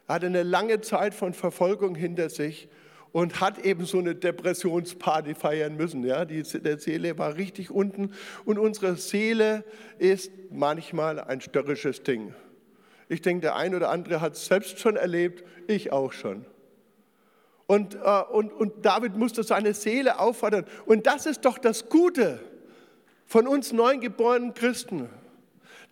Er 0.08 0.16
hatte 0.16 0.26
eine 0.26 0.44
lange 0.44 0.82
Zeit 0.82 1.14
von 1.14 1.34
Verfolgung 1.34 1.96
hinter 1.96 2.30
sich 2.30 2.68
und 3.14 3.40
hat 3.40 3.60
eben 3.60 3.86
so 3.86 4.00
eine 4.00 4.16
Depressionsparty 4.16 5.36
feiern 5.36 5.78
müssen. 5.78 6.04
Ja, 6.04 6.26
die 6.26 6.44
der 6.44 6.80
Seele 6.80 7.18
war 7.18 7.38
richtig 7.38 7.72
unten 7.72 8.12
und 8.44 8.60
unsere 8.60 8.98
Seele 8.98 9.64
ist 10.00 10.32
manchmal 10.52 11.22
ein 11.22 11.40
störrisches 11.40 12.04
Ding. 12.04 12.34
Ich 13.08 13.22
denke, 13.22 13.42
der 13.42 13.56
ein 13.56 13.76
oder 13.76 13.90
andere 13.90 14.20
hat 14.20 14.34
es 14.34 14.48
selbst 14.48 14.80
schon 14.80 14.98
erlebt, 14.98 15.46
ich 15.68 15.94
auch 15.94 16.12
schon. 16.12 16.46
Und, 17.68 17.96
äh, 17.96 18.22
und, 18.32 18.52
und 18.52 18.86
David 18.86 19.16
musste 19.16 19.44
seine 19.44 19.74
Seele 19.74 20.20
auffordern. 20.20 20.66
Und 20.86 21.06
das 21.06 21.26
ist 21.26 21.46
doch 21.46 21.58
das 21.58 21.90
Gute 21.90 22.40
von 23.26 23.48
uns 23.48 23.72
neugeborenen 23.72 24.54
Christen, 24.54 25.08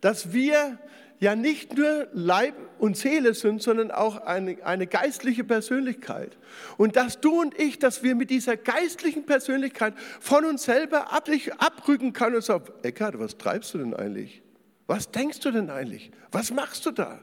dass 0.01 0.34
wir 0.34 0.80
ja 1.22 1.36
nicht 1.36 1.78
nur 1.78 2.07
Leib 2.13 2.55
und 2.80 2.97
Seele 2.97 3.36
sind, 3.36 3.61
sondern 3.61 3.91
auch 3.91 4.26
eine, 4.26 4.57
eine 4.65 4.88
geistliche 4.88 5.43
Persönlichkeit. 5.43 6.36
Und 6.78 6.95
dass 6.95 7.22
du 7.22 7.39
und 7.39 7.57
ich, 7.59 7.78
dass 7.78 8.01
wir 8.01 8.15
mit 8.15 8.32
dieser 8.32 8.57
geistlichen 8.57 9.28
Persönlichkeit 9.28 9.93
von 10.19 10.45
uns 10.45 10.63
selber 10.63 11.13
ab, 11.13 11.30
abrücken 11.59 12.11
können 12.13 12.38
und 12.38 12.43
sagen, 12.43 12.65
Eckhard, 12.82 13.19
was 13.19 13.38
treibst 13.38 13.76
du 13.76 13.78
denn 13.78 13.93
eigentlich? 13.93 14.41
Was 14.88 15.11
denkst 15.11 15.39
du 15.41 15.51
denn 15.51 15.69
eigentlich? 15.69 16.11
Was 16.32 16.51
machst 16.51 16.88
du 16.88 16.91
da? 16.91 17.19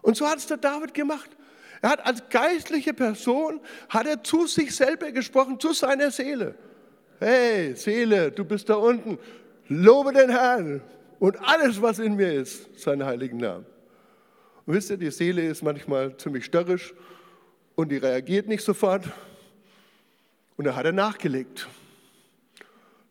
Und 0.00 0.16
so 0.16 0.28
hat 0.28 0.38
es 0.38 0.46
der 0.46 0.56
David 0.56 0.94
gemacht. 0.94 1.28
Er 1.82 1.90
hat 1.90 2.06
als 2.06 2.28
geistliche 2.28 2.94
Person, 2.94 3.60
hat 3.88 4.06
er 4.06 4.22
zu 4.22 4.46
sich 4.46 4.76
selber 4.76 5.10
gesprochen, 5.10 5.58
zu 5.58 5.72
seiner 5.72 6.12
Seele. 6.12 6.54
Hey, 7.18 7.74
Seele, 7.74 8.30
du 8.30 8.44
bist 8.44 8.68
da 8.68 8.74
unten. 8.74 9.18
Lobe 9.66 10.12
den 10.12 10.30
Herrn 10.30 10.82
und 11.20 11.36
alles, 11.40 11.80
was 11.80 12.00
in 12.00 12.16
mir 12.16 12.32
ist, 12.32 12.80
seinen 12.80 13.04
heiligen 13.04 13.36
Namen. 13.36 13.66
Und 14.66 14.74
wisst 14.74 14.90
ihr, 14.90 14.96
die 14.96 15.10
Seele 15.10 15.46
ist 15.46 15.62
manchmal 15.62 16.16
ziemlich 16.16 16.46
störrisch 16.46 16.94
und 17.76 17.90
die 17.90 17.98
reagiert 17.98 18.48
nicht 18.48 18.64
sofort. 18.64 19.04
Und 20.56 20.64
da 20.64 20.74
hat 20.74 20.86
er 20.86 20.92
nachgelegt. 20.92 21.68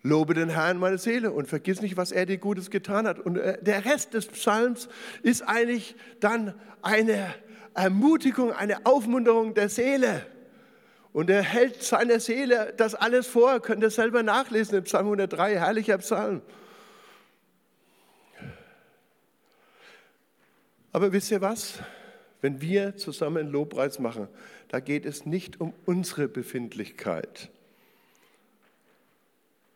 Lobe 0.02 0.34
den 0.34 0.50
Herrn, 0.50 0.80
meine 0.80 0.98
Seele, 0.98 1.32
und 1.32 1.48
vergiss 1.48 1.82
nicht, 1.82 1.98
was 1.98 2.12
er 2.12 2.26
dir 2.26 2.38
Gutes 2.38 2.72
getan 2.72 3.08
hat. 3.08 3.20
Und 3.20 3.38
äh, 3.38 3.62
der 3.62 3.86
Rest 3.86 4.14
des 4.14 4.28
Psalms 4.28 4.90
ist 5.22 5.44
eigentlich 5.44 5.96
dann 6.20 6.56
eine 6.82 7.36
Ermutigung, 7.76 8.54
eine 8.54 8.86
Aufmunterung 8.86 9.54
der 9.54 9.70
Seele. 9.70 10.26
Und 11.12 11.30
er 11.30 11.44
hält 11.44 11.84
seiner 11.84 12.20
Seele 12.20 12.74
das 12.76 12.96
alles 12.96 13.28
vor, 13.28 13.60
könnt 13.60 13.84
ihr 13.84 13.90
selber 13.92 14.24
nachlesen 14.24 14.78
im 14.80 14.84
Psalm 14.86 15.06
103, 15.06 15.58
herrlicher 15.58 15.98
Psalm. 16.00 16.42
Aber 20.92 21.12
wisst 21.12 21.32
ihr 21.32 21.42
was? 21.42 21.80
Wenn 22.42 22.62
wir 22.62 22.96
zusammen 22.96 23.38
einen 23.38 23.52
Lobpreis 23.52 24.00
machen, 24.00 24.28
da 24.70 24.80
geht 24.80 25.06
es 25.06 25.26
nicht 25.26 25.60
um 25.60 25.74
unsere 25.86 26.28
Befindlichkeit. 26.28 27.50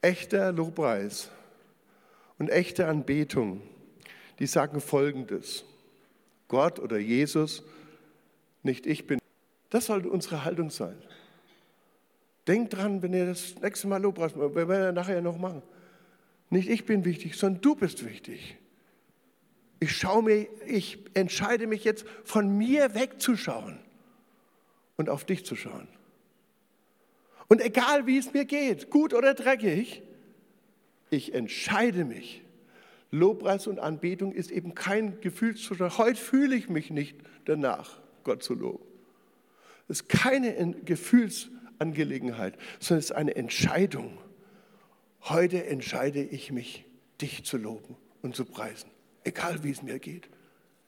Echter 0.01 0.51
Lobpreis 0.51 1.29
und 2.39 2.49
echte 2.49 2.87
Anbetung, 2.87 3.61
die 4.39 4.47
sagen 4.47 4.81
Folgendes. 4.81 5.65
Gott 6.47 6.79
oder 6.79 6.97
Jesus, 6.97 7.63
nicht 8.63 8.85
ich 8.85 9.07
bin. 9.07 9.19
Das 9.69 9.87
sollte 9.87 10.09
unsere 10.09 10.45
Haltung 10.45 10.69
sein. 10.69 10.95
Denkt 12.47 12.73
dran, 12.73 13.01
wenn 13.01 13.13
ihr 13.13 13.25
das 13.25 13.55
nächste 13.61 13.87
Mal 13.87 14.01
Lobpreis 14.01 14.35
macht, 14.35 14.55
wir 14.55 14.67
werden 14.67 14.95
nachher 14.95 15.21
noch 15.21 15.37
machen. 15.37 15.61
Nicht 16.49 16.69
ich 16.69 16.85
bin 16.85 17.05
wichtig, 17.05 17.37
sondern 17.37 17.61
du 17.61 17.75
bist 17.75 18.05
wichtig. 18.05 18.57
Ich 19.83 19.97
schaue 19.97 20.23
mir, 20.23 20.47
ich 20.65 20.97
entscheide 21.13 21.67
mich 21.67 21.83
jetzt 21.83 22.05
von 22.23 22.57
mir 22.57 22.95
wegzuschauen 22.95 23.79
und 24.95 25.09
auf 25.09 25.25
dich 25.25 25.43
zu 25.43 25.57
schauen. 25.57 25.89
Und 27.49 27.59
egal 27.59 28.07
wie 28.07 28.17
es 28.17 28.31
mir 28.31 28.45
geht, 28.45 28.89
gut 28.89 29.13
oder 29.13 29.33
dreckig, 29.33 30.01
ich 31.09 31.33
entscheide 31.33 32.05
mich. 32.05 32.43
Lobpreis 33.11 33.67
und 33.67 33.79
Anbetung 33.79 34.31
ist 34.31 34.51
eben 34.51 34.73
kein 34.73 35.19
Gefühlszustand. 35.19 35.97
Heute 35.97 36.21
fühle 36.21 36.55
ich 36.55 36.69
mich 36.69 36.89
nicht 36.89 37.17
danach, 37.43 37.99
Gott 38.23 38.41
zu 38.41 38.53
loben. 38.53 38.85
Es 39.89 39.99
ist 39.99 40.07
keine 40.07 40.75
Gefühlsangelegenheit, 40.85 42.57
sondern 42.79 42.99
es 42.99 43.05
ist 43.07 43.11
eine 43.11 43.35
Entscheidung. 43.35 44.17
Heute 45.23 45.65
entscheide 45.65 46.23
ich 46.23 46.53
mich, 46.53 46.85
dich 47.19 47.43
zu 47.43 47.57
loben 47.57 47.97
und 48.21 48.33
zu 48.33 48.45
preisen 48.45 48.92
egal 49.23 49.63
wie 49.63 49.71
es 49.71 49.81
mir 49.81 49.99
geht, 49.99 50.29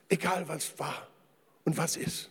egal 0.09 0.47
was 0.47 0.77
war 0.79 1.07
und 1.63 1.77
was 1.77 1.97
ist. 1.97 2.29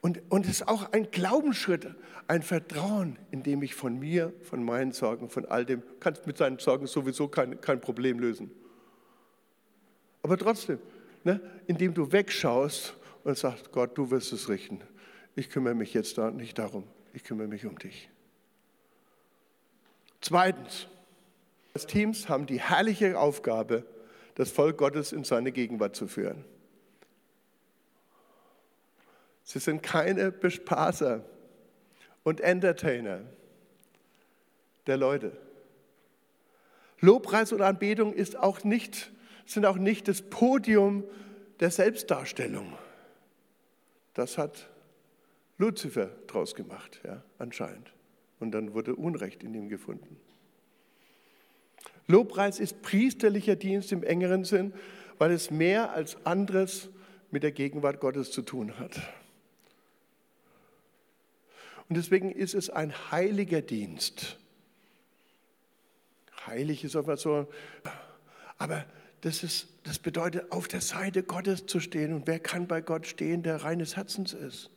Und, 0.00 0.20
und 0.28 0.44
es 0.44 0.60
ist 0.60 0.68
auch 0.68 0.92
ein 0.92 1.10
Glaubensschritt, 1.10 1.94
ein 2.28 2.42
Vertrauen, 2.42 3.18
in 3.30 3.42
dem 3.42 3.62
ich 3.62 3.74
von 3.74 3.98
mir, 3.98 4.34
von 4.42 4.62
meinen 4.62 4.92
Sorgen, 4.92 5.30
von 5.30 5.46
all 5.46 5.64
dem, 5.64 5.82
kannst 5.98 6.26
mit 6.26 6.36
seinen 6.36 6.58
Sorgen 6.58 6.86
sowieso 6.86 7.28
kein, 7.28 7.58
kein 7.62 7.80
Problem 7.80 8.18
lösen. 8.18 8.50
Aber 10.22 10.36
trotzdem, 10.36 10.78
ne, 11.22 11.40
indem 11.66 11.94
du 11.94 12.12
wegschaust 12.12 12.94
und 13.24 13.38
sagst, 13.38 13.72
Gott, 13.72 13.96
du 13.96 14.10
wirst 14.10 14.32
es 14.34 14.48
richten. 14.48 14.80
Ich 15.36 15.48
kümmere 15.48 15.74
mich 15.74 15.94
jetzt 15.94 16.18
da 16.18 16.30
nicht 16.30 16.58
darum, 16.58 16.84
ich 17.14 17.24
kümmere 17.24 17.48
mich 17.48 17.64
um 17.64 17.78
dich. 17.78 18.10
Zweitens, 20.20 20.86
Teams 21.86 22.28
haben 22.28 22.46
die 22.46 22.60
herrliche 22.60 23.18
Aufgabe, 23.18 23.84
das 24.36 24.50
Volk 24.50 24.78
Gottes 24.78 25.12
in 25.12 25.24
seine 25.24 25.52
Gegenwart 25.52 25.96
zu 25.96 26.06
führen. 26.06 26.44
Sie 29.42 29.58
sind 29.58 29.82
keine 29.82 30.32
Bespaßer 30.32 31.24
und 32.22 32.40
Entertainer 32.40 33.20
der 34.86 34.96
Leute. 34.96 35.36
Lobpreis 37.00 37.52
und 37.52 37.60
Anbetung 37.60 38.14
ist 38.14 38.38
auch 38.38 38.64
nicht, 38.64 39.12
sind 39.44 39.66
auch 39.66 39.76
nicht 39.76 40.08
das 40.08 40.22
Podium 40.22 41.04
der 41.60 41.70
Selbstdarstellung. 41.70 42.72
Das 44.14 44.38
hat 44.38 44.70
Luzifer 45.58 46.10
draus 46.26 46.54
gemacht, 46.54 47.00
ja, 47.04 47.22
anscheinend. 47.38 47.92
Und 48.40 48.52
dann 48.52 48.74
wurde 48.74 48.96
Unrecht 48.96 49.42
in 49.42 49.54
ihm 49.54 49.68
gefunden. 49.68 50.16
Lobpreis 52.06 52.60
ist 52.60 52.82
priesterlicher 52.82 53.56
Dienst 53.56 53.92
im 53.92 54.02
engeren 54.02 54.44
Sinn, 54.44 54.74
weil 55.18 55.30
es 55.30 55.50
mehr 55.50 55.92
als 55.92 56.24
anderes 56.26 56.90
mit 57.30 57.42
der 57.42 57.52
Gegenwart 57.52 58.00
Gottes 58.00 58.30
zu 58.30 58.42
tun 58.42 58.78
hat. 58.78 59.00
Und 61.88 61.96
deswegen 61.96 62.30
ist 62.30 62.54
es 62.54 62.70
ein 62.70 62.92
heiliger 63.10 63.62
Dienst. 63.62 64.38
Heilig 66.46 66.84
ist 66.84 66.96
einfach 66.96 67.18
so, 67.18 67.46
aber 68.58 68.84
das, 69.20 69.42
ist, 69.42 69.68
das 69.84 69.98
bedeutet, 69.98 70.52
auf 70.52 70.68
der 70.68 70.80
Seite 70.80 71.22
Gottes 71.22 71.66
zu 71.66 71.80
stehen. 71.80 72.12
Und 72.12 72.26
wer 72.26 72.38
kann 72.38 72.66
bei 72.66 72.80
Gott 72.80 73.06
stehen, 73.06 73.42
der 73.42 73.56
reines 73.64 73.96
Herzens 73.96 74.34
ist? 74.34 74.70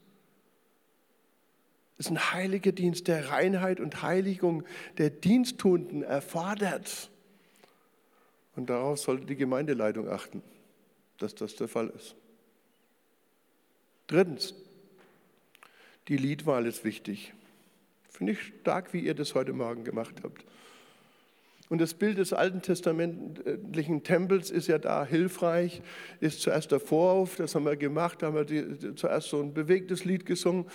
Es 1.97 2.05
ist 2.05 2.11
ein 2.11 2.33
heiliger 2.33 2.71
Dienst, 2.71 3.07
der 3.07 3.29
Reinheit 3.29 3.79
und 3.79 4.03
Heiligung 4.03 4.63
der 4.97 5.09
Diensttuenden 5.09 6.03
erfordert. 6.03 7.09
Und 8.57 8.71
darauf 8.71 8.97
sollte 8.99 9.27
die 9.27 9.35
Gemeindeleitung 9.35 10.09
achten, 10.09 10.41
dass 11.19 11.35
das 11.35 11.55
der 11.55 11.67
Fall 11.67 11.89
ist. 11.95 12.15
Drittens, 14.07 14.55
die 16.07 16.17
Liedwahl 16.17 16.65
ist 16.65 16.83
wichtig. 16.83 17.33
Finde 18.09 18.33
ich 18.33 18.41
stark, 18.41 18.93
wie 18.93 19.01
ihr 19.01 19.13
das 19.13 19.35
heute 19.35 19.53
Morgen 19.53 19.83
gemacht 19.83 20.15
habt. 20.23 20.43
Und 21.69 21.81
das 21.81 21.93
Bild 21.93 22.17
des 22.17 22.31
alten 22.31 22.61
testamentlichen 22.61 24.03
Tempels 24.03 24.51
ist 24.51 24.67
ja 24.67 24.77
da 24.77 25.05
hilfreich, 25.05 25.81
ist 26.21 26.41
zuerst 26.41 26.71
der 26.71 26.79
Vorhof, 26.79 27.35
das 27.35 27.55
haben 27.55 27.65
wir 27.65 27.75
gemacht, 27.75 28.21
da 28.21 28.27
haben 28.27 28.35
wir 28.35 28.45
die, 28.45 28.95
zuerst 28.95 29.29
so 29.29 29.41
ein 29.41 29.53
bewegtes 29.53 30.05
Lied 30.05 30.25
gesungen, 30.25 30.65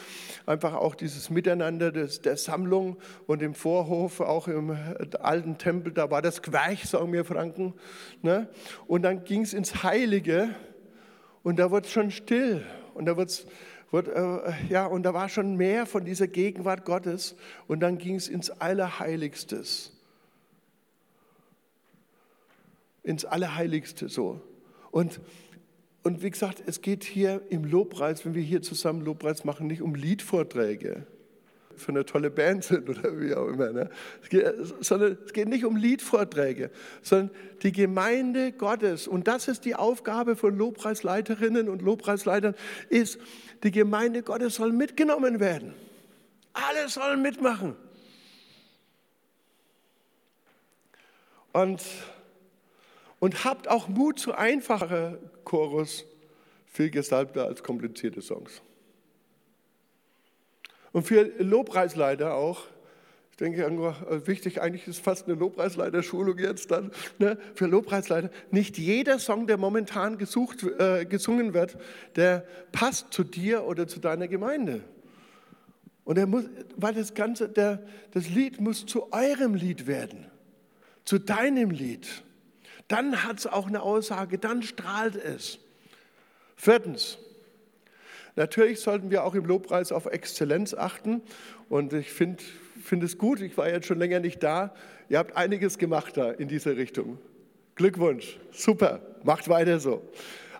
einfach 0.44 0.74
auch 0.74 0.94
dieses 0.94 1.30
Miteinander 1.30 1.92
des, 1.92 2.20
der 2.20 2.36
Sammlung 2.36 2.98
und 3.26 3.40
im 3.40 3.54
Vorhof, 3.54 4.20
auch 4.20 4.48
im 4.48 4.76
alten 5.18 5.56
Tempel, 5.56 5.94
da 5.94 6.10
war 6.10 6.20
das 6.20 6.42
Querch, 6.42 6.84
sagen 6.84 7.10
wir 7.10 7.24
Franken. 7.24 7.72
Ne? 8.20 8.48
Und 8.86 9.02
dann 9.02 9.24
ging 9.24 9.42
es 9.42 9.54
ins 9.54 9.82
Heilige 9.82 10.50
und 11.42 11.58
da 11.58 11.70
wurde 11.70 11.86
es 11.86 11.92
schon 11.92 12.10
still 12.10 12.66
und 12.92 13.06
da 13.06 13.16
wird's, 13.16 13.46
wird, 13.90 14.08
äh, 14.08 14.52
ja, 14.68 14.84
und 14.84 15.04
da 15.04 15.14
war 15.14 15.30
schon 15.30 15.56
mehr 15.56 15.86
von 15.86 16.04
dieser 16.04 16.26
Gegenwart 16.26 16.84
Gottes 16.84 17.34
und 17.66 17.80
dann 17.80 17.96
ging 17.96 18.16
es 18.16 18.28
ins 18.28 18.50
Allerheiligstes. 18.50 19.91
Ins 23.02 23.24
Allerheiligste 23.24 24.08
so. 24.08 24.40
Und, 24.90 25.20
und 26.02 26.22
wie 26.22 26.30
gesagt, 26.30 26.62
es 26.66 26.80
geht 26.80 27.04
hier 27.04 27.42
im 27.48 27.64
Lobpreis, 27.64 28.24
wenn 28.24 28.34
wir 28.34 28.42
hier 28.42 28.62
zusammen 28.62 29.02
Lobpreis 29.02 29.44
machen, 29.44 29.66
nicht 29.66 29.82
um 29.82 29.94
Liedvorträge 29.94 31.06
für 31.76 31.90
eine 31.90 32.04
tolle 32.04 32.30
Band 32.30 32.64
sind 32.64 32.88
oder 32.88 33.18
wie 33.18 33.34
auch 33.34 33.48
immer, 33.48 33.72
ne? 33.72 33.90
es 34.22 34.28
geht, 34.28 34.46
sondern 34.80 35.18
es 35.24 35.32
geht 35.32 35.48
nicht 35.48 35.64
um 35.64 35.76
Liedvorträge, 35.76 36.70
sondern 37.02 37.30
die 37.62 37.72
Gemeinde 37.72 38.52
Gottes. 38.52 39.08
Und 39.08 39.26
das 39.26 39.48
ist 39.48 39.64
die 39.64 39.74
Aufgabe 39.74 40.36
von 40.36 40.56
Lobpreisleiterinnen 40.56 41.68
und 41.68 41.82
Lobpreisleitern, 41.82 42.54
ist, 42.88 43.18
die 43.62 43.70
Gemeinde 43.70 44.22
Gottes 44.22 44.56
soll 44.56 44.72
mitgenommen 44.72 45.40
werden. 45.40 45.74
Alle 46.52 46.88
sollen 46.88 47.22
mitmachen. 47.22 47.76
Und 51.52 51.82
und 53.22 53.44
habt 53.44 53.68
auch 53.68 53.86
Mut 53.86 54.18
zu 54.18 54.34
einfacher 54.34 55.16
Chorus 55.44 56.04
viel 56.66 56.90
gesalbter 56.90 57.46
als 57.46 57.62
komplizierte 57.62 58.20
Songs. 58.20 58.62
Und 60.90 61.04
für 61.04 61.30
Lobpreisleiter 61.38 62.34
auch, 62.34 62.64
ich 63.30 63.36
denke, 63.36 63.62
äh, 63.64 64.26
wichtig 64.26 64.60
eigentlich 64.60 64.88
ist 64.88 64.98
fast 64.98 65.28
eine 65.28 65.38
Lobpreisleiterschulung 65.38 66.36
jetzt 66.38 66.72
dann, 66.72 66.90
ne, 67.20 67.38
für 67.54 67.66
Lobpreisleiter, 67.66 68.28
nicht 68.50 68.76
jeder 68.76 69.20
Song, 69.20 69.46
der 69.46 69.56
momentan 69.56 70.18
gesucht, 70.18 70.64
äh, 70.80 71.04
gesungen 71.04 71.54
wird, 71.54 71.78
der 72.16 72.44
passt 72.72 73.12
zu 73.12 73.22
dir 73.22 73.62
oder 73.62 73.86
zu 73.86 74.00
deiner 74.00 74.26
Gemeinde. 74.26 74.82
Und 76.02 76.18
er 76.18 76.26
muss, 76.26 76.46
weil 76.74 76.94
das 76.94 77.14
Ganze, 77.14 77.48
der, 77.48 77.84
das 78.10 78.28
Lied 78.28 78.60
muss 78.60 78.84
zu 78.84 79.12
eurem 79.12 79.54
Lied 79.54 79.86
werden, 79.86 80.26
zu 81.04 81.20
deinem 81.20 81.70
Lied. 81.70 82.24
Dann 82.92 83.24
hat 83.24 83.38
es 83.38 83.46
auch 83.46 83.68
eine 83.68 83.80
Aussage, 83.80 84.36
dann 84.36 84.62
strahlt 84.62 85.16
es. 85.16 85.58
Viertens, 86.56 87.16
natürlich 88.36 88.80
sollten 88.80 89.10
wir 89.10 89.24
auch 89.24 89.34
im 89.34 89.46
Lobpreis 89.46 89.92
auf 89.92 90.04
Exzellenz 90.04 90.74
achten. 90.74 91.22
Und 91.70 91.94
ich 91.94 92.12
finde 92.12 92.44
find 92.84 93.02
es 93.02 93.16
gut, 93.16 93.40
ich 93.40 93.56
war 93.56 93.70
jetzt 93.70 93.86
schon 93.86 93.98
länger 93.98 94.20
nicht 94.20 94.42
da. 94.42 94.74
Ihr 95.08 95.18
habt 95.18 95.34
einiges 95.38 95.78
gemacht 95.78 96.18
da 96.18 96.32
in 96.32 96.48
diese 96.48 96.76
Richtung. 96.76 97.16
Glückwunsch, 97.76 98.38
super, 98.50 99.00
macht 99.22 99.48
weiter 99.48 99.80
so. 99.80 100.06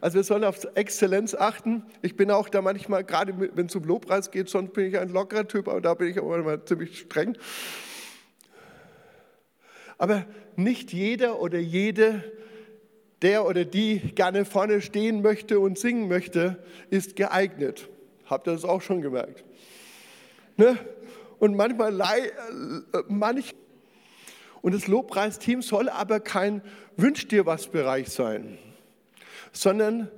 Also 0.00 0.14
wir 0.16 0.24
sollen 0.24 0.44
auf 0.44 0.66
Exzellenz 0.74 1.34
achten. 1.34 1.84
Ich 2.00 2.16
bin 2.16 2.30
auch 2.30 2.48
da 2.48 2.62
manchmal, 2.62 3.04
gerade 3.04 3.34
wenn 3.54 3.66
es 3.66 3.76
um 3.76 3.84
Lobpreis 3.84 4.30
geht, 4.30 4.48
sonst 4.48 4.72
bin 4.72 4.86
ich 4.86 4.98
ein 4.98 5.10
lockerer 5.10 5.46
Typ, 5.46 5.68
aber 5.68 5.82
da 5.82 5.92
bin 5.92 6.08
ich 6.08 6.18
auch 6.18 6.34
immer 6.34 6.64
ziemlich 6.64 7.00
streng. 7.00 7.36
Aber 9.98 10.26
nicht 10.56 10.92
jeder 10.92 11.40
oder 11.40 11.58
jede, 11.58 12.24
der 13.22 13.46
oder 13.46 13.64
die 13.64 13.98
gerne 14.14 14.44
vorne 14.44 14.80
stehen 14.80 15.22
möchte 15.22 15.60
und 15.60 15.78
singen 15.78 16.08
möchte, 16.08 16.62
ist 16.90 17.16
geeignet. 17.16 17.88
Habt 18.26 18.48
ihr 18.48 18.52
das 18.52 18.64
auch 18.64 18.82
schon 18.82 19.00
gemerkt? 19.00 19.44
Ne? 20.56 20.76
Und 21.38 21.56
manchmal, 21.56 22.00
äh, 22.00 22.98
manch, 23.08 23.54
und 24.60 24.74
das 24.74 24.86
Lobpreisteam 24.86 25.62
soll 25.62 25.88
aber 25.88 26.20
kein 26.20 26.62
Wünsch 26.96 27.26
dir 27.28 27.46
was 27.46 27.68
Bereich 27.68 28.10
sein 28.10 28.58
sondern 29.52 30.08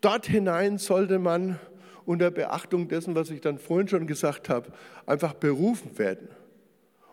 dort 0.00 0.26
hinein 0.26 0.78
sollte 0.78 1.18
man 1.18 1.58
unter 2.04 2.30
Beachtung 2.30 2.88
dessen, 2.88 3.14
was 3.14 3.30
ich 3.30 3.40
dann 3.40 3.58
vorhin 3.58 3.88
schon 3.88 4.06
gesagt 4.06 4.48
habe, 4.48 4.70
einfach 5.06 5.34
berufen 5.34 5.98
werden. 5.98 6.28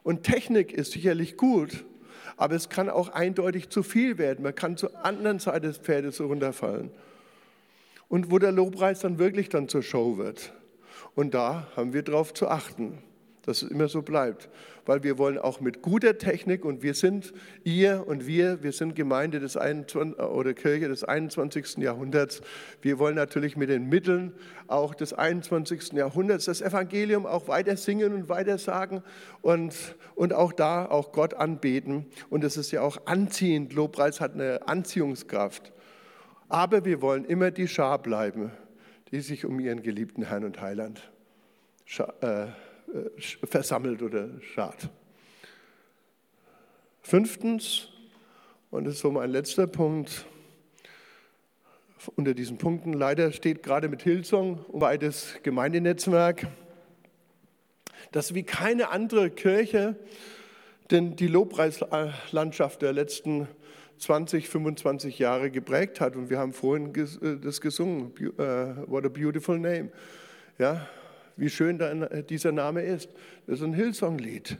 Und 0.03 0.23
Technik 0.23 0.73
ist 0.73 0.91
sicherlich 0.91 1.37
gut, 1.37 1.85
aber 2.37 2.55
es 2.55 2.69
kann 2.69 2.89
auch 2.89 3.09
eindeutig 3.09 3.69
zu 3.69 3.83
viel 3.83 4.17
werden. 4.17 4.43
Man 4.43 4.55
kann 4.55 4.77
zur 4.77 5.05
anderen 5.05 5.39
Seite 5.39 5.67
des 5.67 5.77
Pferdes 5.77 6.19
runterfallen. 6.19 6.91
Und 8.09 8.29
wo 8.29 8.37
der 8.37 8.51
Lobpreis 8.51 8.99
dann 8.99 9.17
wirklich 9.17 9.49
dann 9.49 9.69
zur 9.69 9.81
Show 9.81 10.17
wird. 10.17 10.53
Und 11.15 11.33
da 11.33 11.67
haben 11.75 11.93
wir 11.93 12.03
darauf 12.03 12.33
zu 12.33 12.47
achten 12.47 13.01
dass 13.43 13.61
es 13.61 13.69
immer 13.69 13.87
so 13.87 14.01
bleibt. 14.01 14.49
Weil 14.85 15.03
wir 15.03 15.17
wollen 15.17 15.37
auch 15.37 15.61
mit 15.61 15.81
guter 15.81 16.17
Technik 16.17 16.65
und 16.65 16.81
wir 16.81 16.93
sind, 16.93 17.33
ihr 17.63 18.03
und 18.07 18.25
wir, 18.25 18.63
wir 18.63 18.71
sind 18.71 18.95
Gemeinde 18.95 19.39
des 19.39 19.55
21, 19.55 20.19
oder 20.19 20.53
Kirche 20.53 20.87
des 20.87 21.03
21. 21.03 21.77
Jahrhunderts. 21.77 22.41
Wir 22.81 22.99
wollen 22.99 23.15
natürlich 23.15 23.55
mit 23.55 23.69
den 23.69 23.87
Mitteln 23.87 24.33
auch 24.67 24.95
des 24.95 25.13
21. 25.13 25.93
Jahrhunderts 25.93 26.45
das 26.45 26.61
Evangelium 26.61 27.25
auch 27.25 27.47
weiter 27.47 27.77
singen 27.77 28.13
und 28.13 28.29
weiter 28.29 28.57
sagen 28.57 29.03
und, 29.41 29.95
und 30.15 30.33
auch 30.33 30.53
da 30.53 30.85
auch 30.85 31.11
Gott 31.11 31.33
anbeten. 31.33 32.05
Und 32.29 32.43
es 32.43 32.57
ist 32.57 32.71
ja 32.71 32.81
auch 32.81 33.05
anziehend. 33.05 33.73
Lobpreis 33.73 34.21
hat 34.21 34.33
eine 34.33 34.67
Anziehungskraft. 34.67 35.73
Aber 36.49 36.85
wir 36.85 37.01
wollen 37.01 37.25
immer 37.25 37.51
die 37.51 37.67
Schar 37.67 38.01
bleiben, 38.01 38.51
die 39.11 39.21
sich 39.21 39.45
um 39.45 39.59
ihren 39.59 39.81
geliebten 39.81 40.23
Herrn 40.23 40.43
und 40.45 40.61
Heiland 40.61 41.11
äh, 42.21 42.47
versammelt 43.17 44.01
oder 44.01 44.29
schart. 44.41 44.89
Fünftens, 47.01 47.89
und 48.71 48.85
das 48.85 48.95
ist 48.95 49.01
so 49.01 49.11
mein 49.11 49.29
letzter 49.29 49.67
Punkt, 49.67 50.25
unter 52.15 52.33
diesen 52.33 52.57
Punkten, 52.57 52.93
leider 52.93 53.31
steht 53.31 53.63
gerade 53.63 53.87
mit 53.87 54.01
Hillsong 54.03 54.65
ein 54.73 54.81
weites 54.81 55.35
Gemeindenetzwerk, 55.43 56.47
das 58.11 58.33
wie 58.33 58.43
keine 58.43 58.89
andere 58.89 59.29
Kirche 59.29 59.95
denn 60.91 61.15
die 61.15 61.27
Lobpreislandschaft 61.27 62.81
der 62.81 62.93
letzten 62.93 63.47
20, 63.97 64.49
25 64.49 65.19
Jahre 65.19 65.49
geprägt 65.49 66.01
hat. 66.01 66.15
Und 66.15 66.29
wir 66.29 66.37
haben 66.37 66.53
vorhin 66.53 66.93
äh, 66.95 67.37
das 67.41 67.61
gesungen, 67.61 68.13
äh, 68.37 68.41
What 68.87 69.05
a 69.05 69.09
Beautiful 69.09 69.59
Name. 69.59 69.89
Ja, 70.59 70.87
wie 71.35 71.49
schön 71.49 71.79
dieser 72.29 72.51
Name 72.51 72.81
ist. 72.81 73.09
Das 73.47 73.59
ist 73.59 73.65
ein 73.65 73.73
Hillsong-Lied. 73.73 74.57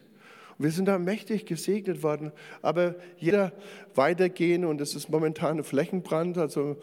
Wir 0.59 0.69
sind 0.69 0.85
da 0.85 0.99
mächtig 0.99 1.47
gesegnet 1.47 2.03
worden, 2.03 2.31
aber 2.61 2.95
jeder 3.17 3.51
weitergehen 3.95 4.65
und 4.65 4.81
es 4.81 4.93
ist 4.93 5.09
momentan 5.09 5.57
ein 5.57 5.63
Flächenbrand. 5.63 6.37
Also 6.37 6.77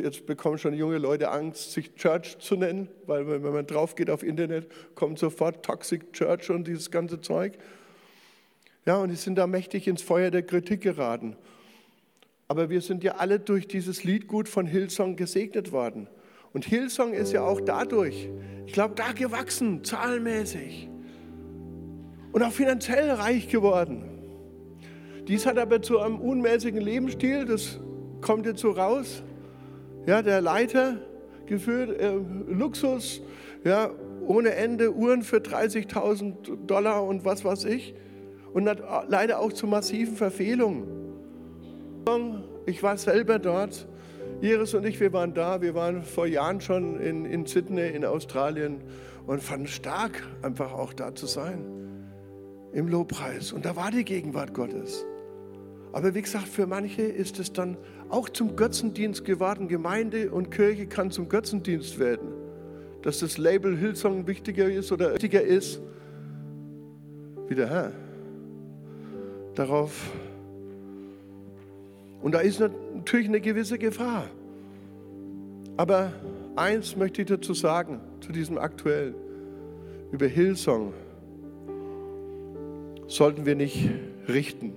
jetzt 0.00 0.26
bekommen 0.26 0.58
schon 0.58 0.74
junge 0.74 0.98
Leute 0.98 1.30
Angst, 1.30 1.72
sich 1.72 1.94
Church 1.96 2.38
zu 2.38 2.54
nennen, 2.54 2.88
weil 3.06 3.26
wenn 3.26 3.52
man 3.52 3.66
drauf 3.66 3.96
geht 3.96 4.10
auf 4.10 4.22
Internet, 4.22 4.68
kommt 4.94 5.18
sofort 5.18 5.64
Toxic 5.64 6.12
Church 6.12 6.50
und 6.50 6.68
dieses 6.68 6.90
ganze 6.92 7.20
Zeug. 7.20 7.58
Ja, 8.86 8.96
und 8.98 9.10
die 9.10 9.16
sind 9.16 9.36
da 9.36 9.48
mächtig 9.48 9.88
ins 9.88 10.02
Feuer 10.02 10.30
der 10.30 10.42
Kritik 10.44 10.80
geraten. 10.80 11.36
Aber 12.46 12.70
wir 12.70 12.80
sind 12.80 13.02
ja 13.04 13.16
alle 13.16 13.40
durch 13.40 13.66
dieses 13.66 14.04
Liedgut 14.04 14.48
von 14.48 14.66
Hillsong 14.66 15.16
gesegnet 15.16 15.72
worden. 15.72 16.06
Und 16.52 16.64
Hillsong 16.64 17.12
ist 17.12 17.32
ja 17.32 17.42
auch 17.42 17.60
dadurch, 17.60 18.28
ich 18.66 18.72
glaube, 18.72 18.94
da 18.94 19.12
gewachsen, 19.12 19.84
zahlenmäßig. 19.84 20.88
Und 22.32 22.42
auch 22.42 22.52
finanziell 22.52 23.10
reich 23.10 23.48
geworden. 23.48 24.04
Dies 25.28 25.46
hat 25.46 25.58
aber 25.58 25.82
zu 25.82 26.00
einem 26.00 26.18
unmäßigen 26.18 26.80
Lebensstil, 26.80 27.44
das 27.44 27.80
kommt 28.20 28.46
jetzt 28.46 28.60
so 28.60 28.70
raus. 28.70 29.22
Ja, 30.06 30.22
der 30.22 30.40
Leiter 30.40 30.98
geführt, 31.46 32.00
äh, 32.00 32.14
Luxus, 32.48 33.22
ja, 33.64 33.90
ohne 34.26 34.54
Ende, 34.54 34.94
Uhren 34.94 35.22
für 35.22 35.38
30.000 35.38 36.66
Dollar 36.66 37.04
und 37.04 37.24
was 37.24 37.44
weiß 37.44 37.64
ich. 37.66 37.94
Und 38.52 38.68
leider 39.08 39.38
auch 39.38 39.52
zu 39.52 39.66
massiven 39.66 40.16
Verfehlungen. 40.16 40.84
Ich 42.66 42.82
war 42.82 42.96
selber 42.96 43.38
dort 43.38 43.86
Iris 44.42 44.72
und 44.72 44.86
ich, 44.86 44.98
wir 45.00 45.12
waren 45.12 45.34
da, 45.34 45.60
wir 45.60 45.74
waren 45.74 46.02
vor 46.02 46.26
Jahren 46.26 46.60
schon 46.60 46.98
in, 46.98 47.26
in 47.26 47.44
Sydney 47.44 47.88
in 47.88 48.04
Australien 48.06 48.80
und 49.26 49.42
fanden 49.42 49.66
stark, 49.66 50.22
einfach 50.42 50.72
auch 50.72 50.94
da 50.94 51.14
zu 51.14 51.26
sein. 51.26 51.64
Im 52.72 52.88
Lobpreis. 52.88 53.52
Und 53.52 53.64
da 53.64 53.76
war 53.76 53.90
die 53.90 54.04
Gegenwart 54.04 54.54
Gottes. 54.54 55.04
Aber 55.92 56.14
wie 56.14 56.22
gesagt, 56.22 56.48
für 56.48 56.66
manche 56.66 57.02
ist 57.02 57.38
es 57.38 57.52
dann 57.52 57.76
auch 58.08 58.28
zum 58.28 58.56
Götzendienst 58.56 59.24
geworden. 59.24 59.68
Gemeinde 59.68 60.30
und 60.30 60.50
Kirche 60.50 60.86
kann 60.86 61.10
zum 61.10 61.28
Götzendienst 61.28 61.98
werden. 61.98 62.28
Dass 63.02 63.18
das 63.18 63.38
Label 63.38 63.76
Hillsong 63.76 64.26
wichtiger 64.26 64.70
ist 64.70 64.92
oder 64.92 65.12
wichtiger 65.12 65.42
ist 65.42 65.82
wie 67.48 67.56
der 67.56 67.68
Herr. 67.68 67.92
Darauf 69.54 70.12
und 72.22 72.32
da 72.32 72.40
ist 72.40 72.60
natürlich 72.60 73.28
eine 73.28 73.40
gewisse 73.40 73.78
Gefahr. 73.78 74.26
Aber 75.76 76.12
eins 76.56 76.96
möchte 76.96 77.22
ich 77.22 77.28
dazu 77.28 77.54
sagen, 77.54 78.00
zu 78.20 78.32
diesem 78.32 78.58
aktuellen. 78.58 79.14
Über 80.12 80.26
Hillsong 80.26 80.92
sollten 83.06 83.46
wir 83.46 83.54
nicht 83.54 83.88
richten. 84.28 84.72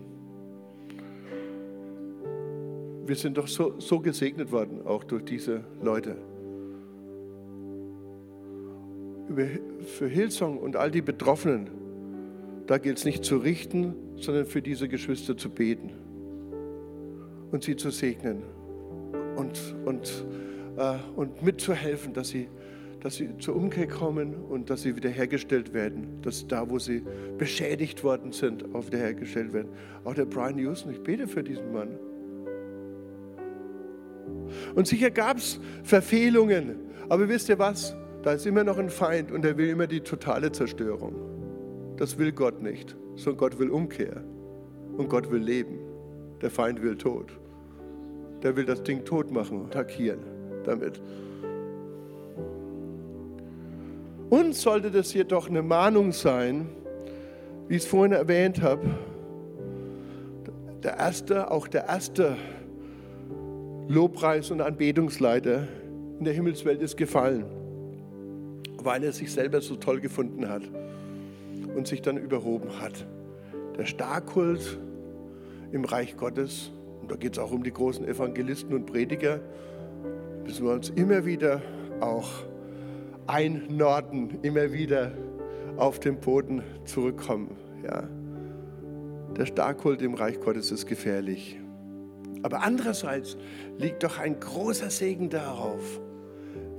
Wir 3.06 3.16
sind 3.16 3.38
doch 3.38 3.48
so, 3.48 3.78
so 3.80 4.00
gesegnet 4.00 4.52
worden, 4.54 4.82
auch 4.86 5.04
durch 5.04 5.26
diese 5.26 5.66
Leute. 5.82 6.16
Über, 9.28 9.48
für 9.86 10.08
Hillsong 10.08 10.58
und 10.58 10.78
all 10.78 10.90
die 10.90 11.02
Betroffenen, 11.02 11.70
da 12.68 12.78
gilt 12.78 13.00
es 13.00 13.06
nicht 13.06 13.26
zu 13.26 13.38
richten, 13.38 13.94
sondern 14.16 14.46
für 14.46 14.62
diese 14.62 14.88
Geschwister 14.88 15.36
zu 15.36 15.50
beten 15.50 15.92
und 17.54 17.64
sie 17.64 17.76
zu 17.76 17.92
segnen 17.92 18.42
und, 19.36 19.76
und, 19.86 20.26
äh, 20.76 20.96
und 21.16 21.44
mitzuhelfen, 21.44 22.12
dass 22.12 22.30
sie, 22.30 22.50
dass 23.00 23.16
sie 23.16 23.38
zur 23.38 23.56
Umkehr 23.56 23.88
kommen 23.88 24.34
und 24.34 24.72
dass 24.72 24.82
sie 24.82 24.96
wiederhergestellt 24.96 25.72
werden, 25.72 26.20
dass 26.24 26.48
da, 26.48 26.68
wo 26.68 26.80
sie 26.80 27.04
beschädigt 27.38 28.04
worden 28.04 28.32
sind, 28.32 28.74
auch 28.74 28.88
wiederhergestellt 28.88 29.54
werden. 29.54 29.70
Auch 30.04 30.16
der 30.16 30.26
Brian 30.26 30.58
Houston, 30.58 30.92
ich 30.92 31.04
bete 31.04 31.28
für 31.28 31.44
diesen 31.44 31.72
Mann. 31.72 31.90
Und 34.74 34.88
sicher 34.88 35.12
gab 35.12 35.38
es 35.38 35.60
Verfehlungen, 35.84 36.76
aber 37.08 37.30
wisst 37.30 37.50
ihr 37.50 37.60
was? 37.60 37.96
Da 38.24 38.34
ist 38.34 38.48
immer 38.48 38.64
noch 38.64 38.80
ein 38.80 38.90
Feind 38.90 39.32
und 39.32 39.46
er 39.46 39.56
will 39.58 39.70
immer 39.70 39.86
die 39.86 40.02
totale 40.02 40.52
Zerstörung. 40.52 41.14
Das 41.98 42.18
will 42.18 42.32
Gott 42.32 42.64
nicht, 42.64 42.96
sondern 43.16 43.38
Gott 43.38 43.60
will 43.60 43.70
Umkehr 43.70 44.24
und 44.98 45.08
Gott 45.08 45.30
will 45.30 45.42
Leben. 45.42 45.78
Der 46.42 46.50
Feind 46.50 46.82
will 46.82 46.98
Tod 46.98 47.43
der 48.44 48.56
will 48.56 48.66
das 48.66 48.84
Ding 48.84 49.04
tot 49.06 49.32
machen, 49.32 49.66
attackieren. 49.66 50.20
damit. 50.66 51.02
Uns 54.30 54.62
sollte 54.62 54.90
das 54.90 55.14
jedoch 55.14 55.50
eine 55.50 55.62
Mahnung 55.62 56.12
sein, 56.12 56.70
wie 57.68 57.76
ich 57.76 57.84
es 57.84 57.88
vorhin 57.88 58.14
erwähnt 58.14 58.62
habe. 58.62 58.82
Der 60.82 60.98
erste, 60.98 61.52
auch 61.52 61.68
der 61.68 61.86
erste 61.86 62.36
Lobpreis- 63.88 64.52
und 64.52 64.62
Anbetungsleiter 64.62 65.68
in 66.20 66.26
der 66.26 66.34
Himmelswelt 66.34 66.82
ist 66.82 66.98
gefallen, 66.98 67.46
weil 68.82 69.04
er 69.04 69.12
sich 69.12 69.32
selber 69.32 69.62
so 69.62 69.76
toll 69.76 70.00
gefunden 70.00 70.50
hat 70.50 70.64
und 71.76 71.88
sich 71.88 72.02
dann 72.02 72.18
überhoben 72.18 72.82
hat. 72.82 73.06
Der 73.78 73.86
Starkult 73.86 74.80
im 75.72 75.86
Reich 75.86 76.18
Gottes, 76.18 76.72
und 77.04 77.12
da 77.12 77.18
geht 77.18 77.34
es 77.34 77.40
auch 77.40 77.52
um 77.52 77.64
die 77.64 77.74
großen 77.74 78.08
Evangelisten 78.08 78.74
und 78.74 78.86
Prediger, 78.86 79.42
müssen 80.46 80.66
wir 80.66 80.72
uns 80.72 80.90
immer 80.90 81.26
wieder 81.26 81.62
auch 82.00 82.30
einnorden, 83.28 84.40
immer 84.42 84.72
wieder 84.72 85.12
auf 85.76 86.00
den 86.00 86.22
Boden 86.22 86.64
zurückkommen. 86.86 87.58
Ja. 87.84 88.08
Der 89.38 89.46
Starkult 89.46 90.02
im 90.02 90.14
Reich 90.14 90.40
Gottes 90.40 90.72
ist 90.72 90.86
gefährlich. 90.86 91.60
Aber 92.42 92.64
andererseits 92.64 93.36
liegt 93.78 94.04
doch 94.04 94.18
ein 94.18 94.40
großer 94.40 94.90
Segen 94.90 95.30
darauf, 95.30 96.00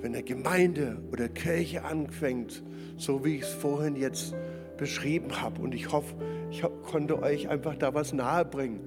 wenn 0.00 0.14
eine 0.14 0.22
Gemeinde 0.22 1.02
oder 1.12 1.28
Kirche 1.28 1.84
anfängt, 1.84 2.62
so 2.96 3.26
wie 3.26 3.36
ich 3.36 3.42
es 3.42 3.48
vorhin 3.48 3.96
jetzt 3.96 4.34
beschrieben 4.78 5.42
habe. 5.42 5.60
Und 5.60 5.74
ich 5.74 5.92
hoffe, 5.92 6.14
ich 6.50 6.64
konnte 6.90 7.22
euch 7.22 7.50
einfach 7.50 7.76
da 7.76 7.92
was 7.92 8.14
nahebringen. 8.14 8.80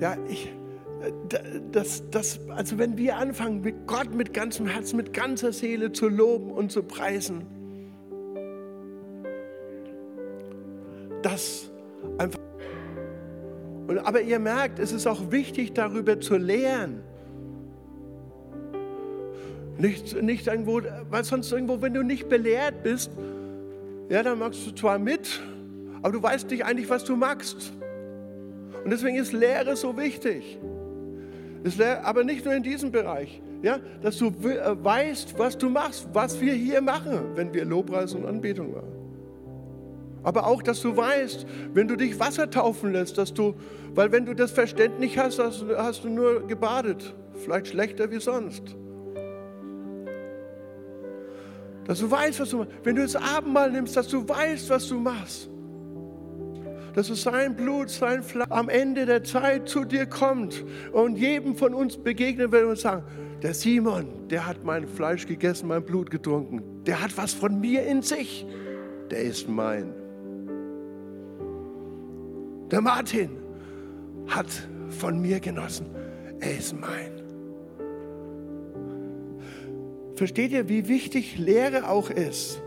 Ja, 0.00 0.16
ich, 0.28 0.50
das, 1.72 2.02
das, 2.10 2.40
also 2.48 2.78
wenn 2.78 2.96
wir 2.96 3.16
anfangen, 3.16 3.86
Gott 3.86 4.14
mit 4.14 4.32
ganzem 4.32 4.66
Herzen, 4.66 4.96
mit 4.96 5.12
ganzer 5.12 5.52
Seele 5.52 5.92
zu 5.92 6.08
loben 6.08 6.50
und 6.50 6.72
zu 6.72 6.82
preisen, 6.82 7.46
das 11.22 11.70
einfach. 12.18 12.38
Und, 13.88 13.98
aber 13.98 14.22
ihr 14.22 14.38
merkt, 14.38 14.78
es 14.78 14.92
ist 14.92 15.06
auch 15.06 15.30
wichtig, 15.30 15.74
darüber 15.74 16.18
zu 16.20 16.36
lehren. 16.36 17.02
Nicht, 19.78 20.20
nicht 20.22 20.46
irgendwo, 20.46 20.80
weil 21.10 21.24
sonst 21.24 21.50
irgendwo, 21.52 21.80
wenn 21.80 21.94
du 21.94 22.02
nicht 22.02 22.28
belehrt 22.28 22.82
bist, 22.82 23.10
ja, 24.10 24.22
dann 24.22 24.38
magst 24.38 24.66
du 24.66 24.72
zwar 24.72 24.98
mit, 24.98 25.40
aber 26.02 26.12
du 26.12 26.22
weißt 26.22 26.50
nicht 26.50 26.64
eigentlich, 26.64 26.88
was 26.88 27.04
du 27.04 27.16
magst. 27.16 27.72
Und 28.84 28.90
deswegen 28.90 29.16
ist 29.16 29.32
Lehre 29.32 29.76
so 29.76 29.96
wichtig. 29.96 30.58
Lehre, 31.62 32.04
aber 32.04 32.24
nicht 32.24 32.44
nur 32.44 32.54
in 32.54 32.62
diesem 32.62 32.90
Bereich, 32.90 33.42
ja, 33.62 33.78
dass 34.02 34.16
du 34.16 34.28
äh, 34.28 34.82
weißt, 34.82 35.38
was 35.38 35.58
du 35.58 35.68
machst, 35.68 36.08
was 36.12 36.40
wir 36.40 36.54
hier 36.54 36.80
machen, 36.80 37.32
wenn 37.34 37.52
wir 37.52 37.64
Lobpreis 37.64 38.14
und 38.14 38.24
Anbetung 38.24 38.72
machen. 38.72 38.92
Aber 40.22 40.46
auch, 40.46 40.62
dass 40.62 40.80
du 40.80 40.96
weißt, 40.96 41.46
wenn 41.72 41.88
du 41.88 41.96
dich 41.96 42.18
Wasser 42.18 42.48
taufen 42.50 42.92
lässt, 42.92 43.16
dass 43.18 43.32
du, 43.32 43.54
weil 43.94 44.12
wenn 44.12 44.26
du 44.26 44.34
das 44.34 44.50
Verständnis 44.50 45.16
hast, 45.16 45.38
hast, 45.38 45.64
hast 45.76 46.04
du 46.04 46.08
nur 46.08 46.46
gebadet, 46.46 47.14
vielleicht 47.34 47.68
schlechter 47.68 48.10
wie 48.10 48.20
sonst. 48.20 48.76
Dass 51.86 52.00
du 52.00 52.10
weißt, 52.10 52.40
was 52.40 52.50
du 52.50 52.58
machst. 52.58 52.70
Wenn 52.84 52.96
du 52.96 53.02
das 53.02 53.16
Abendmahl 53.16 53.70
nimmst, 53.72 53.96
dass 53.96 54.08
du 54.08 54.26
weißt, 54.26 54.70
was 54.70 54.88
du 54.88 54.98
machst. 54.98 55.50
Dass 56.94 57.08
es 57.08 57.22
sein 57.22 57.54
Blut, 57.54 57.88
sein 57.90 58.22
Fleisch 58.22 58.50
am 58.50 58.68
Ende 58.68 59.06
der 59.06 59.22
Zeit 59.22 59.68
zu 59.68 59.84
dir 59.84 60.06
kommt 60.06 60.64
und 60.92 61.16
jedem 61.16 61.56
von 61.56 61.74
uns 61.74 61.96
begegnen 61.96 62.50
wird 62.52 62.64
und 62.64 62.78
sagen, 62.78 63.04
der 63.42 63.54
Simon, 63.54 64.28
der 64.28 64.46
hat 64.46 64.64
mein 64.64 64.86
Fleisch 64.86 65.26
gegessen, 65.26 65.68
mein 65.68 65.82
Blut 65.82 66.10
getrunken. 66.10 66.84
Der 66.84 67.00
hat 67.00 67.16
was 67.16 67.32
von 67.32 67.58
mir 67.60 67.86
in 67.86 68.02
sich. 68.02 68.46
Der 69.10 69.22
ist 69.22 69.48
mein. 69.48 69.94
Der 72.70 72.80
Martin 72.80 73.30
hat 74.28 74.46
von 74.88 75.20
mir 75.20 75.40
genossen. 75.40 75.86
Er 76.40 76.58
ist 76.58 76.74
mein. 76.78 77.20
Versteht 80.14 80.52
ihr, 80.52 80.68
wie 80.68 80.86
wichtig 80.86 81.38
Lehre 81.38 81.88
auch 81.88 82.10
ist, 82.10 82.62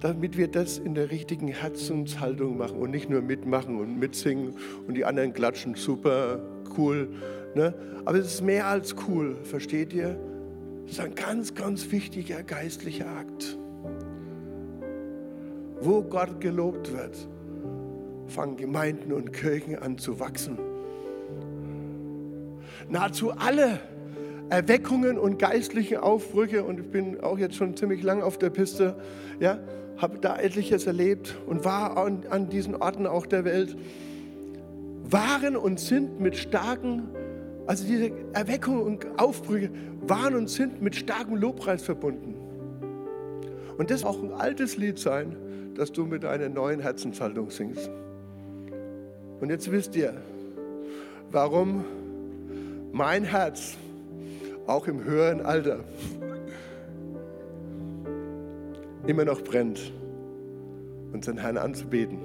damit 0.00 0.36
wir 0.36 0.48
das 0.48 0.78
in 0.78 0.94
der 0.94 1.10
richtigen 1.10 1.48
Herzenshaltung 1.48 2.56
machen 2.56 2.78
und 2.78 2.90
nicht 2.90 3.10
nur 3.10 3.20
mitmachen 3.20 3.80
und 3.80 3.98
mitsingen 3.98 4.54
und 4.86 4.94
die 4.94 5.04
anderen 5.04 5.32
klatschen, 5.32 5.74
super, 5.74 6.40
cool. 6.76 7.08
Ne? 7.54 7.74
Aber 8.04 8.18
es 8.18 8.34
ist 8.34 8.42
mehr 8.42 8.66
als 8.66 8.94
cool, 9.08 9.36
versteht 9.42 9.92
ihr? 9.92 10.18
Es 10.86 10.92
ist 10.92 11.00
ein 11.00 11.14
ganz, 11.14 11.54
ganz 11.54 11.90
wichtiger 11.90 12.42
geistlicher 12.42 13.08
Akt. 13.08 13.58
Wo 15.80 16.02
Gott 16.02 16.40
gelobt 16.40 16.92
wird, 16.92 17.16
fangen 18.26 18.56
Gemeinden 18.56 19.12
und 19.12 19.32
Kirchen 19.32 19.76
an 19.76 19.98
zu 19.98 20.20
wachsen. 20.20 20.58
Nahezu 22.88 23.32
alle 23.32 23.80
Erweckungen 24.48 25.18
und 25.18 25.38
geistlichen 25.38 25.98
Aufbrüche 25.98 26.64
und 26.64 26.80
ich 26.80 26.90
bin 26.90 27.20
auch 27.20 27.38
jetzt 27.38 27.56
schon 27.56 27.76
ziemlich 27.76 28.02
lang 28.02 28.22
auf 28.22 28.38
der 28.38 28.50
Piste, 28.50 28.96
ja, 29.40 29.58
habe 29.98 30.18
da 30.18 30.36
etliches 30.38 30.86
erlebt 30.86 31.36
und 31.46 31.64
war 31.64 31.96
an, 31.96 32.24
an 32.30 32.48
diesen 32.48 32.76
Orten 32.76 33.06
auch 33.06 33.26
der 33.26 33.44
Welt, 33.44 33.76
waren 35.04 35.56
und 35.56 35.80
sind 35.80 36.20
mit 36.20 36.36
starken, 36.36 37.08
also 37.66 37.86
diese 37.86 38.12
Erweckungen 38.32 38.82
und 38.82 39.06
Aufbrüche 39.18 39.70
waren 40.02 40.34
und 40.34 40.48
sind 40.48 40.80
mit 40.80 40.96
starkem 40.96 41.36
Lobpreis 41.36 41.82
verbunden. 41.82 42.34
Und 43.76 43.90
das 43.90 44.04
auch 44.04 44.22
ein 44.22 44.32
altes 44.32 44.76
Lied 44.76 44.98
sein, 44.98 45.36
das 45.74 45.92
du 45.92 46.04
mit 46.04 46.24
einer 46.24 46.48
neuen 46.48 46.80
Herzenshaltung 46.80 47.50
singst. 47.50 47.90
Und 49.40 49.50
jetzt 49.50 49.70
wisst 49.70 49.94
ihr, 49.96 50.14
warum 51.30 51.84
mein 52.92 53.24
Herz 53.24 53.76
auch 54.66 54.86
im 54.86 55.04
höheren 55.04 55.40
Alter 55.40 55.80
immer 59.08 59.24
noch 59.24 59.42
brennt, 59.42 59.92
unseren 61.12 61.38
Herrn 61.38 61.56
anzubeten, 61.56 62.18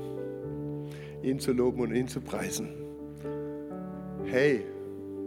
ihn 1.23 1.39
zu 1.39 1.53
loben 1.53 1.79
und 1.81 1.95
ihn 1.95 2.09
zu 2.09 2.19
preisen. 2.19 2.67
Hey, 4.25 4.65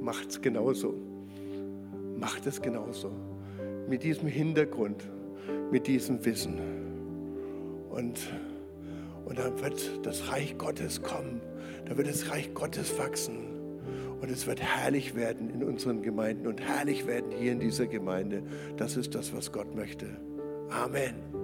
macht's 0.03 0.41
genauso. 0.41 0.95
Macht 2.19 2.47
es 2.47 2.61
genauso. 2.61 3.11
Mit 3.89 4.03
diesem 4.03 4.29
Hintergrund, 4.29 5.09
mit 5.71 5.87
diesem 5.87 6.25
Wissen. 6.27 6.59
Und, 7.89 8.19
und 9.25 9.39
dann 9.39 9.59
wird 9.63 10.05
das 10.05 10.31
Reich 10.31 10.59
Gottes 10.59 11.03
kommen. 11.03 11.41
Da 11.87 11.97
wird 11.97 12.09
das 12.09 12.31
Reich 12.31 12.53
Gottes 12.53 12.99
wachsen. 12.99 13.39
Und 14.21 14.31
es 14.31 14.47
wird 14.47 14.61
herrlich 14.61 15.15
werden 15.15 15.49
in 15.49 15.65
unseren 15.65 16.03
Gemeinden 16.03 16.47
und 16.47 16.61
herrlich 16.61 17.07
werden 17.07 17.31
hier 17.31 17.53
in 17.53 17.61
dieser 17.61 17.87
Gemeinde. 17.87 18.43
Das 18.77 18.97
ist 18.97 19.15
das, 19.15 19.35
was 19.35 19.53
Gott 19.53 19.75
möchte. 19.75 20.07
Amen. 20.71 21.36